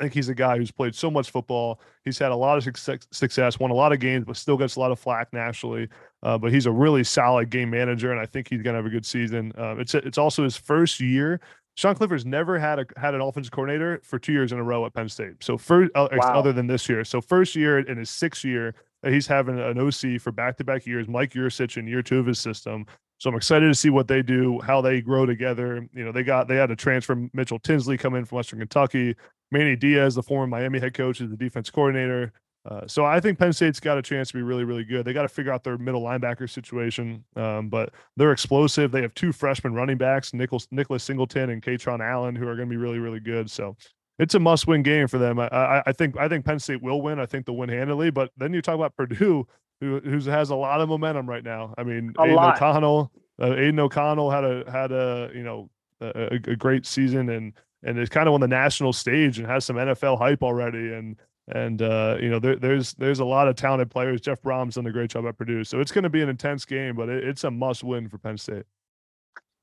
I 0.00 0.04
think 0.04 0.14
he's 0.14 0.30
a 0.30 0.34
guy 0.34 0.56
who's 0.56 0.70
played 0.70 0.94
so 0.94 1.10
much 1.10 1.30
football. 1.30 1.78
He's 2.04 2.18
had 2.18 2.32
a 2.32 2.36
lot 2.36 2.56
of 2.56 2.64
success, 2.64 3.60
won 3.60 3.70
a 3.70 3.74
lot 3.74 3.92
of 3.92 4.00
games, 4.00 4.24
but 4.26 4.36
still 4.36 4.56
gets 4.56 4.76
a 4.76 4.80
lot 4.80 4.90
of 4.90 4.98
flack 4.98 5.30
nationally. 5.32 5.88
Uh, 6.22 6.38
but 6.38 6.52
he's 6.52 6.64
a 6.64 6.72
really 6.72 7.04
solid 7.04 7.50
game 7.50 7.68
manager, 7.68 8.10
and 8.10 8.18
I 8.18 8.24
think 8.24 8.48
he's 8.48 8.62
going 8.62 8.72
to 8.72 8.78
have 8.78 8.86
a 8.86 8.90
good 8.90 9.04
season. 9.04 9.52
Um, 9.58 9.78
it's 9.78 9.94
it's 9.94 10.18
also 10.18 10.42
his 10.42 10.56
first 10.56 11.00
year. 11.00 11.40
Sean 11.76 11.94
Clifford's 11.94 12.26
never 12.26 12.58
had 12.58 12.78
a 12.78 12.86
had 12.96 13.14
an 13.14 13.20
offensive 13.20 13.52
coordinator 13.52 14.00
for 14.02 14.18
two 14.18 14.32
years 14.32 14.52
in 14.52 14.58
a 14.58 14.62
row 14.62 14.84
at 14.86 14.94
Penn 14.94 15.08
State. 15.08 15.42
So 15.42 15.58
first, 15.58 15.90
uh, 15.94 16.08
wow. 16.12 16.38
other 16.38 16.52
than 16.52 16.66
this 16.66 16.88
year, 16.88 17.04
so 17.04 17.20
first 17.20 17.54
year 17.54 17.78
in 17.78 17.98
his 17.98 18.10
sixth 18.10 18.44
year, 18.44 18.74
he's 19.02 19.26
having 19.26 19.58
an 19.58 19.78
OC 19.78 20.20
for 20.20 20.32
back 20.32 20.56
to 20.58 20.64
back 20.64 20.86
years, 20.86 21.08
Mike 21.08 21.32
Yurcich 21.32 21.76
in 21.76 21.86
year 21.86 22.02
two 22.02 22.18
of 22.18 22.26
his 22.26 22.38
system. 22.38 22.86
So 23.20 23.28
I'm 23.28 23.36
excited 23.36 23.66
to 23.66 23.74
see 23.74 23.90
what 23.90 24.08
they 24.08 24.22
do, 24.22 24.60
how 24.60 24.80
they 24.80 25.02
grow 25.02 25.26
together. 25.26 25.86
You 25.92 26.04
know, 26.04 26.12
they 26.12 26.22
got 26.22 26.48
they 26.48 26.56
had 26.56 26.70
a 26.70 26.76
transfer 26.76 27.28
Mitchell 27.34 27.58
Tinsley 27.58 27.98
come 27.98 28.14
in 28.14 28.24
from 28.24 28.36
Western 28.36 28.60
Kentucky. 28.60 29.14
Manny 29.50 29.76
Diaz, 29.76 30.14
the 30.14 30.22
former 30.22 30.46
Miami 30.46 30.78
head 30.78 30.94
coach, 30.94 31.20
is 31.20 31.30
the 31.30 31.36
defense 31.36 31.70
coordinator. 31.70 32.32
Uh, 32.68 32.86
so 32.86 33.04
I 33.04 33.20
think 33.20 33.38
Penn 33.38 33.52
State's 33.52 33.80
got 33.80 33.96
a 33.96 34.02
chance 34.02 34.28
to 34.28 34.34
be 34.34 34.42
really, 34.42 34.64
really 34.64 34.84
good. 34.84 35.06
They 35.06 35.14
got 35.14 35.22
to 35.22 35.28
figure 35.28 35.50
out 35.50 35.64
their 35.64 35.78
middle 35.78 36.02
linebacker 36.02 36.48
situation, 36.48 37.24
um, 37.34 37.68
but 37.68 37.92
they're 38.16 38.32
explosive. 38.32 38.92
They 38.92 39.00
have 39.00 39.14
two 39.14 39.32
freshman 39.32 39.72
running 39.72 39.96
backs, 39.96 40.34
Nicholas, 40.34 40.68
Nicholas 40.70 41.02
Singleton 41.02 41.50
and 41.50 41.62
Kaytron 41.62 42.00
Allen, 42.06 42.36
who 42.36 42.46
are 42.46 42.56
going 42.56 42.68
to 42.68 42.70
be 42.70 42.76
really, 42.76 42.98
really 42.98 43.20
good. 43.20 43.50
So 43.50 43.76
it's 44.18 44.34
a 44.34 44.38
must-win 44.38 44.82
game 44.82 45.08
for 45.08 45.16
them. 45.16 45.38
I, 45.38 45.48
I, 45.48 45.82
I, 45.86 45.92
think 45.92 46.18
I 46.18 46.28
think 46.28 46.44
Penn 46.44 46.58
State 46.58 46.82
will 46.82 47.00
win. 47.00 47.18
I 47.18 47.24
think 47.24 47.46
they'll 47.46 47.56
win 47.56 47.70
handily. 47.70 48.10
But 48.10 48.30
then 48.36 48.52
you 48.52 48.60
talk 48.60 48.74
about 48.74 48.94
Purdue, 48.94 49.46
who 49.80 50.00
who 50.00 50.20
has 50.30 50.50
a 50.50 50.54
lot 50.54 50.82
of 50.82 50.90
momentum 50.90 51.26
right 51.26 51.42
now. 51.42 51.74
I 51.78 51.84
mean, 51.84 52.12
a 52.18 52.24
Aidan 52.24 52.36
lot. 52.36 52.56
O'Connell, 52.56 53.10
uh, 53.40 53.54
Aidan 53.54 53.80
O'Connell 53.80 54.30
had 54.30 54.44
a 54.44 54.70
had 54.70 54.92
a 54.92 55.30
you 55.34 55.42
know 55.42 55.70
a, 56.02 56.34
a 56.34 56.56
great 56.56 56.84
season 56.84 57.30
and 57.30 57.54
and 57.82 57.98
is 57.98 58.08
kind 58.08 58.28
of 58.28 58.34
on 58.34 58.40
the 58.40 58.48
national 58.48 58.92
stage 58.92 59.38
and 59.38 59.46
has 59.46 59.64
some 59.64 59.76
NFL 59.76 60.18
hype 60.18 60.42
already. 60.42 60.92
And 60.92 61.16
and 61.48 61.82
uh, 61.82 62.16
you 62.20 62.30
know, 62.30 62.38
there, 62.38 62.56
there's 62.56 62.94
there's 62.94 63.20
a 63.20 63.24
lot 63.24 63.48
of 63.48 63.56
talented 63.56 63.90
players. 63.90 64.20
Jeff 64.20 64.40
Brohm's 64.42 64.76
done 64.76 64.86
a 64.86 64.92
great 64.92 65.10
job 65.10 65.26
at 65.26 65.36
Purdue, 65.36 65.64
so 65.64 65.80
it's 65.80 65.92
going 65.92 66.04
to 66.04 66.10
be 66.10 66.22
an 66.22 66.28
intense 66.28 66.64
game, 66.64 66.94
but 66.94 67.08
it, 67.08 67.24
it's 67.24 67.44
a 67.44 67.50
must 67.50 67.82
win 67.82 68.08
for 68.08 68.18
Penn 68.18 68.38
State. 68.38 68.64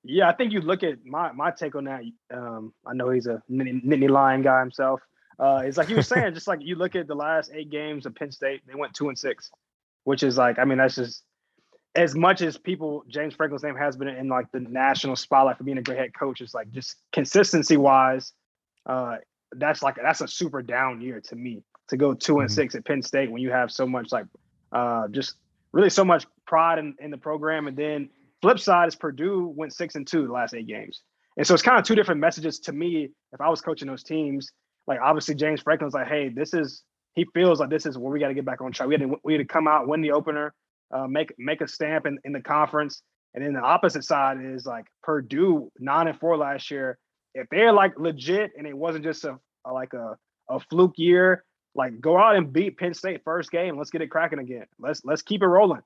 Yeah, 0.04 0.30
I 0.30 0.34
think 0.34 0.54
you 0.54 0.62
look 0.62 0.84
at 0.84 1.06
my 1.06 1.32
my 1.32 1.52
take 1.52 1.76
on 1.76 1.86
that. 1.86 2.02
Um, 2.34 2.74
I 2.86 2.94
know 2.94 3.10
he's 3.10 3.28
a 3.28 3.42
Nittany 3.50 4.10
Lion 4.10 4.42
guy 4.42 4.60
himself. 4.60 5.02
Uh, 5.40 5.62
it's 5.66 5.78
like 5.78 5.90
you 5.90 5.96
were 5.96 6.04
saying, 6.04 6.34
just 6.34 6.48
like 6.48 6.60
you 6.62 6.76
look 6.76 6.96
at 6.96 7.08
the 7.08 7.16
last 7.16 7.52
eight 7.54 7.70
games 7.70 8.06
of 8.06 8.16
Penn 8.16 8.32
State, 8.32 8.62
they 8.68 8.76
went 8.76 8.94
two 8.94 9.10
and 9.10 9.18
six, 9.18 9.52
which 10.04 10.24
is 10.24 10.38
like, 10.38 10.60
I 10.60 10.66
mean, 10.66 10.80
that's 10.80 10.96
just 10.96 11.24
as 11.98 12.16
much 12.16 12.42
as 12.42 12.58
people 12.58 13.04
James 13.10 13.34
Franklin's 13.34 13.64
name 13.64 13.76
has 13.76 13.98
been 13.98 14.08
in 14.08 14.30
like 14.30 14.46
the 14.52 14.60
national 14.60 15.16
spotlight 15.16 15.58
for 15.58 15.64
being 15.64 15.80
a 15.80 15.82
great 15.82 15.98
head 15.98 16.14
coach. 16.14 16.40
It's 16.40 16.54
like 16.54 16.72
just 16.72 16.96
consistency 17.12 17.76
wise, 17.76 18.34
uh, 18.86 19.18
that's 19.54 19.82
like 19.82 19.96
that's 20.02 20.22
a 20.22 20.28
super 20.28 20.62
down 20.62 21.02
year 21.02 21.20
to 21.22 21.36
me 21.36 21.64
to 21.90 21.98
go 21.98 22.14
2 22.14 22.40
and 22.40 22.50
mm-hmm. 22.50 22.54
six 22.54 22.76
at 22.76 22.86
Penn 22.86 23.02
State 23.02 23.32
when 23.32 23.42
you 23.42 23.52
have 23.52 23.72
so 23.72 23.88
much 23.88 24.12
like 24.12 24.26
uh, 24.72 25.08
just 25.08 25.36
really 25.72 25.90
so 25.90 26.06
much 26.06 26.26
pride 26.46 26.78
in, 26.78 26.96
in 27.00 27.10
the 27.10 27.18
program. 27.18 27.68
And 27.68 27.76
then 27.76 28.10
flip 28.42 28.60
side 28.60 28.88
is 28.88 28.96
Purdue 28.96 29.52
went 29.56 29.74
six 29.74 29.96
and 29.96 30.06
two 30.06 30.28
the 30.28 30.34
last 30.34 30.54
eight 30.54 30.68
games. 30.68 31.02
And 31.36 31.48
so 31.48 31.54
it's 31.54 31.64
kind 31.64 31.80
of 31.80 31.86
two 31.86 31.96
different 31.96 32.22
messages 32.22 32.60
to 32.62 32.74
me. 32.74 33.10
If 33.34 33.42
I 33.42 33.50
was 33.50 33.62
coaching 33.62 33.88
those 33.88 34.04
teams, 34.04 34.52
like 34.86 35.00
obviously 35.02 35.34
James 35.34 35.62
Franklin's 35.62 35.94
like, 35.94 36.08
hey, 36.08 36.30
this 36.30 36.54
is 36.54 36.84
he 37.16 37.26
feels 37.34 37.60
like 37.60 37.72
this 37.72 37.88
is 37.88 37.98
where 37.98 38.12
we 38.12 38.20
got 38.20 38.28
to 38.28 38.36
get 38.36 38.46
back 38.46 38.62
on 38.62 38.72
track. 38.72 38.88
We 38.88 38.94
had 38.94 39.02
to 39.02 39.16
we 39.24 39.34
had 39.34 39.40
to 39.40 39.46
come 39.46 39.68
out, 39.68 39.88
win 39.88 40.02
the 40.02 40.12
opener, 40.12 40.54
uh, 40.92 41.08
make 41.08 41.34
make 41.38 41.62
a 41.62 41.68
stamp 41.68 42.06
in, 42.06 42.20
in 42.24 42.32
the 42.34 42.42
conference. 42.42 43.02
And 43.34 43.46
then 43.46 43.54
the 43.54 43.62
opposite 43.62 44.04
side 44.04 44.38
is 44.44 44.66
like 44.66 44.86
Purdue 45.04 45.72
nine 45.80 46.08
and 46.08 46.20
four 46.20 46.38
last 46.38 46.72
year. 46.72 46.98
If 47.34 47.48
they're 47.52 47.74
like 47.74 48.00
legit 48.00 48.52
and 48.58 48.66
it 48.66 48.76
wasn't 48.76 49.04
just 49.04 49.26
a, 49.26 49.38
a 49.66 49.72
like 49.72 49.94
a, 49.94 50.18
a 50.50 50.60
fluke 50.60 50.98
year, 50.98 51.44
like 51.76 52.00
go 52.02 52.18
out 52.18 52.36
and 52.36 52.52
beat 52.52 52.78
Penn 52.78 52.94
State 52.94 53.22
first 53.24 53.52
game. 53.52 53.78
Let's 53.78 53.92
get 53.92 54.02
it 54.02 54.10
cracking 54.10 54.40
again. 54.40 54.66
Let's 54.80 55.02
let's 55.06 55.22
keep 55.22 55.44
it 55.44 55.48
rolling. 55.48 55.82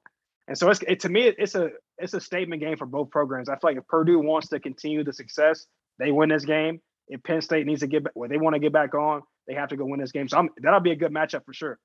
And 0.48 0.58
so 0.58 0.70
it's 0.70 0.82
it, 0.88 1.02
to 1.02 1.10
me 1.10 1.24
it's 1.38 1.56
a 1.56 1.70
it's 1.98 2.14
a 2.14 2.22
statement 2.22 2.62
game 2.62 2.78
for 2.78 2.86
both 2.86 3.10
programs. 3.10 3.50
I 3.50 3.54
feel 3.54 3.72
like 3.72 3.78
if 3.78 3.88
Purdue 3.88 4.20
wants 4.20 4.48
to 4.50 4.60
continue 4.60 5.04
the 5.04 5.14
success, 5.14 5.66
they 6.00 6.12
win 6.12 6.30
this 6.30 6.46
game. 6.46 6.80
If 7.08 7.22
Penn 7.24 7.42
State 7.42 7.66
needs 7.66 7.82
to 7.82 7.88
get 7.88 8.06
back, 8.06 8.14
well, 8.16 8.30
they 8.30 8.38
want 8.38 8.54
to 8.54 8.60
get 8.60 8.72
back 8.72 8.96
on, 8.96 9.22
they 9.48 9.54
have 9.54 9.70
to 9.70 9.76
go 9.76 9.86
win 9.86 10.00
this 10.00 10.14
game. 10.14 10.30
So 10.30 10.38
I'm, 10.38 10.50
that'll 10.62 10.80
be 10.80 10.92
a 10.92 10.96
good 10.96 11.12
matchup 11.12 11.46
for 11.46 11.54
sure. 11.54 11.78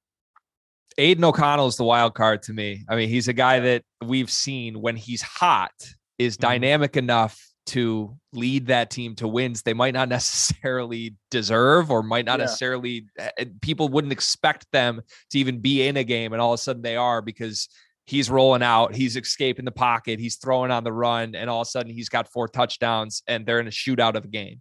Aidan 0.99 1.25
O'Connell 1.25 1.67
is 1.67 1.77
the 1.77 1.85
wild 1.85 2.15
card 2.15 2.43
to 2.43 2.53
me. 2.53 2.85
I 2.89 2.97
mean, 2.97 3.09
he's 3.09 3.29
a 3.29 3.33
guy 3.33 3.61
that 3.61 3.83
we've 4.05 4.31
seen 4.31 4.81
when 4.81 4.97
he's 4.97 5.23
hot 5.23 5.73
is 6.19 6.37
mm-hmm. 6.37 6.43
dynamic 6.43 6.97
enough 6.97 7.41
to 7.67 8.17
lead 8.33 8.69
that 8.69 8.91
team 8.91 9.17
to 9.17 9.27
wins 9.27 9.63
they 9.63 9.75
might 9.75 9.95
not 9.95 10.09
necessarily 10.17 11.15
deserve 11.31 11.91
or 11.91 12.03
might 12.03 12.25
not 12.25 12.39
yeah. 12.39 12.45
necessarily 12.45 13.07
eh, 13.19 13.31
eh, 13.39 13.45
people 13.61 13.89
wouldn't 13.89 14.13
expect 14.13 14.67
them 14.73 15.03
to 15.31 15.39
even 15.39 15.59
be 15.59 15.87
in 15.87 15.97
a 15.97 16.05
game 16.05 16.33
and 16.33 16.41
all 16.41 16.53
of 16.53 16.61
a 16.61 16.63
sudden 16.63 16.83
they 16.83 16.97
are 16.97 17.21
because 17.21 17.69
he's 18.07 18.31
rolling 18.31 18.63
out 18.63 18.95
he's 18.95 19.17
escaping 19.17 19.65
the 19.65 19.73
pocket 19.73 20.21
he's 20.21 20.37
throwing 20.37 20.71
on 20.71 20.85
the 20.85 20.93
run 20.93 21.35
and 21.35 21.51
all 21.51 21.63
of 21.63 21.67
a 21.67 21.71
sudden 21.71 21.93
he's 21.93 22.09
got 22.09 22.31
four 22.31 22.47
touchdowns 22.47 23.23
and 23.27 23.45
they're 23.45 23.61
in 23.61 23.67
a 23.67 23.71
shootout 23.71 24.15
of 24.15 24.25
a 24.25 24.29
game 24.29 24.61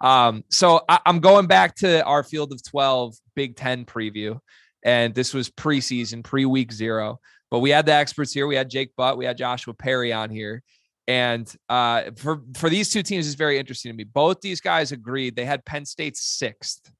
um, 0.00 0.42
so 0.50 0.80
I, 0.88 1.00
i'm 1.04 1.20
going 1.20 1.46
back 1.46 1.74
to 1.76 2.02
our 2.04 2.22
field 2.22 2.52
of 2.52 2.62
12 2.62 3.16
big 3.34 3.56
10 3.56 3.84
preview 3.84 4.38
and 4.82 5.14
this 5.14 5.34
was 5.34 5.50
preseason 5.50 6.22
pre-week 6.22 6.72
zero 6.72 7.18
but 7.50 7.60
we 7.60 7.70
had 7.70 7.86
the 7.86 7.92
experts 7.92 8.32
here 8.32 8.46
we 8.46 8.56
had 8.56 8.70
jake 8.70 8.94
butt 8.96 9.18
we 9.18 9.24
had 9.24 9.36
joshua 9.36 9.74
perry 9.74 10.12
on 10.12 10.30
here 10.30 10.62
and 11.08 11.52
uh, 11.68 12.02
for 12.16 12.42
for 12.56 12.68
these 12.68 12.90
two 12.90 13.02
teams, 13.02 13.26
is 13.26 13.34
very 13.34 13.58
interesting 13.58 13.92
to 13.92 13.96
me. 13.96 14.04
Both 14.04 14.40
these 14.40 14.60
guys 14.60 14.92
agreed 14.92 15.36
they 15.36 15.44
had 15.44 15.64
Penn 15.64 15.84
State 15.84 16.16
sixth 16.16 16.90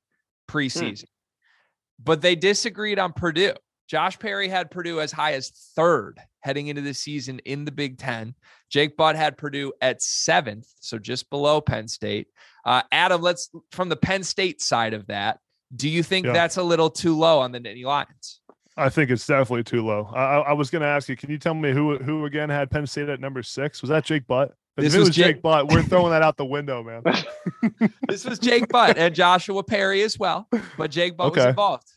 preseason, 0.49 1.03
hmm. 1.03 2.03
but 2.05 2.21
they 2.21 2.37
disagreed 2.37 2.99
on 2.99 3.13
Purdue. 3.13 3.55
Josh 3.89 4.19
Perry 4.19 4.49
had 4.49 4.71
Purdue 4.71 5.01
as 5.01 5.13
high 5.13 5.35
as 5.35 5.51
third 5.77 6.19
heading 6.41 6.69
into 6.69 6.83
the 6.83 6.95
season 6.95 7.41
in 7.41 7.65
the 7.65 7.73
Big 7.73 7.99
Ten. 7.99 8.35
Jake 8.69 8.97
Butt 8.97 9.17
had 9.17 9.37
Purdue 9.37 9.73
at 9.81 10.03
seventh, 10.03 10.69
so 10.81 10.99
just 10.99 11.29
below 11.31 11.61
Penn 11.61 11.89
State. 11.89 12.29
Uh, 12.65 12.83
Adam, 12.93 13.23
let's 13.23 13.51
from 13.73 13.89
the 13.89 13.97
Penn 13.97 14.23
State 14.23 14.61
side 14.61 14.95
of 14.95 15.07
that. 15.09 15.39
Do 15.77 15.89
you 15.89 16.03
think 16.03 16.27
yeah. 16.27 16.33
that's 16.33 16.57
a 16.57 16.63
little 16.63 16.91
too 16.91 17.17
low 17.17 17.39
on 17.39 17.53
the 17.53 17.61
Nittany 17.61 17.85
Lions? 17.85 18.41
I 18.77 18.89
think 18.89 19.11
it's 19.11 19.27
definitely 19.27 19.65
too 19.65 19.85
low. 19.85 20.11
I, 20.13 20.39
I 20.39 20.53
was 20.53 20.71
going 20.71 20.83
to 20.83 20.89
ask 20.89 21.09
you, 21.09 21.17
can 21.17 21.31
you 21.31 21.39
tell 21.39 21.55
me 21.55 21.73
who 21.73 21.97
who 21.99 22.27
again 22.27 22.51
had 22.51 22.71
Penn 22.71 22.87
State 22.87 23.09
at 23.09 23.21
number 23.21 23.43
six? 23.43 23.81
Was 23.81 23.89
that 23.89 24.05
Jake 24.05 24.27
Butt? 24.27 24.55
This 24.77 24.95
was, 24.95 25.09
was 25.09 25.17
Jake, 25.17 25.37
Jake 25.37 25.43
Butt. 25.43 25.69
We're 25.69 25.83
throwing 25.85 26.11
that 26.11 26.23
out 26.23 26.37
the 26.37 26.45
window, 26.45 26.83
man. 26.83 27.03
this 28.09 28.25
was 28.27 28.39
Jake 28.39 28.69
Butt 28.69 28.99
and 28.99 29.15
Joshua 29.15 29.63
Perry 29.63 30.03
as 30.03 30.19
well, 30.19 30.49
but 30.77 30.91
Jake 30.91 31.17
Butt 31.17 31.29
okay. 31.29 31.41
was 31.41 31.47
involved. 31.47 31.89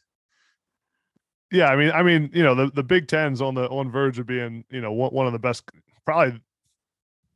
Yeah, 1.52 1.66
I 1.66 1.76
mean, 1.76 1.92
I 1.92 2.04
mean, 2.04 2.30
you 2.32 2.44
know, 2.44 2.56
the, 2.56 2.72
the 2.74 2.84
Big 2.84 3.08
Ten's 3.08 3.42
on 3.42 3.56
the 3.56 3.68
on 3.70 3.92
verge 3.92 4.20
of 4.20 4.28
being, 4.28 4.64
you 4.70 4.82
know, 4.82 4.94
one, 4.94 5.12
one 5.12 5.28
of 5.28 5.34
the 5.34 5.40
best, 5.40 5.64
probably 6.06 6.40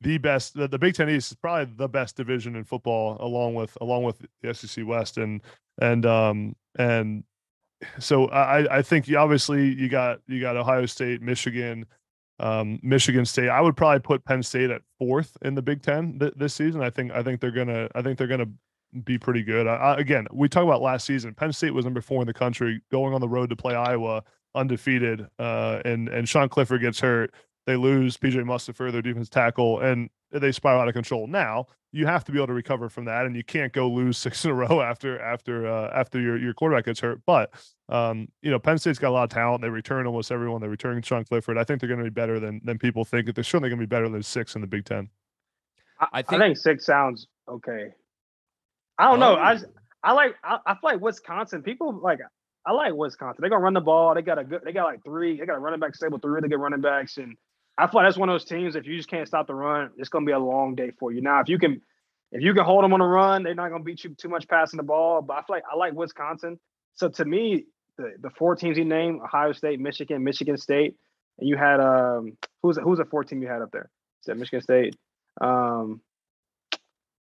the 0.03 0.17
best. 0.17 0.53
The, 0.53 0.67
the 0.67 0.77
Big 0.77 0.93
Ten 0.93 1.09
East 1.09 1.31
is 1.31 1.37
probably 1.37 1.73
the 1.75 1.89
best 1.89 2.15
division 2.15 2.55
in 2.55 2.63
football, 2.63 3.17
along 3.19 3.55
with 3.55 3.75
along 3.81 4.03
with 4.03 4.23
the 4.41 4.53
SEC 4.53 4.85
West, 4.85 5.17
and 5.17 5.41
and 5.81 6.05
um 6.05 6.55
and 6.77 7.23
so 7.99 8.27
I, 8.27 8.77
I 8.77 8.81
think 8.81 9.11
obviously 9.13 9.73
you 9.73 9.89
got 9.89 10.19
you 10.27 10.39
got 10.39 10.57
Ohio 10.57 10.85
State, 10.85 11.21
Michigan, 11.21 11.85
um, 12.39 12.79
Michigan 12.83 13.25
State. 13.25 13.49
I 13.49 13.61
would 13.61 13.75
probably 13.75 13.99
put 13.99 14.23
Penn 14.25 14.43
State 14.43 14.69
at 14.69 14.81
fourth 14.99 15.35
in 15.41 15.55
the 15.55 15.61
Big 15.61 15.81
Ten 15.81 16.19
th- 16.19 16.33
this 16.35 16.53
season. 16.53 16.81
I 16.81 16.89
think 16.89 17.11
I 17.11 17.23
think 17.23 17.39
they're 17.39 17.51
gonna 17.51 17.89
I 17.95 18.01
think 18.01 18.17
they're 18.17 18.27
gonna 18.27 18.49
be 19.03 19.17
pretty 19.17 19.43
good. 19.43 19.67
I, 19.67 19.75
I, 19.75 19.97
again, 19.97 20.27
we 20.31 20.47
talk 20.47 20.63
about 20.63 20.81
last 20.81 21.05
season. 21.05 21.33
Penn 21.33 21.51
State 21.51 21.73
was 21.73 21.85
number 21.85 22.01
four 22.01 22.21
in 22.21 22.27
the 22.27 22.33
country, 22.33 22.81
going 22.91 23.13
on 23.13 23.21
the 23.21 23.29
road 23.29 23.49
to 23.49 23.55
play 23.55 23.75
Iowa 23.75 24.23
undefeated, 24.55 25.27
uh, 25.39 25.81
and 25.85 26.09
and 26.09 26.27
Sean 26.27 26.49
Clifford 26.49 26.81
gets 26.81 26.99
hurt. 26.99 27.33
They 27.65 27.75
lose 27.75 28.17
PJ 28.17 28.35
Mustipher, 28.35 28.91
their 28.91 29.01
defense 29.01 29.29
tackle, 29.29 29.79
and 29.79 30.09
they 30.31 30.51
spiral 30.51 30.81
out 30.81 30.87
of 30.87 30.93
control. 30.93 31.27
Now 31.27 31.67
you 31.91 32.07
have 32.07 32.23
to 32.25 32.31
be 32.31 32.39
able 32.39 32.47
to 32.47 32.53
recover 32.53 32.89
from 32.89 33.05
that, 33.05 33.25
and 33.25 33.35
you 33.35 33.43
can't 33.43 33.71
go 33.71 33.87
lose 33.87 34.17
six 34.19 34.43
in 34.43 34.51
a 34.51 34.53
row 34.53 34.81
after 34.81 35.19
after 35.21 35.67
uh, 35.67 35.91
after 35.95 36.19
your 36.19 36.37
your 36.37 36.53
quarterback 36.53 36.85
gets 36.85 36.99
hurt. 36.99 37.21
But 37.25 37.53
um, 37.89 38.27
you 38.41 38.51
know, 38.51 38.59
Penn 38.59 38.77
State's 38.77 38.99
got 38.99 39.09
a 39.09 39.11
lot 39.11 39.23
of 39.23 39.29
talent. 39.29 39.61
They 39.61 39.69
return 39.69 40.05
almost 40.07 40.31
everyone. 40.31 40.61
They 40.61 40.67
return 40.67 41.01
Sean 41.01 41.23
Clifford. 41.23 41.57
I 41.57 41.63
think 41.63 41.79
they're 41.79 41.87
going 41.87 41.99
to 41.99 42.03
be 42.03 42.09
better 42.09 42.39
than 42.39 42.59
than 42.63 42.77
people 42.77 43.05
think. 43.05 43.33
They're 43.33 43.43
certainly 43.43 43.69
going 43.69 43.79
to 43.79 43.85
be 43.85 43.89
better 43.89 44.09
than 44.09 44.23
six 44.23 44.55
in 44.55 44.61
the 44.61 44.67
Big 44.67 44.85
Ten. 44.85 45.09
I, 45.99 46.07
I, 46.11 46.21
think, 46.23 46.41
I 46.41 46.45
think, 46.47 46.57
six 46.57 46.85
sounds 46.85 47.27
okay. 47.47 47.93
I 48.97 49.09
don't 49.09 49.19
know. 49.19 49.35
I 49.35 49.59
I 50.03 50.13
like 50.13 50.35
I, 50.43 50.57
I 50.65 50.73
feel 50.73 50.91
like 50.91 51.01
Wisconsin. 51.01 51.61
People 51.61 51.99
like 52.01 52.19
I 52.65 52.71
like 52.71 52.93
Wisconsin. 52.93 53.37
They're 53.41 53.49
gonna 53.49 53.63
run 53.63 53.73
the 53.73 53.81
ball. 53.81 54.15
They 54.15 54.21
got 54.21 54.39
a 54.39 54.43
good. 54.43 54.61
They 54.63 54.71
got 54.71 54.85
like 54.85 55.03
three. 55.03 55.39
They 55.39 55.45
got 55.45 55.55
a 55.55 55.59
running 55.59 55.79
back 55.79 55.95
stable, 55.95 56.19
three 56.19 56.31
really 56.31 56.49
good 56.49 56.59
running 56.59 56.81
backs, 56.81 57.17
and 57.17 57.35
I 57.77 57.87
feel 57.87 58.01
like 58.01 58.07
that's 58.07 58.17
one 58.17 58.29
of 58.29 58.33
those 58.33 58.45
teams. 58.45 58.75
If 58.75 58.85
you 58.85 58.97
just 58.97 59.09
can't 59.09 59.27
stop 59.27 59.47
the 59.47 59.55
run, 59.55 59.91
it's 59.97 60.09
going 60.09 60.25
to 60.25 60.29
be 60.29 60.33
a 60.33 60.39
long 60.39 60.75
day 60.75 60.91
for 60.99 61.11
you. 61.11 61.21
Now, 61.21 61.39
if 61.41 61.49
you 61.49 61.57
can, 61.57 61.81
if 62.31 62.41
you 62.41 62.53
can 62.53 62.63
hold 62.63 62.83
them 62.83 62.93
on 62.93 62.99
the 62.99 63.05
run, 63.05 63.43
they're 63.43 63.55
not 63.55 63.69
going 63.69 63.81
to 63.81 63.85
beat 63.85 64.03
you 64.03 64.13
too 64.15 64.29
much 64.29 64.47
passing 64.47 64.77
the 64.77 64.83
ball. 64.83 65.21
But 65.21 65.33
I 65.33 65.37
feel 65.37 65.55
like 65.55 65.63
I 65.71 65.75
like 65.75 65.93
Wisconsin. 65.93 66.59
So 66.93 67.09
to 67.09 67.25
me, 67.25 67.65
the, 67.97 68.13
the 68.21 68.29
four 68.31 68.55
teams 68.55 68.77
you 68.77 68.85
named: 68.85 69.21
Ohio 69.23 69.53
State, 69.53 69.79
Michigan, 69.79 70.23
Michigan 70.23 70.57
State, 70.57 70.95
and 71.39 71.49
you 71.49 71.57
had 71.57 71.79
um 71.79 72.37
who's 72.61 72.77
who's 72.77 72.99
the 72.99 73.05
four 73.05 73.23
team 73.23 73.41
you 73.41 73.47
had 73.47 73.61
up 73.61 73.71
there? 73.71 73.89
Said 74.21 74.37
Michigan 74.37 74.61
State. 74.61 74.95
Um, 75.41 76.01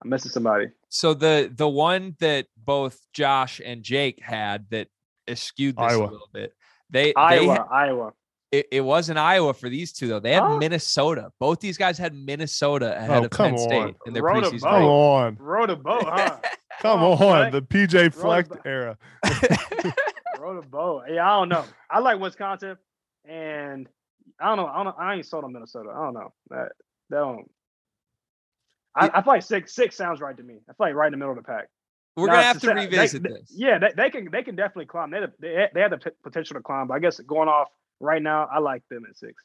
I'm 0.02 0.10
missing 0.10 0.30
somebody. 0.30 0.66
So 0.88 1.14
the 1.14 1.50
the 1.54 1.68
one 1.68 2.16
that 2.20 2.46
both 2.56 3.00
Josh 3.12 3.60
and 3.64 3.82
Jake 3.82 4.20
had 4.20 4.66
that 4.70 4.88
skewed 5.34 5.76
this 5.76 5.92
Iowa. 5.92 6.06
a 6.06 6.10
little 6.10 6.28
bit. 6.32 6.52
They 6.90 7.14
Iowa, 7.14 7.66
they, 7.70 7.76
Iowa. 7.76 8.12
It, 8.58 8.68
it 8.70 8.80
wasn't 8.82 9.18
Iowa 9.18 9.52
for 9.52 9.68
these 9.68 9.92
two 9.92 10.06
though. 10.08 10.20
They 10.20 10.32
had 10.32 10.42
huh? 10.44 10.58
Minnesota. 10.58 11.32
Both 11.40 11.58
these 11.60 11.76
guys 11.76 11.98
had 11.98 12.14
Minnesota 12.14 12.96
ahead 12.96 13.22
oh, 13.22 13.24
of 13.24 13.30
Penn 13.32 13.52
on. 13.54 13.58
State 13.58 13.96
in 14.06 14.12
their 14.12 14.22
Rode 14.22 14.44
preseason. 14.44 14.60
Come 14.62 14.84
on, 14.84 15.36
rode 15.40 15.70
a 15.70 15.76
boat, 15.76 16.04
huh? 16.04 16.38
Come 16.82 17.02
Oh, 17.02 17.12
on, 17.14 17.50
the 17.50 17.62
PJ 17.62 18.12
Fleck 18.14 18.48
back. 18.48 18.60
era. 18.64 18.96
Roll 20.38 20.60
the 20.60 20.66
boat. 20.66 21.04
Yeah, 21.10 21.26
I 21.28 21.38
don't 21.38 21.48
know. 21.48 21.64
I 21.90 21.98
like 22.00 22.20
Wisconsin, 22.20 22.76
and 23.24 23.88
I 24.40 24.46
don't 24.48 24.56
know. 24.58 24.66
I 24.66 24.76
don't 24.76 24.84
know. 24.86 24.94
I 24.98 25.14
ain't 25.14 25.26
sold 25.26 25.44
on 25.44 25.52
Minnesota. 25.52 25.90
I 25.90 26.04
don't 26.04 26.14
know. 26.14 26.32
That 26.50 26.72
that 27.10 27.16
don't. 27.16 27.50
I, 28.94 29.08
I 29.14 29.22
feel 29.22 29.32
like 29.32 29.42
six 29.42 29.74
six 29.74 29.96
sounds 29.96 30.20
right 30.20 30.36
to 30.36 30.42
me. 30.42 30.54
I 30.68 30.72
feel 30.74 30.86
like 30.86 30.94
right 30.94 31.06
in 31.06 31.12
the 31.12 31.16
middle 31.16 31.32
of 31.32 31.38
the 31.38 31.42
pack. 31.42 31.68
We're 32.16 32.26
Now, 32.28 32.34
gonna 32.34 32.44
have 32.44 32.60
to 32.60 32.74
revisit 32.74 33.22
they- 33.24 33.28
this. 33.30 33.52
Yeah, 33.52 33.78
they, 33.78 33.90
they 33.96 34.10
can 34.10 34.30
they 34.30 34.42
can 34.44 34.54
definitely 34.54 34.86
climb. 34.86 35.10
They 35.10 35.20
they 35.40 35.68
they 35.74 35.80
have 35.80 35.90
the 35.90 36.12
potential 36.22 36.54
to 36.54 36.62
climb. 36.62 36.86
But 36.86 36.94
I 36.94 36.98
guess 37.00 37.18
going 37.20 37.48
off 37.48 37.68
right 38.04 38.22
now, 38.22 38.48
I 38.52 38.58
like 38.58 38.82
them 38.90 39.04
at 39.08 39.16
six. 39.16 39.42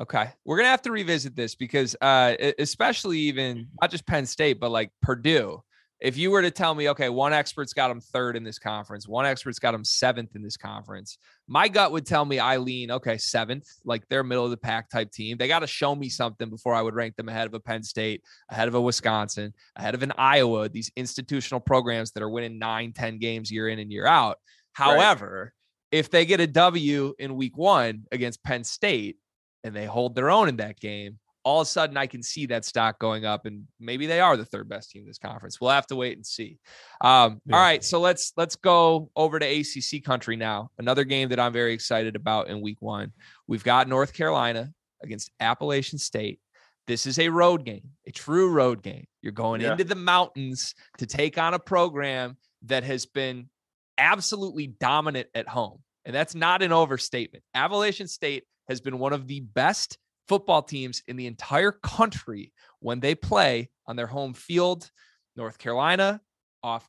Okay. 0.00 0.30
We're 0.44 0.56
going 0.56 0.66
to 0.66 0.70
have 0.70 0.82
to 0.82 0.92
revisit 0.92 1.34
this 1.34 1.54
because, 1.54 1.96
uh, 2.00 2.34
especially 2.58 3.18
even 3.20 3.68
not 3.80 3.90
just 3.90 4.06
Penn 4.06 4.26
State, 4.26 4.60
but 4.60 4.70
like 4.70 4.90
Purdue. 5.00 5.62
If 5.98 6.18
you 6.18 6.30
were 6.30 6.42
to 6.42 6.50
tell 6.50 6.74
me, 6.74 6.90
okay, 6.90 7.08
one 7.08 7.32
expert's 7.32 7.72
got 7.72 7.88
them 7.88 8.02
third 8.02 8.36
in 8.36 8.44
this 8.44 8.58
conference, 8.58 9.08
one 9.08 9.24
expert's 9.24 9.58
got 9.58 9.72
them 9.72 9.82
seventh 9.82 10.36
in 10.36 10.42
this 10.42 10.58
conference, 10.58 11.16
my 11.48 11.68
gut 11.68 11.90
would 11.92 12.04
tell 12.04 12.26
me 12.26 12.38
I 12.38 12.58
lean, 12.58 12.90
okay, 12.90 13.16
seventh, 13.16 13.66
like 13.82 14.06
they're 14.10 14.22
middle 14.22 14.44
of 14.44 14.50
the 14.50 14.58
pack 14.58 14.90
type 14.90 15.10
team. 15.10 15.38
They 15.38 15.48
got 15.48 15.60
to 15.60 15.66
show 15.66 15.94
me 15.94 16.10
something 16.10 16.50
before 16.50 16.74
I 16.74 16.82
would 16.82 16.94
rank 16.94 17.16
them 17.16 17.30
ahead 17.30 17.46
of 17.46 17.54
a 17.54 17.60
Penn 17.60 17.82
State, 17.82 18.22
ahead 18.50 18.68
of 18.68 18.74
a 18.74 18.80
Wisconsin, 18.80 19.54
ahead 19.74 19.94
of 19.94 20.02
an 20.02 20.12
Iowa, 20.18 20.68
these 20.68 20.92
institutional 20.96 21.60
programs 21.60 22.10
that 22.10 22.22
are 22.22 22.28
winning 22.28 22.58
nine, 22.58 22.92
ten 22.92 23.16
games 23.16 23.50
year 23.50 23.66
in 23.70 23.78
and 23.78 23.90
year 23.90 24.06
out. 24.06 24.36
However, 24.74 25.54
if 25.90 26.10
they 26.10 26.24
get 26.26 26.40
a 26.40 26.46
W 26.46 27.14
in 27.18 27.36
week 27.36 27.56
one 27.56 28.04
against 28.12 28.42
Penn 28.42 28.64
State, 28.64 29.16
and 29.64 29.74
they 29.74 29.84
hold 29.86 30.14
their 30.14 30.30
own 30.30 30.48
in 30.48 30.56
that 30.58 30.78
game, 30.78 31.18
all 31.44 31.60
of 31.60 31.66
a 31.66 31.70
sudden 31.70 31.96
I 31.96 32.06
can 32.06 32.22
see 32.22 32.46
that 32.46 32.64
stock 32.64 32.98
going 32.98 33.24
up, 33.24 33.46
and 33.46 33.64
maybe 33.80 34.06
they 34.06 34.20
are 34.20 34.36
the 34.36 34.44
third 34.44 34.68
best 34.68 34.90
team 34.90 35.02
in 35.02 35.08
this 35.08 35.18
conference. 35.18 35.60
We'll 35.60 35.70
have 35.70 35.86
to 35.88 35.96
wait 35.96 36.16
and 36.16 36.26
see. 36.26 36.58
Um, 37.00 37.40
Yeah. 37.46 37.56
All 37.56 37.62
right, 37.62 37.84
so 37.84 38.00
let's 38.00 38.32
let's 38.36 38.56
go 38.56 39.10
over 39.16 39.38
to 39.38 39.46
ACC 39.46 40.02
country 40.04 40.36
now. 40.36 40.70
Another 40.78 41.04
game 41.04 41.28
that 41.30 41.40
I'm 41.40 41.52
very 41.52 41.72
excited 41.72 42.16
about 42.16 42.48
in 42.48 42.60
Week 42.60 42.78
One. 42.80 43.12
We've 43.46 43.64
got 43.64 43.88
North 43.88 44.12
Carolina 44.12 44.72
against 45.02 45.30
Appalachian 45.40 45.98
State. 45.98 46.40
This 46.86 47.06
is 47.06 47.18
a 47.18 47.28
road 47.28 47.64
game, 47.64 47.90
a 48.06 48.12
true 48.12 48.48
road 48.50 48.82
game. 48.82 49.06
You're 49.22 49.32
going 49.32 49.60
Yeah. 49.60 49.72
into 49.72 49.84
the 49.84 49.96
mountains 49.96 50.74
to 50.98 51.06
take 51.06 51.38
on 51.38 51.54
a 51.54 51.58
program 51.58 52.36
that 52.62 52.84
has 52.84 53.06
been 53.06 53.48
absolutely 53.98 54.66
dominant 54.66 55.28
at 55.34 55.48
home. 55.48 55.80
And 56.04 56.14
that's 56.14 56.34
not 56.34 56.62
an 56.62 56.72
overstatement. 56.72 57.42
Appalachian 57.54 58.08
State 58.08 58.44
has 58.68 58.80
been 58.80 58.98
one 58.98 59.12
of 59.12 59.26
the 59.26 59.40
best 59.40 59.98
football 60.28 60.62
teams 60.62 61.02
in 61.06 61.16
the 61.16 61.26
entire 61.26 61.72
country 61.72 62.52
when 62.80 63.00
they 63.00 63.14
play 63.14 63.70
on 63.86 63.96
their 63.96 64.06
home 64.06 64.34
field. 64.34 64.90
North 65.36 65.58
Carolina 65.58 66.20
off 66.62 66.88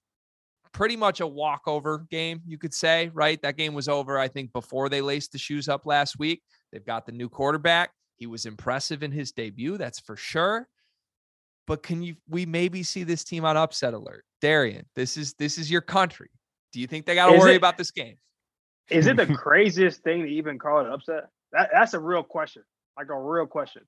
pretty 0.71 0.95
much 0.95 1.21
a 1.21 1.27
walkover 1.27 2.05
game, 2.11 2.41
you 2.45 2.57
could 2.57 2.73
say, 2.73 3.09
right? 3.13 3.41
That 3.41 3.57
game 3.57 3.73
was 3.73 3.87
over, 3.87 4.17
I 4.17 4.27
think, 4.27 4.53
before 4.53 4.89
they 4.89 5.01
laced 5.01 5.31
the 5.31 5.37
shoes 5.37 5.67
up 5.67 5.85
last 5.85 6.19
week. 6.19 6.41
They've 6.71 6.85
got 6.85 7.05
the 7.05 7.11
new 7.11 7.29
quarterback. 7.29 7.91
He 8.17 8.27
was 8.27 8.45
impressive 8.45 9.03
in 9.03 9.11
his 9.11 9.31
debut, 9.31 9.77
that's 9.77 9.99
for 9.99 10.15
sure. 10.15 10.67
But 11.65 11.83
can 11.83 12.01
you 12.01 12.15
we 12.29 12.45
maybe 12.45 12.81
see 12.83 13.03
this 13.03 13.23
team 13.23 13.43
on 13.43 13.57
upset 13.57 13.93
alert? 13.93 14.23
Darien, 14.39 14.85
this 14.95 15.17
is 15.17 15.33
this 15.33 15.57
is 15.57 15.69
your 15.69 15.81
country. 15.81 16.29
Do 16.71 16.79
you 16.79 16.87
think 16.87 17.05
they 17.05 17.15
got 17.15 17.31
to 17.31 17.37
worry 17.37 17.53
it- 17.53 17.57
about 17.57 17.77
this 17.77 17.91
game? 17.91 18.17
Is 18.89 19.07
it 19.07 19.17
the 19.17 19.25
craziest 19.35 20.01
thing 20.01 20.23
to 20.23 20.29
even 20.29 20.59
call 20.59 20.79
it 20.79 20.87
an 20.87 20.93
upset? 20.93 21.29
That 21.51 21.69
that's 21.73 21.93
a 21.93 21.99
real 21.99 22.23
question, 22.23 22.63
like 22.97 23.09
a 23.09 23.19
real 23.19 23.45
question. 23.45 23.83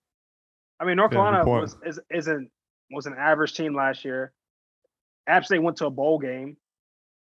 I 0.79 0.85
mean, 0.85 0.97
North 0.97 1.11
Carolina 1.11 1.43
was 1.45 1.77
is 1.85 1.99
isn't 2.09 2.49
was 2.91 3.05
an 3.05 3.15
average 3.17 3.53
team 3.53 3.75
last 3.75 4.05
year. 4.05 4.33
App 5.27 5.45
State 5.45 5.59
went 5.59 5.77
to 5.77 5.85
a 5.85 5.89
bowl 5.89 6.19
game. 6.19 6.57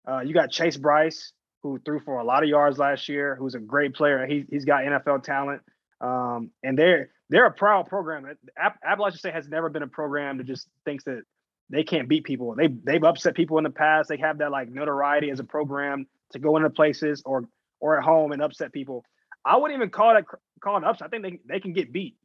Uh, 0.08 0.20
you 0.20 0.32
got 0.32 0.50
Chase 0.50 0.76
Brice, 0.76 1.32
who 1.62 1.78
threw 1.84 2.00
for 2.00 2.18
a 2.20 2.24
lot 2.24 2.42
of 2.42 2.48
yards 2.48 2.78
last 2.78 3.08
year, 3.08 3.36
who's 3.36 3.54
a 3.54 3.58
great 3.58 3.94
player. 3.94 4.26
He 4.26 4.44
he's 4.50 4.64
got 4.64 4.82
NFL 4.82 5.22
talent, 5.22 5.62
um, 6.00 6.50
and 6.62 6.78
they're 6.78 7.10
they're 7.30 7.46
a 7.46 7.52
proud 7.52 7.86
program. 7.86 8.26
App, 8.56 8.78
Appalachian 8.84 9.18
State 9.18 9.34
has 9.34 9.48
never 9.48 9.68
been 9.68 9.82
a 9.82 9.88
program 9.88 10.38
that 10.38 10.46
just 10.46 10.68
thinks 10.84 11.04
that 11.04 11.22
they 11.70 11.84
can't 11.84 12.08
beat 12.08 12.24
people. 12.24 12.54
They 12.54 12.68
they've 12.68 13.02
upset 13.04 13.34
people 13.34 13.58
in 13.58 13.64
the 13.64 13.70
past. 13.70 14.08
They 14.08 14.16
have 14.18 14.38
that 14.38 14.50
like 14.50 14.68
notoriety 14.68 15.30
as 15.30 15.40
a 15.40 15.44
program 15.44 16.06
to 16.32 16.38
go 16.38 16.56
into 16.56 16.70
places 16.70 17.22
or 17.24 17.44
or 17.80 17.98
at 17.98 18.04
home 18.04 18.32
and 18.32 18.42
upset 18.42 18.72
people. 18.72 19.04
I 19.44 19.56
wouldn't 19.56 19.78
even 19.78 19.90
call 19.90 20.14
that 20.14 20.24
call 20.60 20.78
it 20.78 20.84
upset. 20.84 21.06
I 21.06 21.10
think 21.10 21.22
they 21.22 21.40
they 21.46 21.60
can 21.60 21.72
get 21.72 21.92
beat. 21.92 22.16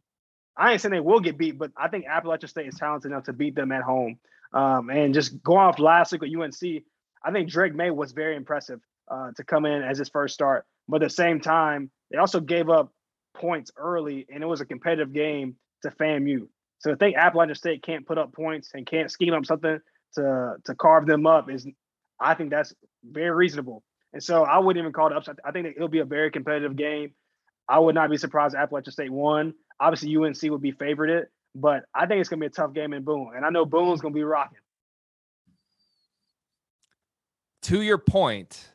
I 0.58 0.72
ain't 0.72 0.82
saying 0.82 0.92
they 0.92 1.00
will 1.00 1.20
get 1.20 1.38
beat, 1.38 1.58
but 1.58 1.72
I 1.76 1.88
think 1.88 2.06
Appalachian 2.08 2.48
State 2.48 2.68
is 2.68 2.76
talented 2.76 3.12
enough 3.12 3.24
to 3.24 3.34
beat 3.34 3.56
them 3.56 3.72
at 3.72 3.82
home. 3.82 4.20
Um, 4.54 4.90
and 4.90 5.14
just 5.14 5.42
going 5.42 5.60
off 5.60 5.80
last 5.80 6.12
week 6.12 6.22
with 6.22 6.36
UNC, 6.36 6.84
I 7.26 7.32
think 7.32 7.50
Drake 7.50 7.74
Maye 7.74 7.90
was 7.90 8.12
very 8.12 8.36
impressive 8.36 8.80
uh, 9.10 9.32
to 9.36 9.44
come 9.44 9.66
in 9.66 9.82
as 9.82 9.98
his 9.98 10.10
first 10.10 10.36
start. 10.36 10.66
But 10.88 11.02
at 11.02 11.10
the 11.10 11.16
same 11.16 11.40
time, 11.40 11.90
they 12.12 12.18
also 12.18 12.40
gave 12.40 12.70
up 12.70 12.94
points 13.34 13.72
early, 13.78 14.28
and 14.32 14.44
it 14.44 14.46
was 14.46 14.62
a 14.62 14.66
competitive 14.66 15.12
game 15.12 15.56
to 15.82 15.90
FAMU. 15.90 16.48
So 16.84 16.92
to 16.92 16.98
think 16.98 17.16
Appalachian 17.16 17.56
State 17.56 17.82
can't 17.82 18.06
put 18.06 18.18
up 18.18 18.34
points 18.34 18.72
and 18.74 18.86
can't 18.86 19.10
scheme 19.10 19.34
up 19.34 19.46
something 19.46 19.80
to 20.16 20.56
to 20.66 20.76
carve 20.76 21.06
them 21.06 21.26
up 21.26 21.50
is, 21.50 21.66
I 22.20 22.34
think 22.34 22.50
that's 22.50 22.74
very 23.10 23.32
reasonable. 23.32 23.84
And 24.12 24.22
so 24.22 24.44
I 24.44 24.60
wouldn't 24.60 24.84
even 24.84 24.92
call 24.92 25.08
it 25.08 25.14
upset. 25.14 25.38
I 25.46 25.52
think 25.52 25.68
it'll 25.76 25.88
be 25.88 26.00
a 26.00 26.06
very 26.06 26.30
competitive 26.30 26.76
game. 26.76 27.14
I 27.70 27.80
would 27.80 27.96
not 27.96 28.10
be 28.10 28.18
surprised 28.18 28.54
Appalachian 28.54 28.92
State 28.92 29.12
won. 29.12 29.54
Obviously, 29.80 30.14
UNC 30.16 30.42
would 30.44 30.62
be 30.62 30.72
favored 30.72 31.10
it, 31.10 31.32
but 31.56 31.86
I 31.96 32.06
think 32.06 32.20
it's 32.20 32.30
gonna 32.30 32.42
be 32.42 32.48
a 32.48 32.50
tough 32.50 32.74
game 32.74 32.92
in 32.92 33.04
Boone, 33.04 33.32
and 33.34 33.46
I 33.46 33.50
know 33.50 33.66
Boone's 33.66 34.02
gonna 34.02 34.14
be 34.14 34.24
rocking. 34.24 34.60
To 37.64 37.82
your 37.82 37.98
point, 37.98 38.74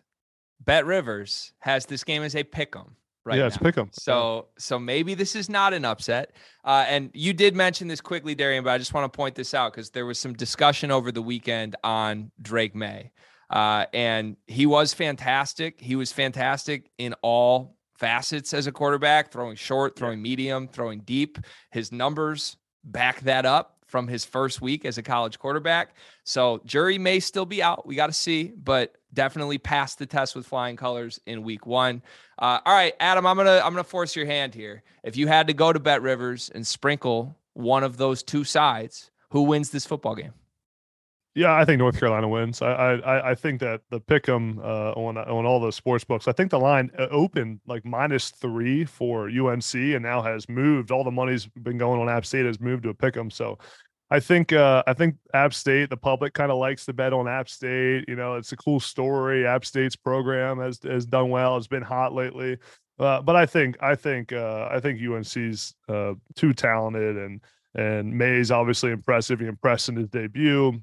Bet 0.60 0.86
Rivers 0.86 1.52
has 1.58 1.84
this 1.84 2.04
game 2.04 2.22
as 2.22 2.34
a 2.34 2.42
pick 2.42 2.74
'em 2.74 2.96
right 3.28 3.36
yeah, 3.36 3.42
now. 3.42 3.46
it's 3.48 3.58
pick 3.58 3.78
'em. 3.78 3.90
So 3.92 4.48
so 4.58 4.78
maybe 4.78 5.14
this 5.14 5.36
is 5.36 5.48
not 5.48 5.72
an 5.74 5.84
upset. 5.84 6.32
Uh, 6.64 6.84
and 6.88 7.10
you 7.14 7.32
did 7.32 7.54
mention 7.54 7.86
this 7.86 8.00
quickly, 8.00 8.34
Darien, 8.34 8.64
but 8.64 8.70
I 8.70 8.78
just 8.78 8.94
want 8.94 9.10
to 9.10 9.16
point 9.16 9.34
this 9.34 9.54
out 9.54 9.72
because 9.72 9.90
there 9.90 10.06
was 10.06 10.18
some 10.18 10.32
discussion 10.32 10.90
over 10.90 11.12
the 11.12 11.22
weekend 11.22 11.76
on 11.84 12.30
Drake 12.42 12.74
Maye. 12.74 13.12
Uh, 13.50 13.86
and 13.92 14.36
he 14.46 14.66
was 14.66 14.92
fantastic. 14.92 15.80
He 15.80 15.96
was 15.96 16.12
fantastic 16.12 16.90
in 16.98 17.14
all 17.22 17.76
facets 17.98 18.52
as 18.54 18.66
a 18.66 18.72
quarterback, 18.72 19.30
throwing 19.32 19.56
short, 19.56 19.96
throwing 19.96 20.20
medium, 20.20 20.68
throwing 20.68 21.00
deep. 21.00 21.38
His 21.70 21.92
numbers 21.92 22.56
back 22.84 23.20
that 23.20 23.44
up 23.44 23.77
from 23.88 24.06
his 24.06 24.24
first 24.24 24.60
week 24.60 24.84
as 24.84 24.98
a 24.98 25.02
college 25.02 25.38
quarterback. 25.38 25.94
So 26.22 26.60
jury 26.64 26.98
may 26.98 27.20
still 27.20 27.46
be 27.46 27.62
out. 27.62 27.86
We 27.86 27.96
got 27.96 28.06
to 28.06 28.12
see, 28.12 28.44
but 28.44 28.94
definitely 29.12 29.58
passed 29.58 29.98
the 29.98 30.06
test 30.06 30.36
with 30.36 30.46
flying 30.46 30.76
colors 30.76 31.18
in 31.26 31.42
week 31.42 31.66
one. 31.66 32.02
Uh, 32.38 32.60
all 32.64 32.74
right, 32.74 32.94
Adam, 33.00 33.26
I'm 33.26 33.36
gonna 33.36 33.60
I'm 33.64 33.72
gonna 33.72 33.82
force 33.82 34.14
your 34.14 34.26
hand 34.26 34.54
here. 34.54 34.82
If 35.02 35.16
you 35.16 35.26
had 35.26 35.48
to 35.48 35.54
go 35.54 35.72
to 35.72 35.80
Bet 35.80 36.02
Rivers 36.02 36.50
and 36.54 36.64
sprinkle 36.66 37.36
one 37.54 37.82
of 37.82 37.96
those 37.96 38.22
two 38.22 38.44
sides, 38.44 39.10
who 39.30 39.42
wins 39.42 39.70
this 39.70 39.86
football 39.86 40.14
game? 40.14 40.34
Yeah, 41.34 41.54
I 41.54 41.64
think 41.64 41.78
North 41.78 41.98
Carolina 42.00 42.28
wins. 42.28 42.62
I 42.62 42.94
I, 42.94 43.30
I 43.30 43.34
think 43.34 43.60
that 43.60 43.82
the 43.90 44.00
pick'em 44.00 44.58
uh, 44.58 44.92
on 44.92 45.16
on 45.16 45.46
all 45.46 45.60
the 45.60 45.70
sports 45.70 46.04
books. 46.04 46.26
I 46.26 46.32
think 46.32 46.50
the 46.50 46.58
line 46.58 46.90
uh, 46.98 47.06
opened 47.10 47.60
like 47.66 47.84
minus 47.84 48.30
three 48.30 48.84
for 48.84 49.28
UNC, 49.28 49.74
and 49.74 50.02
now 50.02 50.20
has 50.22 50.48
moved. 50.48 50.90
All 50.90 51.04
the 51.04 51.10
money's 51.10 51.46
been 51.46 51.78
going 51.78 52.00
on 52.00 52.08
App 52.08 52.26
State 52.26 52.46
has 52.46 52.60
moved 52.60 52.82
to 52.84 52.88
a 52.88 52.94
pick'em. 52.94 53.32
So 53.32 53.58
I 54.10 54.20
think 54.20 54.52
uh, 54.52 54.82
I 54.86 54.94
think 54.94 55.16
App 55.34 55.54
State, 55.54 55.90
the 55.90 55.96
public 55.96 56.32
kind 56.32 56.50
of 56.50 56.58
likes 56.58 56.86
to 56.86 56.92
bet 56.92 57.12
on 57.12 57.28
App 57.28 57.48
State. 57.48 58.06
You 58.08 58.16
know, 58.16 58.34
it's 58.34 58.52
a 58.52 58.56
cool 58.56 58.80
story. 58.80 59.46
App 59.46 59.64
State's 59.64 59.96
program 59.96 60.58
has 60.58 60.80
has 60.82 61.06
done 61.06 61.28
well. 61.30 61.56
It's 61.56 61.66
been 61.66 61.82
hot 61.82 62.14
lately. 62.14 62.56
Uh, 62.98 63.22
but 63.22 63.36
I 63.36 63.46
think 63.46 63.76
I 63.80 63.94
think 63.94 64.32
uh, 64.32 64.68
I 64.72 64.80
think 64.80 65.00
UNC's 65.00 65.74
uh, 65.88 66.14
too 66.34 66.52
talented, 66.52 67.16
and 67.16 67.40
and 67.74 68.16
Maye's 68.16 68.50
obviously 68.50 68.90
impressive. 68.90 69.40
He 69.40 69.46
impressed 69.46 69.88
in 69.88 69.96
his 69.96 70.08
debut. 70.08 70.80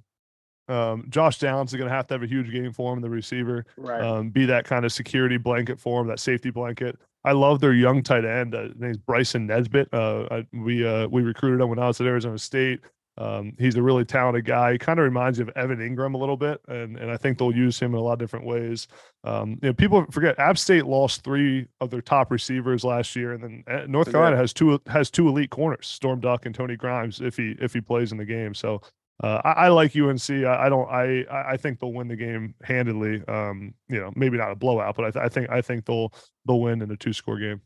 Um, 0.67 1.05
Josh 1.09 1.39
Downs 1.39 1.71
is 1.73 1.77
going 1.77 1.89
to 1.89 1.95
have 1.95 2.07
to 2.07 2.13
have 2.15 2.23
a 2.23 2.27
huge 2.27 2.51
game 2.51 2.71
for 2.73 2.93
him, 2.93 3.01
the 3.01 3.09
receiver. 3.09 3.65
Right. 3.77 4.01
Um, 4.01 4.29
be 4.29 4.45
that 4.45 4.65
kind 4.65 4.85
of 4.85 4.91
security 4.91 5.37
blanket 5.37 5.79
for 5.79 6.01
him, 6.01 6.07
that 6.07 6.19
safety 6.19 6.49
blanket. 6.49 6.97
I 7.23 7.31
love 7.31 7.59
their 7.59 7.73
young 7.73 8.03
tight 8.03 8.25
end. 8.25 8.53
Uh, 8.53 8.63
his 8.63 8.75
name's 8.77 8.97
Bryson 8.97 9.47
Nesbit. 9.47 9.89
Uh, 9.93 10.27
I, 10.31 10.45
we 10.53 10.85
uh, 10.87 11.07
we 11.07 11.21
recruited 11.23 11.61
him 11.61 11.69
when 11.69 11.79
I 11.79 11.87
was 11.87 11.99
at 12.01 12.07
Arizona 12.07 12.37
State. 12.37 12.81
Um, 13.17 13.53
he's 13.57 13.77
a 13.77 13.81
really 13.81 14.03
talented 14.03 14.43
guy. 14.43 14.73
He 14.73 14.77
kind 14.77 14.99
of 14.99 15.05
reminds 15.05 15.39
you 15.39 15.45
of 15.47 15.49
Evan 15.55 15.77
Engram 15.77 16.15
a 16.15 16.17
little 16.17 16.35
bit, 16.35 16.59
and 16.67 16.97
and 16.97 17.09
I 17.09 17.15
think 17.17 17.37
they'll 17.37 17.55
use 17.55 17.79
him 17.79 17.93
in 17.93 17.99
a 17.99 18.03
lot 18.03 18.13
of 18.13 18.19
different 18.19 18.45
ways. 18.45 18.87
Um, 19.23 19.51
you 19.61 19.69
know, 19.69 19.73
people 19.73 20.05
forget 20.11 20.37
App 20.37 20.57
State 20.57 20.85
lost 20.85 21.23
three 21.23 21.65
of 21.79 21.89
their 21.89 22.01
top 22.01 22.29
receivers 22.29 22.83
last 22.83 23.15
year, 23.15 23.31
and 23.31 23.41
then 23.43 23.63
uh, 23.67 23.85
North 23.87 24.07
Yeah. 24.07 24.11
Carolina 24.13 24.35
has 24.37 24.51
two 24.53 24.79
has 24.87 25.09
two 25.09 25.29
elite 25.29 25.49
corners, 25.49 25.87
Storm 25.87 26.19
Duck 26.19 26.45
and 26.45 26.53
Tony 26.53 26.75
Grimes, 26.75 27.21
if 27.21 27.37
he 27.37 27.55
if 27.59 27.73
he 27.73 27.79
plays 27.79 28.11
in 28.11 28.17
the 28.17 28.25
game. 28.25 28.53
So 28.53 28.81
uh, 29.23 29.41
I, 29.43 29.51
I 29.51 29.67
like 29.69 29.95
UNC. 29.95 30.29
I, 30.29 30.65
I 30.65 30.69
don't. 30.69 30.89
I 30.89 31.25
I 31.29 31.57
think 31.57 31.79
they'll 31.79 31.93
win 31.93 32.07
the 32.07 32.15
game 32.15 32.53
handedly. 32.61 33.23
Um, 33.27 33.73
you 33.87 33.99
know, 33.99 34.11
maybe 34.15 34.37
not 34.37 34.51
a 34.51 34.55
blowout, 34.55 34.95
but 34.95 35.05
I, 35.05 35.11
th- 35.11 35.25
I 35.25 35.29
think 35.29 35.49
I 35.49 35.61
think 35.61 35.85
they'll 35.85 36.13
they'll 36.45 36.59
win 36.59 36.81
in 36.81 36.91
a 36.91 36.97
two 36.97 37.13
score 37.13 37.39
game. 37.39 37.61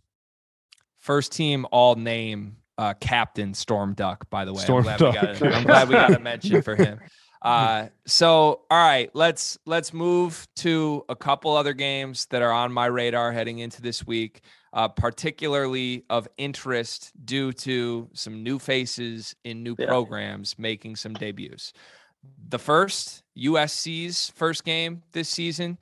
First 1.00 1.32
team 1.32 1.66
all 1.72 1.96
name 1.96 2.58
uh, 2.78 2.94
captain 3.00 3.54
Storm 3.54 3.94
Duck, 3.94 4.30
by 4.30 4.46
the 4.46 4.54
way. 4.54 4.62
Storm 4.62 4.88
I'm 4.88 4.98
glad, 4.98 5.14
Duck. 5.14 5.14
We 5.14 5.40
got 5.40 5.42
a, 5.42 5.56
I'm 5.56 5.64
glad 5.64 5.90
we 5.90 5.96
got 5.96 6.14
a 6.14 6.20
mention 6.20 6.62
for 6.62 6.76
him. 6.76 7.00
Uh, 7.42 7.88
so 8.06 8.62
all 8.70 8.78
right, 8.78 9.10
let's 9.14 9.58
let's 9.66 9.94
move 9.94 10.48
to 10.58 11.04
a 11.10 11.16
couple 11.16 11.56
other 11.56 11.74
games 11.74 12.26
that 12.28 12.42
are 12.42 12.52
on 12.52 12.72
my 12.72 12.86
radar 12.86 13.32
heading 13.32 13.60
into 13.60 13.82
this 13.82 14.06
week, 14.06 14.42
uh, 14.74 14.88
particularly 14.88 16.04
of 16.10 16.28
interest 16.38 17.12
due 17.26 17.52
to 17.54 18.10
some 18.14 18.44
new 18.44 18.60
faces 18.60 19.36
in 19.44 19.64
new 19.64 19.76
Yeah. 19.78 19.88
programs 19.88 20.58
making 20.60 20.96
some 20.96 21.14
debuts. 21.14 21.74
The 22.50 22.60
first 22.60 23.24
USC's 23.36 24.30
first 24.36 24.64
game 24.64 25.04
this 25.12 25.30
season, 25.30 25.78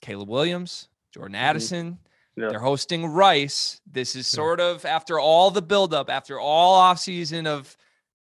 Caleb 0.00 0.28
Williams, 0.28 0.88
Jordan 1.12 1.34
Addison. 1.34 1.98
Yeah. 2.36 2.48
They're 2.48 2.58
hosting 2.60 3.06
Rice. 3.06 3.80
This 3.90 4.16
is 4.16 4.32
Yeah. 4.32 4.36
sort 4.36 4.60
of 4.60 4.84
after 4.84 5.18
all 5.20 5.50
the 5.50 5.62
buildup, 5.62 6.10
after 6.10 6.38
all 6.40 6.80
offseason 6.80 7.46
of 7.46 7.76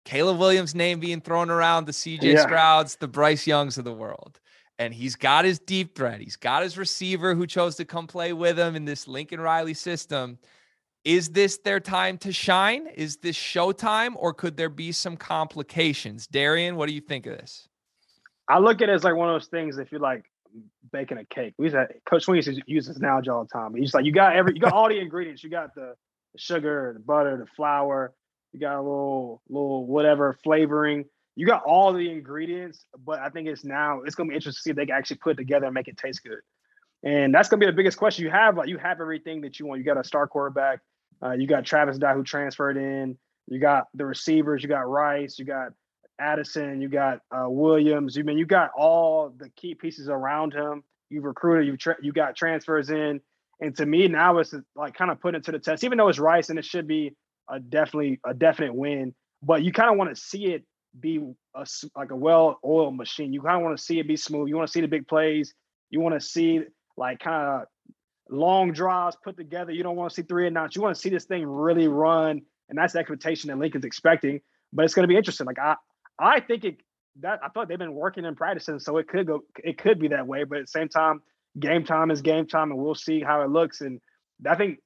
Caleb 0.05 0.39
Williams' 0.39 0.75
name 0.75 1.01
being 1.01 1.21
thrown 1.21 1.51
around, 1.51 1.85
the 1.87 1.93
CJ 1.93 2.33
Yeah. 2.33 2.47
Strouds, 2.47 2.97
the 2.99 3.09
Bryce 3.09 3.47
Youngs 3.47 3.77
of 3.77 3.85
the 3.85 3.93
world. 3.93 4.41
And 4.79 4.95
he's 4.95 5.17
got 5.17 5.45
his 5.45 5.59
deep 5.59 5.97
threat. 5.97 6.21
He's 6.21 6.37
got 6.37 6.63
his 6.63 6.79
receiver 6.79 7.35
who 7.35 7.47
chose 7.47 7.77
to 7.77 7.85
come 7.85 8.07
play 8.07 8.33
with 8.33 8.59
him 8.59 8.77
in 8.77 8.85
this 8.85 9.09
Lincoln 9.09 9.41
Riley 9.41 9.75
system. 9.75 10.39
Is 11.05 11.31
this 11.31 11.59
their 11.59 11.81
time 11.81 12.19
to 12.19 12.33
shine? 12.33 12.87
Is 12.95 13.17
this 13.17 13.37
showtime, 13.37 14.15
or 14.17 14.35
could 14.35 14.57
there 14.57 14.69
be 14.69 14.93
some 14.93 15.17
complications? 15.17 16.27
Darien, 16.27 16.77
what 16.77 16.89
do 16.89 16.95
you 16.95 17.01
think 17.01 17.27
of 17.27 17.39
this? 17.39 17.69
I 18.49 18.59
look 18.59 18.83
at 18.83 18.89
it 18.89 18.93
as 18.93 19.05
like 19.05 19.15
one 19.15 19.29
of 19.29 19.35
those 19.35 19.49
things. 19.49 19.79
If 19.79 19.91
you're 19.91 20.01
like 20.01 20.25
baking 20.93 21.19
a 21.19 21.25
cake, 21.25 21.55
we 21.59 21.67
used 21.67 21.77
to, 21.77 21.87
Coach 22.07 22.27
used 22.29 22.49
to 22.49 22.61
use 22.67 22.87
this 22.87 22.97
analogy 22.97 23.31
all 23.31 23.43
the 23.43 23.49
time. 23.49 23.75
He's 23.75 23.95
like, 23.95 24.05
you 24.05 24.13
got 24.13 24.35
every, 24.35 24.55
you 24.55 24.61
got 24.61 24.73
all 24.73 24.89
the 24.89 24.99
ingredients. 25.01 25.43
You 25.45 25.51
got 25.51 25.75
the, 25.75 25.95
the 26.35 26.39
sugar, 26.39 26.93
the 26.95 27.01
butter, 27.01 27.37
the 27.37 27.47
flour. 27.57 28.15
You 28.53 28.61
got 28.61 28.77
a 28.77 28.83
little, 28.83 29.43
little 29.49 29.87
whatever 29.87 30.39
flavoring. 30.43 31.05
You 31.39 31.47
got 31.47 31.63
all 31.65 31.93
the 31.93 32.11
ingredients, 32.11 32.85
but 33.05 33.21
I 33.21 33.29
think 33.29 33.47
it's 33.47 33.65
now 33.65 34.03
it's 34.03 34.17
gonna 34.17 34.29
be 34.29 34.35
interesting 34.35 34.59
to 34.59 34.63
see 34.63 34.71
if 34.71 34.77
they 34.77 34.87
can 34.87 34.97
actually 34.97 35.19
put 35.19 35.37
together 35.37 35.67
and 35.67 35.75
make 35.75 35.87
it 35.87 35.97
taste 35.97 36.25
good. 36.25 36.41
And 37.05 37.33
that's 37.33 37.49
gonna 37.49 37.61
be 37.61 37.67
the 37.67 37.73
biggest 37.73 37.97
question 37.97 38.25
you 38.25 38.31
have. 38.31 38.57
Like 38.57 38.69
you 38.69 38.77
have 38.79 39.01
everything 39.01 39.43
that 39.43 39.61
you 39.61 39.67
want. 39.67 39.79
You 39.79 39.85
got 39.85 39.97
a 39.97 40.03
star 40.03 40.27
quarterback. 40.27 40.81
Uh, 41.23 41.33
you 41.33 41.47
got 41.47 41.65
Travis 41.65 41.97
Dye 41.97 42.15
who 42.15 42.25
transferred 42.25 42.77
in. 42.77 43.17
You 43.47 43.61
got 43.61 43.87
the 43.95 44.05
receivers. 44.05 44.65
You 44.65 44.69
got 44.69 44.89
Rice. 44.89 45.39
You 45.39 45.45
got 45.45 45.73
Addison, 46.19 46.81
you 46.81 46.89
got 46.89 47.21
uh, 47.31 47.49
Williams. 47.49 48.17
You 48.17 48.25
mean 48.25 48.39
you 48.39 48.47
got 48.47 48.71
all 48.77 49.33
the 49.37 49.49
key 49.51 49.75
pieces 49.75 50.09
around 50.09 50.53
him. 50.53 50.83
You've 51.11 51.25
recruited. 51.25 51.67
You 51.67 51.77
tra- 51.77 51.97
you 52.03 52.13
got 52.13 52.37
transfers 52.37 52.91
in, 52.91 53.21
and 53.61 53.77
to 53.77 53.87
me 53.87 54.09
now 54.09 54.39
it's 54.39 54.55
like 54.75 54.95
kind 54.95 55.11
of 55.11 55.21
putting 55.21 55.39
it 55.39 55.45
to 55.45 55.53
the 55.53 55.59
test. 55.59 55.85
Even 55.85 55.99
though 55.99 56.09
it's 56.09 56.19
Rice 56.19 56.51
and 56.51 56.59
it 56.59 56.65
should 56.65 56.87
be 56.87 57.15
a 57.49 57.61
definitely 57.61 58.21
a 58.27 58.35
definite 58.35 58.75
win, 58.75 59.15
but 59.43 59.63
you 59.63 59.73
kind 59.73 59.91
of 59.91 59.97
want 59.97 60.15
to 60.15 60.21
see 60.21 60.47
it 60.47 60.65
be 61.01 61.23
a 61.55 61.67
like 61.97 62.11
a 62.11 62.17
well-oiled 62.17 62.97
machine. 62.97 63.33
You 63.33 63.43
kind 63.43 63.57
of 63.57 63.63
want 63.63 63.77
to 63.77 63.83
see 63.83 63.99
it 63.99 64.09
be 64.09 64.17
smooth. 64.17 64.49
You 64.49 64.57
want 64.57 64.69
to 64.69 64.73
see 64.73 64.81
the 64.81 64.89
big 64.89 65.07
plays. 65.07 65.55
You 65.91 66.01
want 66.01 66.15
to 66.15 66.21
see 66.21 66.61
like 66.97 67.21
kind 67.21 67.63
of 67.63 67.69
long 68.31 68.73
drives 68.73 69.17
put 69.23 69.37
together. 69.37 69.73
You 69.73 69.83
don't 69.83 69.97
want 69.97 70.11
to 70.11 70.15
see 70.15 70.23
three 70.23 70.47
and 70.47 70.59
outs. 70.59 70.77
You 70.77 70.83
want 70.83 70.95
to 70.95 71.01
see 71.01 71.09
this 71.09 71.25
thing 71.25 71.47
really 71.47 71.89
run, 71.89 72.43
and 72.69 72.79
that's 72.79 72.93
the 72.93 72.99
expectation 72.99 73.49
that 73.49 73.59
Lincoln's 73.59 73.85
expecting. 73.85 74.41
But 74.73 74.85
it's 74.85 74.95
going 74.95 75.05
to 75.05 75.09
be 75.09 75.17
interesting. 75.17 75.47
Like 75.47 75.59
I, 75.59 75.77
I 76.19 76.41
think 76.41 76.65
it 76.65 76.77
that 77.21 77.41
I 77.43 77.49
thought 77.49 77.69
they've 77.69 77.79
been 77.79 77.95
working 77.95 78.25
and 78.25 78.37
practicing, 78.37 78.79
so 78.79 78.99
it 78.99 79.09
could 79.09 79.27
go, 79.27 79.41
it 79.65 79.79
could 79.79 79.99
be 79.99 80.09
that 80.09 80.27
way. 80.27 80.45
But 80.45 80.59
at 80.59 80.65
the 80.65 80.71
same 80.71 80.89
time, 80.89 81.21
game 81.59 81.85
time 81.85 82.11
is 82.11 82.23
game 82.23 82.47
time, 82.47 82.71
and 82.71 82.79
we'll 82.79 82.95
see 82.95 83.21
how 83.21 83.43
it 83.43 83.51
looks. 83.51 83.81
And 83.81 84.01
I 84.47 84.55
think 84.55 84.79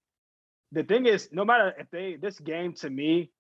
the 0.71 0.83
thing 0.83 1.07
is, 1.07 1.29
no 1.33 1.45
matter 1.45 1.75
if 1.79 1.91
they 1.91 2.17
this 2.21 2.39
game 2.39 2.75
to 2.75 2.89
me 2.89 3.31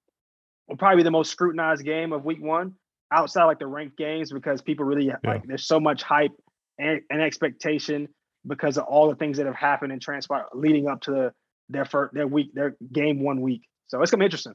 probably 0.79 0.99
be 0.99 1.03
the 1.03 1.11
most 1.11 1.31
scrutinized 1.31 1.85
game 1.85 2.13
of 2.13 2.25
week 2.25 2.43
one 2.43 2.75
outside 3.13 3.45
like 3.45 3.59
the 3.59 3.67
ranked 3.67 3.97
games 3.97 4.33
because 4.33 4.63
people 4.63 4.85
really 4.85 5.11
like 5.25 5.43
there's 5.47 5.67
so 5.67 5.79
much 5.79 6.03
hype 6.03 6.33
and, 6.79 7.01
and 7.11 7.21
expectation 7.21 8.09
because 8.47 8.79
of 8.79 8.85
all 8.85 9.09
the 9.09 9.17
things 9.17 9.37
that 9.37 9.47
have 9.47 9.55
happened 9.55 9.93
and 9.93 10.01
transpired 10.01 10.47
leading 10.55 10.89
up 10.89 11.01
to 11.03 11.11
the, 11.11 11.33
their 11.69 11.85
first 11.85 12.15
their 12.15 12.27
week 12.27 12.53
their 12.55 12.77
game 12.93 13.23
one 13.23 13.41
week. 13.41 13.63
So 13.89 14.01
it's 14.01 14.11
gonna 14.11 14.23
be 14.23 14.27
interesting. 14.27 14.55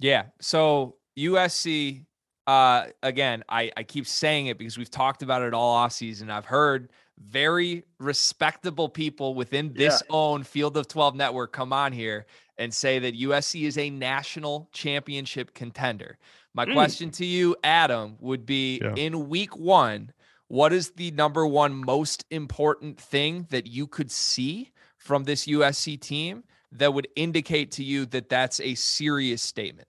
Yeah. 0.00 0.24
So 0.40 0.96
USC, 1.18 2.04
uh, 2.46 2.86
again, 3.02 3.44
I, 3.48 3.70
I 3.76 3.82
keep 3.84 4.06
saying 4.06 4.46
it 4.46 4.58
because 4.58 4.76
we've 4.76 4.90
talked 4.90 5.22
about 5.22 5.42
it 5.42 5.54
all 5.54 5.70
off 5.70 5.92
season. 5.92 6.30
I've 6.30 6.46
heard 6.46 6.90
very 7.28 7.84
respectable 7.98 8.88
people 8.88 9.34
within 9.34 9.72
this 9.72 10.02
own 10.10 10.42
Field 10.44 10.76
of 10.76 10.88
12 10.88 11.14
network 11.14 11.52
come 11.52 11.72
on 11.72 11.92
here 11.92 12.26
and 12.58 12.72
say 12.72 12.98
that 12.98 13.14
USC 13.14 13.64
is 13.66 13.78
a 13.78 13.90
national 13.90 14.68
championship 14.72 15.54
contender. 15.54 16.18
My 16.54 16.66
Mm. 16.66 16.72
question 16.72 17.10
to 17.12 17.24
you, 17.24 17.56
Adam, 17.64 18.16
would 18.20 18.44
be 18.44 18.80
Yeah. 18.82 18.94
in 18.96 19.28
week 19.28 19.56
one, 19.56 20.12
what 20.48 20.72
is 20.72 20.90
the 20.90 21.10
number 21.12 21.46
one 21.46 21.74
most 21.74 22.24
important 22.30 23.00
thing 23.00 23.46
that 23.50 23.66
you 23.66 23.86
could 23.86 24.10
see 24.10 24.70
from 24.98 25.24
this 25.24 25.46
USC 25.46 25.96
team 25.96 26.44
that 26.70 26.92
would 26.92 27.08
indicate 27.16 27.70
to 27.72 27.84
you 27.84 28.04
that 28.06 28.28
that's 28.28 28.60
a 28.60 28.74
serious 28.74 29.42
statement? 29.42 29.88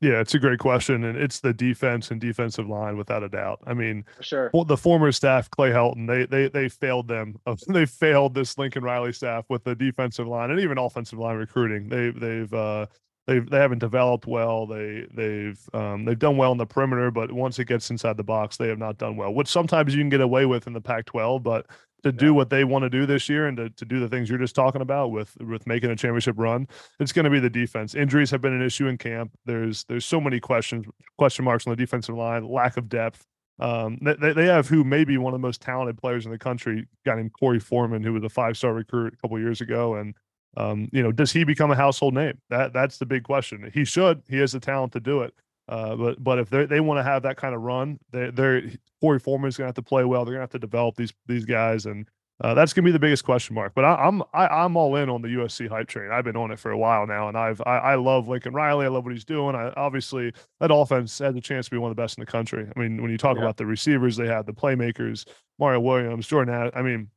Yeah, 0.00 0.20
it's 0.20 0.34
a 0.34 0.38
great 0.38 0.58
question, 0.58 1.04
and 1.04 1.18
it's 1.18 1.40
the 1.40 1.52
defense 1.52 2.10
and 2.10 2.18
defensive 2.18 2.66
line 2.66 2.96
without 2.96 3.22
a 3.22 3.28
doubt. 3.28 3.60
I 3.66 3.74
mean, 3.74 4.04
For 4.16 4.22
sure. 4.22 4.50
well, 4.54 4.64
the 4.64 4.76
former 4.76 5.12
staff, 5.12 5.50
Clay 5.50 5.70
Helton, 5.70 6.06
they 6.06 6.24
they 6.24 6.48
they 6.48 6.68
failed 6.70 7.06
them. 7.08 7.36
They 7.68 7.84
failed 7.84 8.34
this 8.34 8.56
Lincoln 8.56 8.82
Riley 8.82 9.12
staff 9.12 9.44
with 9.50 9.64
the 9.64 9.74
defensive 9.74 10.26
line 10.26 10.50
and 10.50 10.58
even 10.60 10.78
offensive 10.78 11.18
line 11.18 11.36
recruiting. 11.36 11.88
They 11.90 12.10
they've 12.10 12.52
uh 12.54 12.86
they've 13.26 13.48
they 13.48 13.58
haven't 13.58 13.80
developed 13.80 14.26
well. 14.26 14.66
They 14.66 15.06
they've 15.12 15.60
um 15.74 16.06
they've 16.06 16.18
done 16.18 16.38
well 16.38 16.52
in 16.52 16.58
the 16.58 16.66
perimeter, 16.66 17.10
but 17.10 17.30
once 17.30 17.58
it 17.58 17.66
gets 17.66 17.90
inside 17.90 18.16
the 18.16 18.24
box, 18.24 18.56
they 18.56 18.68
have 18.68 18.78
not 18.78 18.96
done 18.96 19.16
well. 19.16 19.34
Which 19.34 19.48
sometimes 19.48 19.94
you 19.94 20.00
can 20.00 20.08
get 20.08 20.22
away 20.22 20.46
with 20.46 20.66
in 20.66 20.72
the 20.72 20.80
Pac-12, 20.80 21.42
but 21.42 21.66
to 22.02 22.12
do 22.12 22.32
what 22.32 22.50
they 22.50 22.64
want 22.64 22.82
to 22.82 22.90
do 22.90 23.06
this 23.06 23.28
year 23.28 23.46
and 23.46 23.56
to, 23.56 23.70
to 23.70 23.84
do 23.84 24.00
the 24.00 24.08
things 24.08 24.28
you're 24.28 24.38
just 24.38 24.54
talking 24.54 24.80
about 24.80 25.10
with 25.10 25.36
with 25.40 25.66
making 25.66 25.90
a 25.90 25.96
championship 25.96 26.36
run, 26.38 26.66
it's 26.98 27.12
going 27.12 27.24
to 27.24 27.30
be 27.30 27.40
the 27.40 27.50
defense. 27.50 27.94
Injuries 27.94 28.30
have 28.30 28.40
been 28.40 28.52
an 28.52 28.62
issue 28.62 28.86
in 28.86 28.98
camp. 28.98 29.32
There's 29.44 29.84
there's 29.84 30.04
so 30.04 30.20
many 30.20 30.40
questions 30.40 30.86
question 31.18 31.44
marks 31.44 31.66
on 31.66 31.72
the 31.72 31.76
defensive 31.76 32.14
line, 32.14 32.48
lack 32.48 32.76
of 32.76 32.88
depth. 32.88 33.26
Um, 33.58 33.98
they, 34.00 34.32
they 34.32 34.46
have 34.46 34.68
who 34.68 34.84
may 34.84 35.04
be 35.04 35.18
one 35.18 35.34
of 35.34 35.40
the 35.40 35.46
most 35.46 35.60
talented 35.60 35.98
players 35.98 36.24
in 36.24 36.32
the 36.32 36.38
country, 36.38 36.80
a 36.80 37.08
guy 37.08 37.16
named 37.16 37.32
Korey 37.40 37.62
Foreman, 37.62 38.02
who 38.02 38.14
was 38.14 38.24
a 38.24 38.30
five 38.30 38.56
star 38.56 38.72
recruit 38.72 39.12
a 39.12 39.16
couple 39.18 39.38
years 39.38 39.60
ago. 39.60 39.96
And 39.96 40.14
um, 40.56 40.88
you 40.92 41.02
know, 41.02 41.12
does 41.12 41.32
he 41.32 41.44
become 41.44 41.70
a 41.70 41.76
household 41.76 42.14
name? 42.14 42.38
That 42.48 42.72
that's 42.72 42.98
the 42.98 43.06
big 43.06 43.22
question. 43.24 43.70
He 43.72 43.84
should. 43.84 44.22
He 44.28 44.38
has 44.38 44.52
the 44.52 44.60
talent 44.60 44.92
to 44.94 45.00
do 45.00 45.20
it. 45.22 45.34
Uh, 45.70 45.94
but 45.94 46.22
but 46.22 46.38
if 46.40 46.50
they 46.50 46.66
they 46.66 46.80
want 46.80 46.98
to 46.98 47.04
have 47.04 47.22
that 47.22 47.36
kind 47.36 47.54
of 47.54 47.62
run, 47.62 47.98
they 48.10 48.30
they're 48.30 48.62
Korey 49.02 49.22
Foreman's 49.22 49.56
gonna 49.56 49.68
have 49.68 49.74
to 49.76 49.82
play 49.82 50.04
well. 50.04 50.24
They're 50.24 50.34
gonna 50.34 50.42
have 50.42 50.50
to 50.50 50.58
develop 50.58 50.96
these 50.96 51.12
these 51.26 51.44
guys, 51.44 51.86
and 51.86 52.08
uh, 52.42 52.54
that's 52.54 52.72
gonna 52.72 52.84
be 52.86 52.90
the 52.90 52.98
biggest 52.98 53.24
question 53.24 53.54
mark. 53.54 53.72
But 53.74 53.84
I, 53.84 53.94
I'm 53.94 54.20
I, 54.34 54.48
I'm 54.48 54.76
all 54.76 54.96
in 54.96 55.08
on 55.08 55.22
the 55.22 55.28
USC 55.28 55.68
hype 55.68 55.86
train. 55.86 56.10
I've 56.10 56.24
been 56.24 56.36
on 56.36 56.50
it 56.50 56.58
for 56.58 56.72
a 56.72 56.76
while 56.76 57.06
now, 57.06 57.28
and 57.28 57.38
I've 57.38 57.62
I, 57.64 57.76
I 57.78 57.94
love 57.94 58.26
Lincoln 58.26 58.52
Riley. 58.52 58.84
I 58.84 58.88
love 58.88 59.04
what 59.04 59.12
he's 59.12 59.24
doing. 59.24 59.54
I 59.54 59.72
obviously 59.76 60.32
that 60.58 60.74
offense 60.74 61.16
has 61.20 61.36
a 61.36 61.40
chance 61.40 61.66
to 61.66 61.70
be 61.70 61.78
one 61.78 61.90
of 61.92 61.96
the 61.96 62.02
best 62.02 62.18
in 62.18 62.22
the 62.22 62.26
country. 62.30 62.66
I 62.74 62.78
mean, 62.80 63.00
when 63.00 63.12
you 63.12 63.16
talk 63.18 63.36
Yeah. 63.36 63.44
about 63.44 63.56
the 63.56 63.66
receivers, 63.66 64.16
they 64.16 64.26
have 64.26 64.46
the 64.46 64.52
playmakers, 64.52 65.24
Mario 65.60 65.78
Williams, 65.78 66.26
Jordan. 66.26 66.72
I 66.74 66.82
mean, 66.82 67.10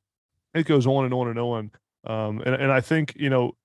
it 0.53 0.67
goes 0.67 0.85
on 0.85 1.05
and 1.05 1.13
on 1.13 1.27
and 1.29 1.39
on. 1.39 1.71
Um, 2.05 2.39
and 2.45 2.53
and 2.53 2.71
I 2.71 2.81
think 2.81 3.13
you 3.15 3.31
know 3.31 3.55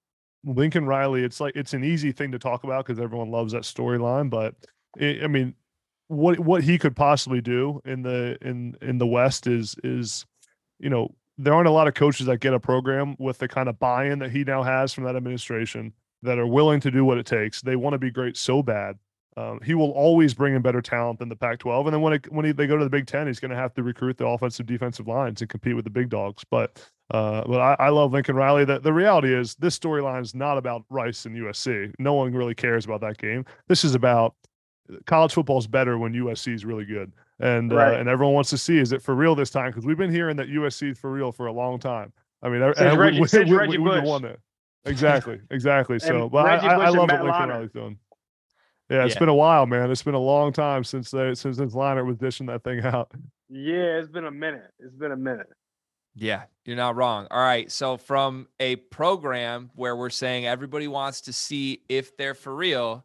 Lincoln 0.44 0.86
Riley. 0.86 1.24
It's 1.24 1.40
like 1.40 1.56
it's 1.56 1.74
an 1.74 1.84
easy 1.84 2.12
thing 2.12 2.32
to 2.32 2.38
talk 2.38 2.64
about 2.64 2.86
because 2.86 2.98
everyone 3.02 3.30
loves 3.30 3.52
that 3.52 3.64
storyline, 3.64 4.30
but 4.30 4.54
I 5.00 5.26
mean, 5.26 5.54
what 6.08 6.38
what 6.40 6.62
he 6.62 6.78
could 6.78 6.96
possibly 6.96 7.40
do 7.40 7.80
in 7.84 8.02
the 8.02 8.38
in 8.40 8.76
in 8.82 8.98
the 8.98 9.06
West 9.06 9.46
is 9.46 9.76
is, 9.84 10.26
you 10.78 10.90
know, 10.90 11.14
there 11.36 11.54
aren't 11.54 11.68
a 11.68 11.72
lot 11.72 11.86
of 11.86 11.94
coaches 11.94 12.26
that 12.26 12.38
get 12.38 12.54
a 12.54 12.60
program 12.60 13.14
with 13.18 13.38
the 13.38 13.48
kind 13.48 13.68
of 13.68 13.78
buy-in 13.78 14.18
that 14.20 14.30
he 14.30 14.44
now 14.44 14.62
has 14.62 14.92
from 14.92 15.04
that 15.04 15.16
administration 15.16 15.92
that 16.22 16.38
are 16.38 16.46
willing 16.46 16.80
to 16.80 16.90
do 16.90 17.04
what 17.04 17.18
it 17.18 17.26
takes. 17.26 17.62
They 17.62 17.76
want 17.76 17.94
to 17.94 17.98
be 17.98 18.10
great 18.10 18.36
so 18.36 18.62
bad. 18.62 18.96
Um, 19.36 19.60
he 19.62 19.74
will 19.74 19.92
always 19.92 20.34
bring 20.34 20.56
in 20.56 20.62
better 20.62 20.82
talent 20.82 21.20
than 21.20 21.28
the 21.28 21.36
Pac-12, 21.36 21.84
and 21.84 21.94
then 21.94 22.00
when 22.00 22.14
it, 22.14 22.32
when 22.32 22.44
he, 22.44 22.50
they 22.50 22.66
go 22.66 22.76
to 22.76 22.82
the 22.82 22.90
Big 22.90 23.06
Ten, 23.06 23.28
he's 23.28 23.38
going 23.38 23.52
to 23.52 23.56
have 23.56 23.72
to 23.74 23.84
recruit 23.84 24.18
the 24.18 24.26
offensive 24.26 24.66
defensive 24.66 25.06
lines 25.06 25.40
and 25.40 25.48
compete 25.48 25.76
with 25.76 25.84
the 25.84 25.92
big 25.92 26.08
dogs. 26.08 26.42
But 26.50 26.84
uh, 27.12 27.44
but 27.46 27.60
I, 27.60 27.76
I 27.78 27.88
love 27.90 28.12
Lincoln 28.12 28.34
Riley. 28.34 28.64
The, 28.64 28.80
the 28.80 28.92
reality 28.92 29.32
is 29.32 29.54
this 29.54 29.78
storyline 29.78 30.22
is 30.22 30.34
not 30.34 30.58
about 30.58 30.84
Rice 30.90 31.24
and 31.24 31.36
USC. 31.36 31.94
No 32.00 32.14
one 32.14 32.34
really 32.34 32.54
cares 32.54 32.84
about 32.84 33.00
that 33.02 33.18
game. 33.18 33.44
This 33.68 33.84
is 33.84 33.94
about 33.94 34.34
college 35.06 35.32
football 35.34 35.58
is 35.58 35.66
better 35.66 35.98
when 35.98 36.12
USC 36.14 36.54
is 36.54 36.64
really 36.64 36.84
good, 36.84 37.12
and 37.40 37.72
Right. 37.72 37.94
uh, 37.94 37.98
and 37.98 38.08
everyone 38.08 38.34
wants 38.34 38.50
to 38.50 38.58
see 38.58 38.78
is 38.78 38.92
it 38.92 39.02
for 39.02 39.14
real 39.14 39.34
this 39.34 39.50
time 39.50 39.70
because 39.70 39.84
we've 39.86 39.98
been 39.98 40.10
hearing 40.12 40.36
that 40.36 40.48
USC 40.48 40.90
is 40.90 40.98
for 40.98 41.10
real 41.12 41.32
for 41.32 41.46
a 41.46 41.52
long 41.52 41.78
time. 41.78 42.12
I 42.42 42.48
mean, 42.48 42.60
Since 42.62 42.78
and 42.92 42.98
Reggie- 42.98 43.24
since 43.26 43.50
Reggie 43.50 43.78
we've 43.78 43.84
been 43.86 44.00
Bush. 44.02 44.08
wanting 44.08 44.30
it. 44.30 44.40
Exactly, 44.84 45.40
exactly. 45.50 45.98
So, 45.98 46.22
And 46.22 46.30
but 46.30 46.46
I, 46.46 46.54
Reggie 46.54 46.66
I, 46.68 46.74
I 46.74 46.88
love 46.90 47.08
Matt 47.08 47.22
what 47.22 47.30
Lincoln 47.32 47.48
Riley's 47.50 47.72
doing. 47.72 47.98
Yeah, 48.90 49.04
it's 49.04 49.14
Yeah. 49.14 49.18
been 49.18 49.28
a 49.28 49.34
while, 49.34 49.66
man. 49.66 49.90
It's 49.90 50.02
been 50.02 50.14
a 50.14 50.18
long 50.18 50.52
time 50.52 50.82
since 50.84 51.10
they 51.10 51.34
since 51.34 51.56
since 51.58 51.74
Leinart 51.74 52.06
was 52.06 52.16
dishing 52.16 52.46
that 52.46 52.64
thing 52.64 52.80
out. 52.84 53.10
Yeah, 53.50 53.98
it's 53.98 54.08
been 54.08 54.24
a 54.26 54.30
minute. 54.30 54.70
It's 54.78 54.94
been 54.94 55.12
a 55.12 55.16
minute. 55.16 55.48
Yeah, 56.14 56.44
you're 56.64 56.76
not 56.76 56.96
wrong. 56.96 57.26
All 57.30 57.40
right. 57.40 57.70
So, 57.70 57.96
from 57.96 58.48
a 58.58 58.76
program 58.76 59.70
where 59.76 59.94
we're 59.94 60.10
saying 60.10 60.46
everybody 60.46 60.88
wants 60.88 61.20
to 61.22 61.32
see 61.32 61.82
if 61.88 62.16
they're 62.16 62.34
for 62.34 62.54
real, 62.54 63.04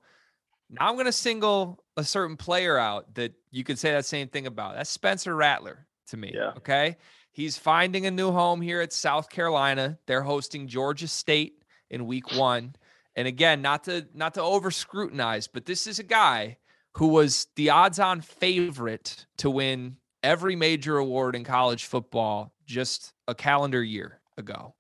now 0.69 0.87
I'm 0.87 0.95
going 0.95 1.05
to 1.05 1.11
single 1.11 1.83
a 1.97 2.03
certain 2.03 2.37
player 2.37 2.77
out 2.77 3.13
that 3.15 3.33
you 3.51 3.63
could 3.63 3.77
say 3.77 3.91
that 3.91 4.05
same 4.05 4.27
thing 4.27 4.47
about. 4.47 4.75
That's 4.75 4.89
Spencer 4.89 5.35
Rattler 5.35 5.85
to 6.07 6.17
me. 6.17 6.31
Yeah. 6.33 6.53
Okay. 6.57 6.97
He's 7.31 7.57
finding 7.57 8.05
a 8.05 8.11
new 8.11 8.31
home 8.31 8.61
here 8.61 8.81
at 8.81 8.93
South 8.93 9.29
Carolina. 9.29 9.97
They're 10.05 10.21
hosting 10.21 10.67
Georgia 10.67 11.07
State 11.07 11.63
in 11.89 12.05
week 12.05 12.35
one. 12.35 12.75
And 13.15 13.27
again, 13.27 13.61
not 13.61 13.83
to 13.85 14.07
not 14.13 14.33
to 14.35 14.41
over 14.41 14.71
scrutinize, 14.71 15.47
but 15.47 15.65
this 15.65 15.85
is 15.87 15.99
a 15.99 16.03
guy 16.03 16.57
who 16.95 17.07
was 17.07 17.47
the 17.55 17.71
odds-on 17.71 18.21
favorite 18.21 19.25
to 19.37 19.49
win 19.49 19.97
every 20.21 20.55
major 20.55 20.97
award 20.97 21.35
in 21.35 21.43
college 21.43 21.85
football 21.85 22.53
just 22.65 23.13
a 23.27 23.35
calendar 23.35 23.83
year 23.83 24.19
ago. 24.37 24.75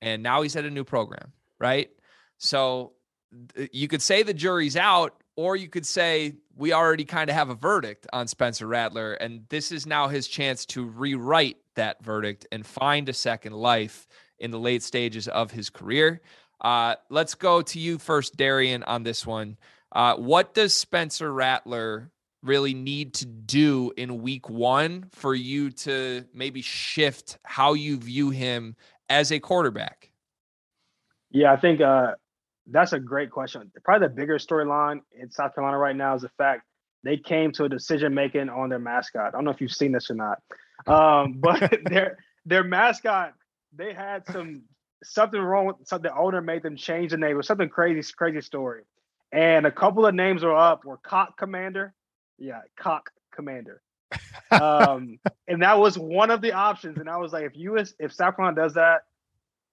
And 0.00 0.22
now 0.22 0.42
he's 0.42 0.56
at 0.56 0.64
a 0.64 0.70
new 0.70 0.84
program, 0.84 1.32
right? 1.58 1.90
So 2.38 2.92
you 3.72 3.88
could 3.88 4.02
say 4.02 4.22
the 4.22 4.34
jury's 4.34 4.76
out, 4.76 5.22
or 5.36 5.56
you 5.56 5.68
could 5.68 5.86
say 5.86 6.34
we 6.56 6.72
already 6.72 7.04
kind 7.04 7.28
of 7.28 7.36
have 7.36 7.50
a 7.50 7.54
verdict 7.54 8.06
on 8.12 8.28
Spencer 8.28 8.66
Rattler, 8.66 9.14
and 9.14 9.44
this 9.48 9.72
is 9.72 9.86
now 9.86 10.08
his 10.08 10.28
chance 10.28 10.64
to 10.66 10.84
rewrite 10.84 11.56
that 11.74 12.02
verdict 12.02 12.46
and 12.52 12.64
find 12.64 13.08
a 13.08 13.12
second 13.12 13.52
life 13.52 14.06
in 14.38 14.50
the 14.50 14.58
late 14.58 14.82
stages 14.82 15.28
of 15.28 15.50
his 15.50 15.70
career. 15.70 16.20
Uh, 16.60 16.94
let's 17.10 17.34
go 17.34 17.62
to 17.62 17.78
you 17.78 17.98
first, 17.98 18.36
Darien, 18.36 18.82
on 18.84 19.02
this 19.02 19.26
one. 19.26 19.56
Uh, 19.92 20.16
what 20.16 20.54
does 20.54 20.72
Spencer 20.72 21.32
Rattler 21.32 22.10
really 22.42 22.74
need 22.74 23.14
to 23.14 23.26
do 23.26 23.92
in 23.96 24.22
week 24.22 24.48
one 24.48 25.06
for 25.12 25.34
you 25.34 25.70
to 25.70 26.24
maybe 26.34 26.62
shift 26.62 27.38
how 27.42 27.74
you 27.74 27.96
view 27.96 28.30
him 28.30 28.76
as 29.08 29.32
a 29.32 29.40
quarterback? 29.40 30.10
Yeah, 31.30 31.52
I 31.52 31.56
think 31.56 31.80
uh, 31.80 32.12
that's 32.70 32.92
a 32.92 32.98
great 32.98 33.30
question. 33.30 33.70
Probably 33.84 34.08
the 34.08 34.14
bigger 34.14 34.38
storyline 34.38 35.00
in 35.18 35.30
South 35.30 35.54
Carolina 35.54 35.78
right 35.78 35.96
now 35.96 36.14
is 36.14 36.22
the 36.22 36.30
fact 36.30 36.62
they 37.02 37.16
came 37.16 37.52
to 37.52 37.64
a 37.64 37.68
decision 37.68 38.14
making 38.14 38.48
on 38.48 38.70
their 38.70 38.78
mascot. 38.78 39.28
I 39.28 39.30
don't 39.30 39.44
know 39.44 39.50
if 39.50 39.60
you've 39.60 39.72
seen 39.72 39.92
this 39.92 40.10
or 40.10 40.14
not, 40.14 40.38
um, 40.86 41.34
but 41.38 41.78
their 41.84 42.18
their 42.46 42.64
mascot 42.64 43.34
they 43.76 43.92
had 43.92 44.26
some 44.26 44.62
something 45.02 45.40
wrong 45.40 45.66
with 45.66 45.76
something. 45.84 46.10
The 46.10 46.18
owner 46.18 46.40
made 46.40 46.62
them 46.62 46.76
change 46.76 47.10
the 47.10 47.16
name. 47.16 47.32
It 47.32 47.34
was 47.34 47.46
something 47.46 47.68
crazy, 47.68 48.12
crazy 48.16 48.40
story. 48.40 48.82
And 49.32 49.66
a 49.66 49.70
couple 49.70 50.06
of 50.06 50.14
names 50.14 50.42
were 50.42 50.54
up 50.54 50.84
were 50.84 50.96
Cock 50.98 51.36
Commander. 51.36 51.92
Yeah, 52.38 52.60
Cock 52.76 53.10
Commander. 53.34 53.82
um, 54.50 55.18
and 55.48 55.62
that 55.62 55.78
was 55.78 55.98
one 55.98 56.30
of 56.30 56.40
the 56.40 56.52
options. 56.52 56.98
And 56.98 57.08
I 57.08 57.16
was 57.18 57.32
like, 57.32 57.44
if 57.44 57.52
US 57.56 57.94
if 57.98 58.12
South 58.12 58.36
Carolina 58.36 58.56
does 58.56 58.74
that, 58.74 59.02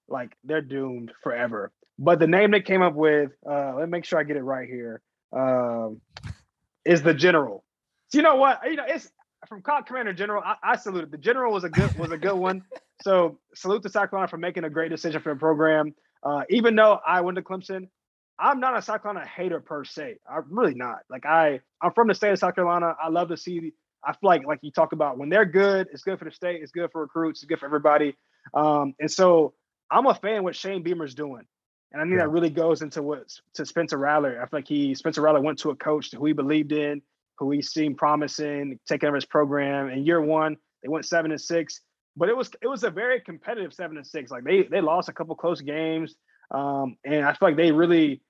like 0.08 0.36
they're 0.44 0.60
doomed 0.60 1.12
forever. 1.22 1.72
But 2.02 2.18
the 2.18 2.26
name 2.26 2.50
they 2.50 2.60
came 2.60 2.82
up 2.82 2.94
with, 2.94 3.30
uh, 3.48 3.74
let 3.76 3.84
me 3.84 3.90
make 3.92 4.04
sure 4.04 4.18
I 4.18 4.24
get 4.24 4.36
it 4.36 4.42
right 4.42 4.68
here, 4.68 5.00
um, 5.32 6.00
is 6.84 7.00
the 7.00 7.14
General. 7.14 7.64
So 8.08 8.18
you 8.18 8.22
know 8.22 8.34
what? 8.34 8.60
You 8.64 8.74
know, 8.74 8.84
it's 8.88 9.08
from 9.48 9.62
Commander 9.62 10.12
General. 10.12 10.42
I, 10.44 10.56
I 10.64 10.76
salute 10.76 11.04
it. 11.04 11.10
The 11.12 11.18
General 11.18 11.52
was 11.52 11.62
a 11.62 11.68
good 11.68 11.96
was 11.96 12.10
a 12.10 12.18
good 12.18 12.34
one. 12.34 12.62
So 13.02 13.40
salute 13.52 13.82
to 13.82 13.88
South 13.88 14.10
Carolina 14.10 14.28
for 14.28 14.36
making 14.36 14.62
a 14.62 14.70
great 14.70 14.90
decision 14.90 15.20
for 15.22 15.34
the 15.34 15.38
program. 15.40 15.92
Uh, 16.22 16.42
even 16.50 16.76
though 16.76 17.00
I 17.04 17.22
went 17.22 17.34
to 17.34 17.42
Clemson, 17.42 17.88
I'm 18.38 18.60
not 18.60 18.78
a 18.78 18.82
South 18.82 19.02
Carolina 19.02 19.26
hater 19.26 19.58
per 19.58 19.82
se. 19.82 20.18
I'm 20.30 20.44
really 20.48 20.74
not. 20.74 20.98
Like 21.10 21.26
I, 21.26 21.62
I'm 21.82 21.92
from 21.94 22.06
the 22.06 22.14
state 22.14 22.30
of 22.30 22.38
South 22.38 22.54
Carolina. 22.54 22.94
I 23.02 23.08
love 23.08 23.30
to 23.30 23.36
see. 23.36 23.72
I 24.04 24.12
feel 24.12 24.28
like, 24.28 24.46
like 24.46 24.60
you 24.62 24.70
talk 24.70 24.92
about, 24.92 25.18
when 25.18 25.30
they're 25.30 25.44
good, 25.44 25.88
it's 25.92 26.04
good 26.04 26.20
for 26.20 26.26
the 26.26 26.30
state. 26.30 26.62
It's 26.62 26.70
good 26.70 26.92
for 26.92 27.00
recruits. 27.00 27.42
It's 27.42 27.48
good 27.48 27.58
for 27.58 27.66
everybody. 27.66 28.14
Um, 28.54 28.94
and 29.00 29.10
so 29.10 29.54
I'm 29.90 30.06
a 30.06 30.14
fan 30.14 30.44
what 30.44 30.54
Shane 30.54 30.84
Beamer's 30.84 31.16
doing. 31.16 31.42
And 31.92 32.00
I 32.00 32.04
think 32.04 32.16
yeah. 32.16 32.24
that 32.24 32.30
really 32.30 32.50
goes 32.50 32.82
into 32.82 33.02
what 33.02 33.28
to 33.54 33.66
Spencer 33.66 33.98
Rattler. 33.98 34.40
I 34.40 34.46
feel 34.46 34.58
like 34.58 34.68
he 34.68 34.94
Spencer 34.94 35.20
Rattler 35.20 35.42
went 35.42 35.58
to 35.60 35.70
a 35.70 35.76
coach 35.76 36.10
who 36.10 36.24
he 36.24 36.32
believed 36.32 36.72
in, 36.72 37.02
who 37.38 37.50
he 37.50 37.60
seemed 37.60 37.98
promising, 37.98 38.78
taking 38.86 39.08
over 39.08 39.16
his 39.16 39.26
program. 39.26 39.88
In 39.88 40.04
year 40.04 40.20
one, 40.20 40.56
they 40.82 40.88
went 40.88 41.04
seven 41.04 41.30
and 41.30 41.40
six, 41.40 41.80
but 42.16 42.28
it 42.28 42.36
was 42.36 42.50
it 42.62 42.66
was 42.66 42.84
a 42.84 42.90
very 42.90 43.20
competitive 43.20 43.74
seven 43.74 43.96
and 43.96 44.06
six. 44.06 44.30
Like 44.30 44.44
they 44.44 44.62
they 44.62 44.80
lost 44.80 45.08
a 45.08 45.12
couple 45.12 45.34
close 45.36 45.60
games, 45.60 46.14
um, 46.50 46.96
and 47.04 47.24
I 47.24 47.32
feel 47.32 47.48
like 47.48 47.56
they 47.56 47.72
really 47.72 48.22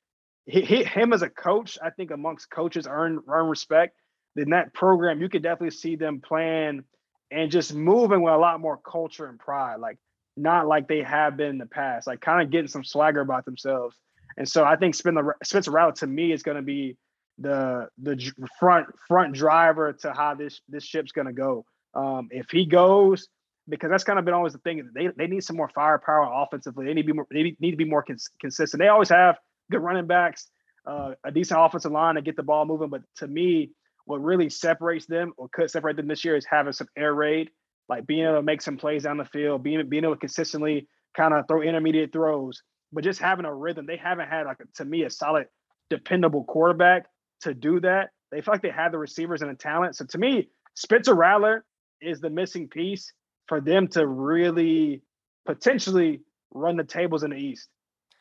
hit 0.47 0.89
him 0.89 1.13
as 1.13 1.23
a 1.23 1.31
coach. 1.31 1.79
I 1.83 1.91
think 1.91 2.11
amongst 2.11 2.51
coaches 2.51 2.87
earn 2.91 3.21
earn 3.29 3.49
respect. 3.49 3.97
In 4.35 4.51
that 4.51 4.73
program, 4.73 5.21
you 5.21 5.29
could 5.29 5.43
definitely 5.43 5.77
see 5.77 5.95
them 5.95 6.21
playing 6.21 6.85
and 7.31 7.51
just 7.51 7.75
moving 7.75 8.23
with 8.23 8.33
a 8.33 8.39
lot 8.39 8.61
more 8.61 8.79
culture 8.79 9.27
and 9.27 9.39
pride. 9.39 9.79
Like 9.79 9.99
not 10.37 10.67
like 10.67 10.89
they 10.89 11.03
have 11.03 11.37
been 11.37 11.51
in 11.51 11.59
the 11.59 11.67
past, 11.67 12.07
like 12.07 12.21
kind 12.21 12.43
of 12.43 12.51
getting 12.51 12.69
some 12.69 12.85
swagger 12.85 13.21
about 13.21 13.45
themselves. 13.45 13.97
And 14.37 14.49
so 14.49 14.65
I 14.65 14.77
think 14.77 14.95
Spencer, 14.95 15.37
Rattler 15.71 15.93
to 15.93 16.07
me 16.07 16.33
is 16.33 16.43
going 16.43 16.57
to 16.57 16.63
be 16.63 16.97
the 17.39 17.89
the 17.99 18.33
front 18.59 18.87
front 19.09 19.35
driver 19.35 19.93
to 19.93 20.13
how 20.13 20.35
this 20.35 20.61
this 20.69 20.85
ship's 20.85 21.13
going 21.13 21.27
to 21.27 21.33
go. 21.33 21.65
Um, 21.95 22.29
if 22.31 22.51
he 22.51 22.65
goes, 22.65 23.29
because 23.69 23.91
that's 23.91 24.05
kind 24.05 24.19
of 24.19 24.25
been 24.25 24.35
always 24.35 24.53
the 24.53 24.59
thing. 24.61 24.89
They 24.95 25.09
they 25.17 25.27
need 25.27 25.45
some 25.45 25.57
more 25.57 25.71
firepower 25.75 26.29
offensively. 26.33 26.87
They 26.87 26.95
need 26.95 27.03
to 27.03 27.07
be 27.07 27.13
more. 27.13 27.27
They 27.31 27.57
need 27.59 27.71
to 27.73 27.77
be 27.77 27.85
more 27.85 28.03
cons- 28.03 28.31
consistent. 28.41 28.81
They 28.81 28.89
always 28.89 29.11
have 29.11 29.39
good 29.71 29.83
running 29.83 30.07
backs, 30.07 30.49
uh, 30.87 31.13
a 31.25 31.31
decent 31.31 31.61
offensive 31.61 31.93
line 31.93 32.15
to 32.17 32.23
get 32.23 32.37
the 32.37 32.43
ball 32.43 32.65
moving. 32.65 32.89
But 32.89 33.03
to 33.17 33.27
me, 33.27 33.71
what 34.05 34.23
really 34.23 34.51
separates 34.51 35.07
them 35.07 35.33
or 35.37 35.49
could 35.53 35.71
separate 35.71 35.97
them 35.97 36.09
this 36.09 36.25
year 36.25 36.37
is 36.37 36.47
having 36.49 36.73
some 36.73 36.89
air 36.97 37.15
raid 37.15 37.51
like 37.89 38.07
being 38.07 38.25
able 38.25 38.37
to 38.37 38.43
make 38.43 38.63
some 38.63 38.77
plays 38.77 39.05
down 39.05 39.17
the 39.17 39.25
field, 39.25 39.63
being 39.63 39.89
being 39.89 40.05
able 40.05 40.15
to 40.15 40.21
consistently 40.21 40.89
kind 41.17 41.35
of 41.35 41.47
throw 41.49 41.63
intermediate 41.63 42.13
throws, 42.13 42.63
but 42.93 43.05
just 43.05 43.21
having 43.21 43.45
a 43.45 43.55
rhythm. 43.55 43.87
They 43.87 43.97
haven't 43.97 44.29
had 44.29 44.47
like 44.47 44.59
to 44.77 44.85
me 44.85 45.05
a 45.05 45.11
solid, 45.11 45.47
dependable 45.91 46.45
quarterback 46.45 47.07
to 47.43 47.55
do 47.55 47.81
that. 47.81 48.11
They 48.31 48.41
feel 48.41 48.55
like 48.55 48.63
they 48.63 48.71
have 48.71 48.93
the 48.93 48.99
receivers 48.99 49.43
and 49.43 49.51
the 49.51 49.55
talent. 49.55 49.97
So 49.97 50.07
to 50.07 50.19
me, 50.19 50.49
Spencer 50.75 51.15
Rattler 51.15 51.65
is 52.01 52.21
the 52.21 52.31
missing 52.31 52.69
piece 52.69 53.13
for 53.47 53.61
them 53.61 53.89
to 53.89 54.07
really 54.07 55.03
potentially 55.47 56.21
run 56.55 56.77
the 56.77 56.85
tables 56.85 57.23
in 57.23 57.31
the 57.31 57.37
East. 57.37 57.69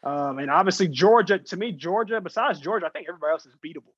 Um, 0.03 0.39
and 0.39 0.49
obviously 0.49 0.88
Georgia, 0.88 1.38
to 1.38 1.57
me, 1.57 1.72
Georgia, 1.72 2.20
besides 2.20 2.59
Georgia, 2.59 2.88
I 2.88 2.89
think 2.89 3.07
everybody 3.07 3.32
else 3.32 3.45
is 3.45 3.55
beatable. 3.64 3.93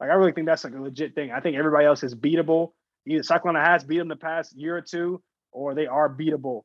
Like 0.00 0.10
I 0.10 0.14
really 0.14 0.32
think 0.32 0.46
that's 0.46 0.64
like 0.64 0.74
a 0.74 0.80
legit 0.80 1.14
thing. 1.14 1.30
I 1.30 1.40
think 1.40 1.56
everybody 1.56 1.86
else 1.86 2.02
is 2.02 2.14
beatable 2.14 2.72
either 3.06 3.22
Carolina 3.22 3.64
has 3.64 3.84
beat 3.84 3.98
them 3.98 4.08
the 4.08 4.16
past 4.16 4.54
year 4.56 4.76
or 4.76 4.82
two, 4.82 5.22
or 5.52 5.74
they 5.74 5.86
are 5.86 6.08
beatable. 6.08 6.62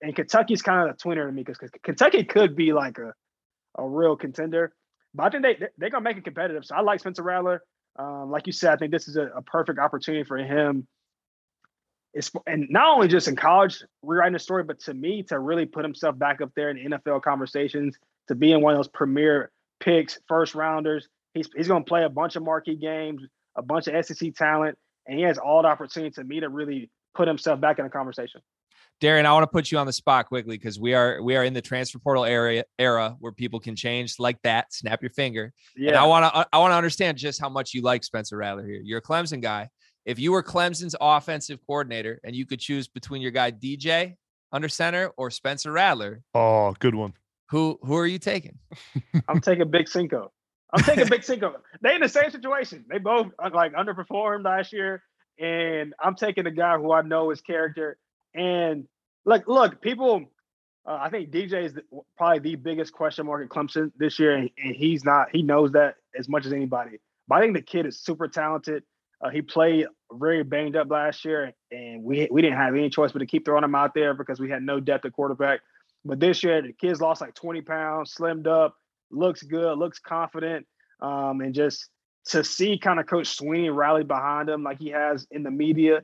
And 0.00 0.14
Kentucky's 0.14 0.62
kind 0.62 0.88
of 0.88 0.96
the 0.96 1.02
twinner 1.02 1.26
to 1.26 1.32
me 1.32 1.42
because 1.42 1.70
Kentucky 1.82 2.24
could 2.24 2.56
be 2.56 2.72
like 2.72 2.98
a, 2.98 3.12
a 3.78 3.88
real 3.88 4.16
contender. 4.16 4.72
But 5.14 5.24
I 5.24 5.30
think 5.30 5.42
they 5.42 5.66
they're 5.76 5.90
gonna 5.90 6.04
make 6.04 6.16
it 6.16 6.24
competitive. 6.24 6.64
So 6.64 6.74
I 6.74 6.80
like 6.80 7.00
Spencer 7.00 7.22
Rattler. 7.22 7.62
Um, 7.98 8.30
like 8.30 8.46
you 8.46 8.52
said, 8.52 8.72
I 8.72 8.76
think 8.76 8.90
this 8.90 9.06
is 9.06 9.16
a, 9.16 9.26
a, 9.36 9.42
perfect 9.42 9.78
opportunity 9.78 10.24
for 10.24 10.38
him. 10.38 10.86
It's 12.14 12.30
and 12.46 12.66
not 12.70 12.94
only 12.94 13.08
just 13.08 13.28
in 13.28 13.36
college 13.36 13.84
rewriting 14.02 14.32
the 14.32 14.38
story, 14.38 14.64
but 14.64 14.80
to 14.80 14.94
me 14.94 15.22
to 15.24 15.38
really 15.38 15.66
put 15.66 15.84
himself 15.84 16.18
back 16.18 16.40
up 16.40 16.50
there 16.56 16.70
in 16.70 16.92
NFL 16.92 17.20
conversations, 17.20 17.98
to 18.28 18.34
be 18.34 18.52
in 18.52 18.62
one 18.62 18.72
of 18.72 18.78
those 18.78 18.88
premier 18.88 19.50
picks, 19.80 20.18
first 20.26 20.54
rounders. 20.54 21.08
He's 21.34 21.50
he's 21.54 21.68
gonna 21.68 21.84
play 21.84 22.04
a 22.04 22.08
bunch 22.08 22.36
of 22.36 22.42
marquee 22.42 22.76
games, 22.76 23.22
a 23.56 23.62
bunch 23.62 23.88
of 23.88 24.06
SEC 24.06 24.34
talent 24.34 24.78
and 25.06 25.18
he 25.18 25.24
has 25.24 25.38
all 25.38 25.62
the 25.62 25.68
opportunity 25.68 26.10
to 26.12 26.24
me 26.24 26.40
to 26.40 26.48
really 26.48 26.90
put 27.14 27.28
himself 27.28 27.60
back 27.60 27.78
in 27.78 27.84
the 27.84 27.90
conversation. 27.90 28.40
Darren, 29.00 29.24
I 29.24 29.32
want 29.32 29.42
to 29.42 29.48
put 29.48 29.72
you 29.72 29.78
on 29.78 29.86
the 29.86 29.92
spot 29.92 30.26
quickly 30.28 30.56
because 30.56 30.78
we 30.78 30.94
are 30.94 31.20
we 31.22 31.34
are 31.34 31.42
in 31.42 31.54
the 31.54 31.60
transfer 31.60 31.98
portal 31.98 32.24
area 32.24 32.64
era 32.78 33.16
where 33.18 33.32
people 33.32 33.58
can 33.58 33.74
change 33.74 34.14
like 34.20 34.40
that. 34.42 34.72
Snap 34.72 35.02
your 35.02 35.10
finger. 35.10 35.52
Yeah. 35.76 35.88
And 35.88 35.96
I 35.96 36.06
want 36.06 36.32
to 36.32 36.46
I 36.52 36.58
want 36.58 36.70
to 36.70 36.76
understand 36.76 37.18
just 37.18 37.40
how 37.40 37.48
much 37.48 37.74
you 37.74 37.82
like 37.82 38.04
Spencer 38.04 38.36
Rattler 38.36 38.64
here. 38.64 38.80
You're 38.84 38.98
a 38.98 39.02
Clemson 39.02 39.40
guy. 39.40 39.70
If 40.04 40.20
you 40.20 40.30
were 40.30 40.42
Clemson's 40.42 40.94
offensive 41.00 41.58
coordinator 41.66 42.20
and 42.22 42.36
you 42.36 42.46
could 42.46 42.60
choose 42.60 42.86
between 42.86 43.22
your 43.22 43.32
guy 43.32 43.50
DJ 43.50 44.14
under 44.52 44.68
center 44.68 45.10
or 45.16 45.30
Spencer 45.30 45.72
Rattler, 45.72 46.22
oh, 46.34 46.72
good 46.78 46.94
one. 46.94 47.14
Who 47.50 47.80
who 47.82 47.96
are 47.96 48.06
you 48.06 48.20
taking? 48.20 48.58
I'm 49.28 49.40
taking 49.40 49.68
Big 49.68 49.88
Cinco. 49.88 50.30
I'm 50.72 50.82
taking 50.82 51.06
Big 51.10 51.24
Cinco. 51.24 51.54
They 51.80 51.94
in 51.94 52.00
the 52.00 52.08
same 52.08 52.30
situation. 52.30 52.84
They 52.88 52.98
both 52.98 53.28
uh, 53.38 53.50
like 53.52 53.72
underperformed 53.74 54.44
last 54.44 54.72
year, 54.72 55.02
and 55.38 55.94
I'm 56.00 56.14
taking 56.14 56.46
a 56.46 56.50
guy 56.50 56.76
who 56.76 56.92
I 56.92 57.02
know 57.02 57.30
his 57.30 57.40
character. 57.40 57.98
And 58.34 58.86
like, 59.24 59.46
look, 59.48 59.80
people. 59.80 60.26
Uh, 60.84 60.98
I 61.00 61.10
think 61.10 61.30
DJ 61.30 61.66
is 61.66 61.74
the, 61.74 61.84
probably 62.16 62.40
the 62.40 62.56
biggest 62.56 62.92
question 62.92 63.26
mark 63.26 63.44
at 63.44 63.48
Clemson 63.48 63.92
this 63.96 64.18
year, 64.18 64.34
and, 64.34 64.50
and, 64.58 64.74
he's 64.74 65.04
not. 65.04 65.28
He 65.30 65.42
knows 65.42 65.70
that 65.72 65.94
as 66.18 66.28
much 66.28 66.44
as 66.44 66.52
anybody. 66.52 66.98
But 67.28 67.36
I 67.36 67.40
think 67.40 67.54
the 67.54 67.62
kid 67.62 67.86
is 67.86 68.00
super 68.00 68.26
talented. 68.26 68.82
Uh, 69.20 69.30
he 69.30 69.42
played 69.42 69.86
very 70.12 70.42
banged 70.42 70.74
up 70.74 70.90
last 70.90 71.24
year, 71.24 71.52
and 71.70 72.02
we 72.02 72.26
we 72.32 72.42
didn't 72.42 72.56
have 72.56 72.74
any 72.74 72.90
choice 72.90 73.12
but 73.12 73.20
to 73.20 73.26
keep 73.26 73.44
throwing 73.44 73.62
him 73.62 73.76
out 73.76 73.94
there 73.94 74.12
because 74.12 74.40
we 74.40 74.50
had 74.50 74.64
no 74.64 74.80
depth 74.80 75.04
at 75.04 75.12
quarterback. 75.12 75.60
But 76.04 76.18
this 76.18 76.42
year, 76.42 76.60
the 76.60 76.72
kid's 76.72 77.00
lost 77.00 77.20
like 77.20 77.34
20 77.34 77.60
pounds, 77.60 78.12
slimmed 78.12 78.48
up 78.48 78.74
looks 79.12 79.42
good, 79.42 79.78
looks 79.78 79.98
confident, 79.98 80.66
um, 81.00 81.40
and 81.40 81.54
just 81.54 81.88
to 82.26 82.44
see 82.44 82.78
kind 82.78 83.00
of 83.00 83.06
Coach 83.06 83.36
Swinney 83.36 83.74
rally 83.74 84.04
behind 84.04 84.48
him 84.48 84.62
like 84.62 84.78
he 84.78 84.90
has 84.90 85.26
in 85.30 85.42
the 85.42 85.50
media. 85.50 86.02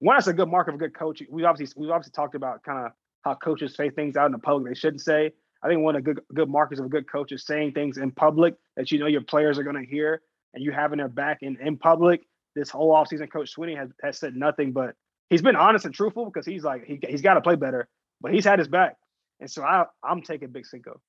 One, 0.00 0.16
that's 0.16 0.26
a 0.28 0.32
good 0.32 0.48
mark 0.48 0.68
of 0.68 0.74
a 0.74 0.78
good 0.78 0.94
coach. 0.94 1.22
We 1.28 1.44
obviously 1.44 1.80
we've 1.80 1.90
obviously 1.90 2.12
talked 2.12 2.34
about 2.34 2.62
kind 2.62 2.86
of 2.86 2.92
how 3.22 3.34
coaches 3.34 3.74
say 3.74 3.90
things 3.90 4.16
out 4.16 4.26
in 4.26 4.32
the 4.32 4.38
public 4.38 4.72
they 4.72 4.78
shouldn't 4.78 5.02
say. 5.02 5.32
I 5.62 5.68
think 5.68 5.82
one 5.82 5.96
of 5.96 6.04
the 6.04 6.14
good 6.14 6.24
good 6.34 6.48
markers 6.48 6.78
of 6.78 6.86
a 6.86 6.88
good 6.88 7.10
coach 7.10 7.32
is 7.32 7.44
saying 7.44 7.72
things 7.72 7.98
in 7.98 8.12
public 8.12 8.54
that 8.76 8.90
you 8.92 8.98
know 8.98 9.06
your 9.06 9.22
players 9.22 9.58
are 9.58 9.64
going 9.64 9.76
to 9.76 9.90
hear. 9.90 10.22
and 10.54 10.64
you 10.64 10.72
having 10.72 10.98
their 10.98 11.08
back 11.08 11.38
in, 11.42 11.56
in 11.60 11.76
public. 11.76 12.22
This 12.54 12.70
whole 12.70 12.92
offseason, 12.92 13.30
Coach 13.30 13.54
Swinney 13.54 13.76
has, 13.76 13.90
has 14.02 14.18
said 14.18 14.34
nothing 14.34 14.72
but 14.72 14.94
he's 15.30 15.42
been 15.42 15.54
honest 15.56 15.84
and 15.84 15.94
truthful 15.94 16.24
because 16.24 16.46
he's 16.46 16.64
like 16.64 16.84
he, 16.84 16.98
he's 17.08 17.22
got 17.22 17.34
to 17.34 17.40
play 17.40 17.54
better, 17.54 17.88
but 18.20 18.32
he's 18.32 18.44
had 18.44 18.58
his 18.58 18.68
back. 18.68 18.96
And 19.40 19.50
so 19.50 19.62
I 19.62 19.84
I'm 20.02 20.22
taking 20.22 20.48
Big 20.48 20.66
Cinco. 20.66 21.00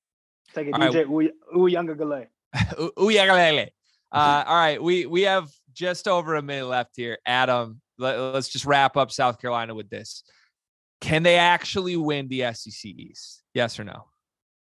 Taking 0.54 0.74
All 0.74 0.80
DJ 0.80 1.06
right. 1.06 1.30
Uiagalelei. 1.54 2.26
Uiagalelei. 2.96 3.68
Uh, 4.12 4.44
all 4.46 4.56
right, 4.56 4.82
we 4.82 5.06
we 5.06 5.22
have 5.22 5.48
just 5.72 6.08
over 6.08 6.34
a 6.34 6.42
minute 6.42 6.66
left 6.66 6.96
here. 6.96 7.18
Adam, 7.24 7.80
let, 7.98 8.16
us 8.16 8.48
just 8.48 8.64
wrap 8.64 8.96
up 8.96 9.12
South 9.12 9.40
Carolina 9.40 9.74
with 9.74 9.88
this. 9.88 10.24
Can 11.00 11.22
they 11.22 11.36
actually 11.36 11.96
win 11.96 12.28
the 12.28 12.52
SEC 12.52 12.84
East? 12.84 13.42
Yes 13.54 13.78
or 13.78 13.84
no? 13.84 14.06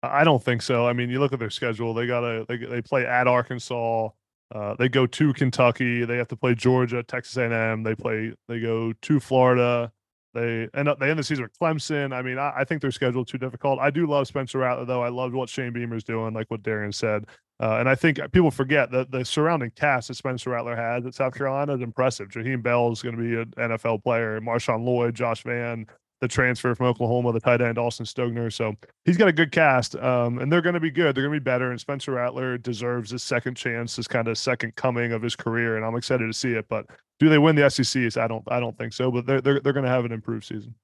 I 0.02 0.22
don't 0.22 0.42
think 0.42 0.62
so. 0.62 0.86
I 0.86 0.92
mean, 0.92 1.10
you 1.10 1.18
look 1.18 1.32
at 1.32 1.38
their 1.38 1.50
schedule; 1.50 1.94
they 1.94 2.06
got 2.06 2.20
to 2.20 2.44
they, 2.48 2.58
they 2.58 2.82
play 2.82 3.06
at 3.06 3.26
Arkansas. 3.26 4.10
Uh, 4.54 4.74
they 4.78 4.88
go 4.88 5.06
to 5.06 5.32
Kentucky. 5.32 6.04
They 6.04 6.16
have 6.16 6.28
to 6.28 6.36
play 6.36 6.54
Georgia, 6.54 7.02
Texas 7.02 7.36
A&M. 7.36 7.82
They 7.82 7.94
play. 7.94 8.32
They 8.48 8.60
go 8.60 8.92
to 8.92 9.20
Florida. 9.20 9.92
They 10.38 10.68
end 10.78 10.88
up 10.88 10.98
they 10.98 11.10
end 11.10 11.18
the 11.18 11.24
season 11.24 11.44
with 11.44 11.58
Clemson. 11.58 12.14
I 12.14 12.22
mean, 12.22 12.38
I, 12.38 12.52
I 12.58 12.64
think 12.64 12.80
their 12.80 12.90
schedule 12.90 13.24
too 13.24 13.38
difficult. 13.38 13.78
I 13.80 13.90
do 13.90 14.06
love 14.06 14.26
Spencer 14.26 14.58
Rattler 14.58 14.84
though. 14.84 15.02
I 15.02 15.08
love 15.08 15.32
what 15.32 15.48
Shane 15.48 15.72
Beamer's 15.72 16.04
doing, 16.04 16.34
like 16.34 16.50
what 16.50 16.62
Darien 16.62 16.92
said. 16.92 17.24
Uh, 17.60 17.78
and 17.80 17.88
I 17.88 17.96
think 17.96 18.20
people 18.32 18.52
forget 18.52 18.90
that 18.92 19.10
the 19.10 19.24
surrounding 19.24 19.72
cast 19.72 20.08
that 20.08 20.14
Spencer 20.14 20.50
Rattler 20.50 20.76
has 20.76 21.04
at 21.06 21.14
South 21.14 21.34
Carolina 21.34 21.74
is 21.74 21.80
impressive. 21.80 22.28
Jaheim 22.28 22.62
Bell 22.62 22.92
is 22.92 23.02
going 23.02 23.16
to 23.16 23.22
be 23.22 23.34
an 23.34 23.70
NFL 23.70 24.04
player. 24.04 24.40
Marshawn 24.40 24.84
Lloyd, 24.84 25.16
Josh 25.16 25.42
Vann, 25.42 25.86
the 26.20 26.28
transfer 26.28 26.74
from 26.74 26.86
Oklahoma, 26.86 27.32
the 27.32 27.40
tight 27.40 27.60
end 27.60 27.78
Austin 27.78 28.06
Stogner. 28.06 28.52
So 28.52 28.74
he's 29.04 29.16
got 29.16 29.28
a 29.28 29.32
good 29.32 29.52
cast, 29.52 29.96
um, 29.96 30.38
and 30.38 30.50
they're 30.52 30.62
going 30.62 30.74
to 30.74 30.80
be 30.80 30.90
good. 30.90 31.14
They're 31.14 31.22
going 31.22 31.34
to 31.34 31.40
be 31.40 31.44
better. 31.44 31.70
And 31.70 31.80
Spencer 31.80 32.12
Rattler 32.12 32.58
deserves 32.58 33.10
his 33.10 33.22
second 33.22 33.56
chance, 33.56 33.96
this 33.96 34.08
kind 34.08 34.28
of 34.28 34.36
second 34.38 34.74
coming 34.76 35.12
of 35.12 35.22
his 35.22 35.36
career, 35.36 35.76
and 35.76 35.84
I'm 35.84 35.96
excited 35.96 36.26
to 36.26 36.32
see 36.32 36.52
it. 36.52 36.66
But 36.68 36.86
do 37.18 37.28
they 37.28 37.38
win 37.38 37.56
the 37.56 37.68
SEC? 37.70 38.16
I 38.16 38.26
don't, 38.26 38.44
I 38.48 38.60
don't 38.60 38.76
think 38.76 38.92
so. 38.92 39.10
But 39.10 39.26
they're 39.26 39.40
they're, 39.40 39.60
they're 39.60 39.72
going 39.72 39.86
to 39.86 39.90
have 39.90 40.04
an 40.04 40.12
improved 40.12 40.44
season. 40.44 40.74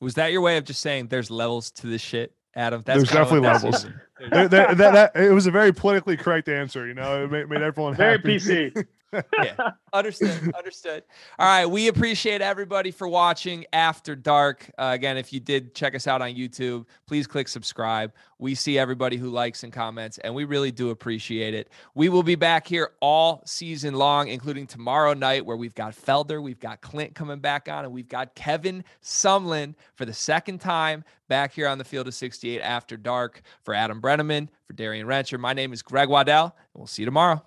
Was 0.00 0.14
that 0.14 0.32
your 0.32 0.40
way 0.40 0.56
of 0.56 0.64
just 0.64 0.80
saying 0.80 1.08
there's 1.08 1.30
levels 1.30 1.70
to 1.72 1.86
this 1.86 2.00
shit? 2.00 2.34
Adam. 2.54 2.82
That's 2.84 2.98
There's 2.98 3.10
definitely 3.10 3.48
levels. 3.48 3.86
There, 4.30 4.48
there, 4.48 4.74
that, 4.74 5.12
that, 5.14 5.16
it 5.16 5.32
was 5.32 5.46
a 5.46 5.50
very 5.50 5.72
politically 5.72 6.16
correct 6.16 6.48
answer. 6.48 6.86
You 6.86 6.94
know, 6.94 7.24
it 7.24 7.30
made, 7.30 7.48
made 7.48 7.62
everyone 7.62 7.94
very 7.94 8.16
happy. 8.16 8.36
PC. 8.36 8.86
yeah, 9.42 9.70
understood. 9.92 10.54
Understood. 10.56 11.02
All 11.38 11.46
right, 11.46 11.66
we 11.66 11.88
appreciate 11.88 12.40
everybody 12.40 12.90
for 12.90 13.08
watching 13.08 13.64
After 13.72 14.14
Dark. 14.14 14.70
Uh, 14.78 14.90
again, 14.94 15.16
if 15.16 15.32
you 15.32 15.40
did 15.40 15.74
check 15.74 15.94
us 15.94 16.06
out 16.06 16.22
on 16.22 16.30
YouTube, 16.30 16.86
please 17.06 17.26
click 17.26 17.48
subscribe. 17.48 18.12
We 18.38 18.54
see 18.54 18.78
everybody 18.78 19.16
who 19.16 19.30
likes 19.30 19.64
and 19.64 19.72
comments, 19.72 20.18
and 20.18 20.34
we 20.34 20.44
really 20.44 20.70
do 20.70 20.90
appreciate 20.90 21.54
it. 21.54 21.70
We 21.94 22.08
will 22.08 22.22
be 22.22 22.36
back 22.36 22.66
here 22.66 22.92
all 23.00 23.42
season 23.46 23.94
long, 23.94 24.28
including 24.28 24.66
tomorrow 24.66 25.12
night, 25.12 25.44
where 25.44 25.56
we've 25.56 25.74
got 25.74 25.94
Felder, 25.94 26.42
we've 26.42 26.60
got 26.60 26.80
Clint 26.80 27.14
coming 27.14 27.40
back 27.40 27.68
on, 27.68 27.84
and 27.84 27.92
we've 27.92 28.08
got 28.08 28.34
Kevin 28.34 28.84
Sumlin 29.02 29.74
for 29.94 30.04
the 30.04 30.14
second 30.14 30.60
time 30.60 31.04
back 31.28 31.52
here 31.52 31.68
on 31.68 31.78
the 31.78 31.84
field 31.84 32.08
of 32.08 32.14
68 32.14 32.60
After 32.60 32.96
Dark. 32.96 33.42
For 33.62 33.74
Adam 33.74 34.00
Breneman, 34.10 34.48
for 34.66 34.72
Darien 34.72 35.06
Rencher. 35.06 35.38
my 35.38 35.52
name 35.52 35.72
is 35.72 35.82
Greg 35.82 36.08
Waddell, 36.08 36.44
and 36.44 36.80
we'll 36.80 36.88
see 36.88 37.02
you 37.02 37.06
tomorrow. 37.06 37.44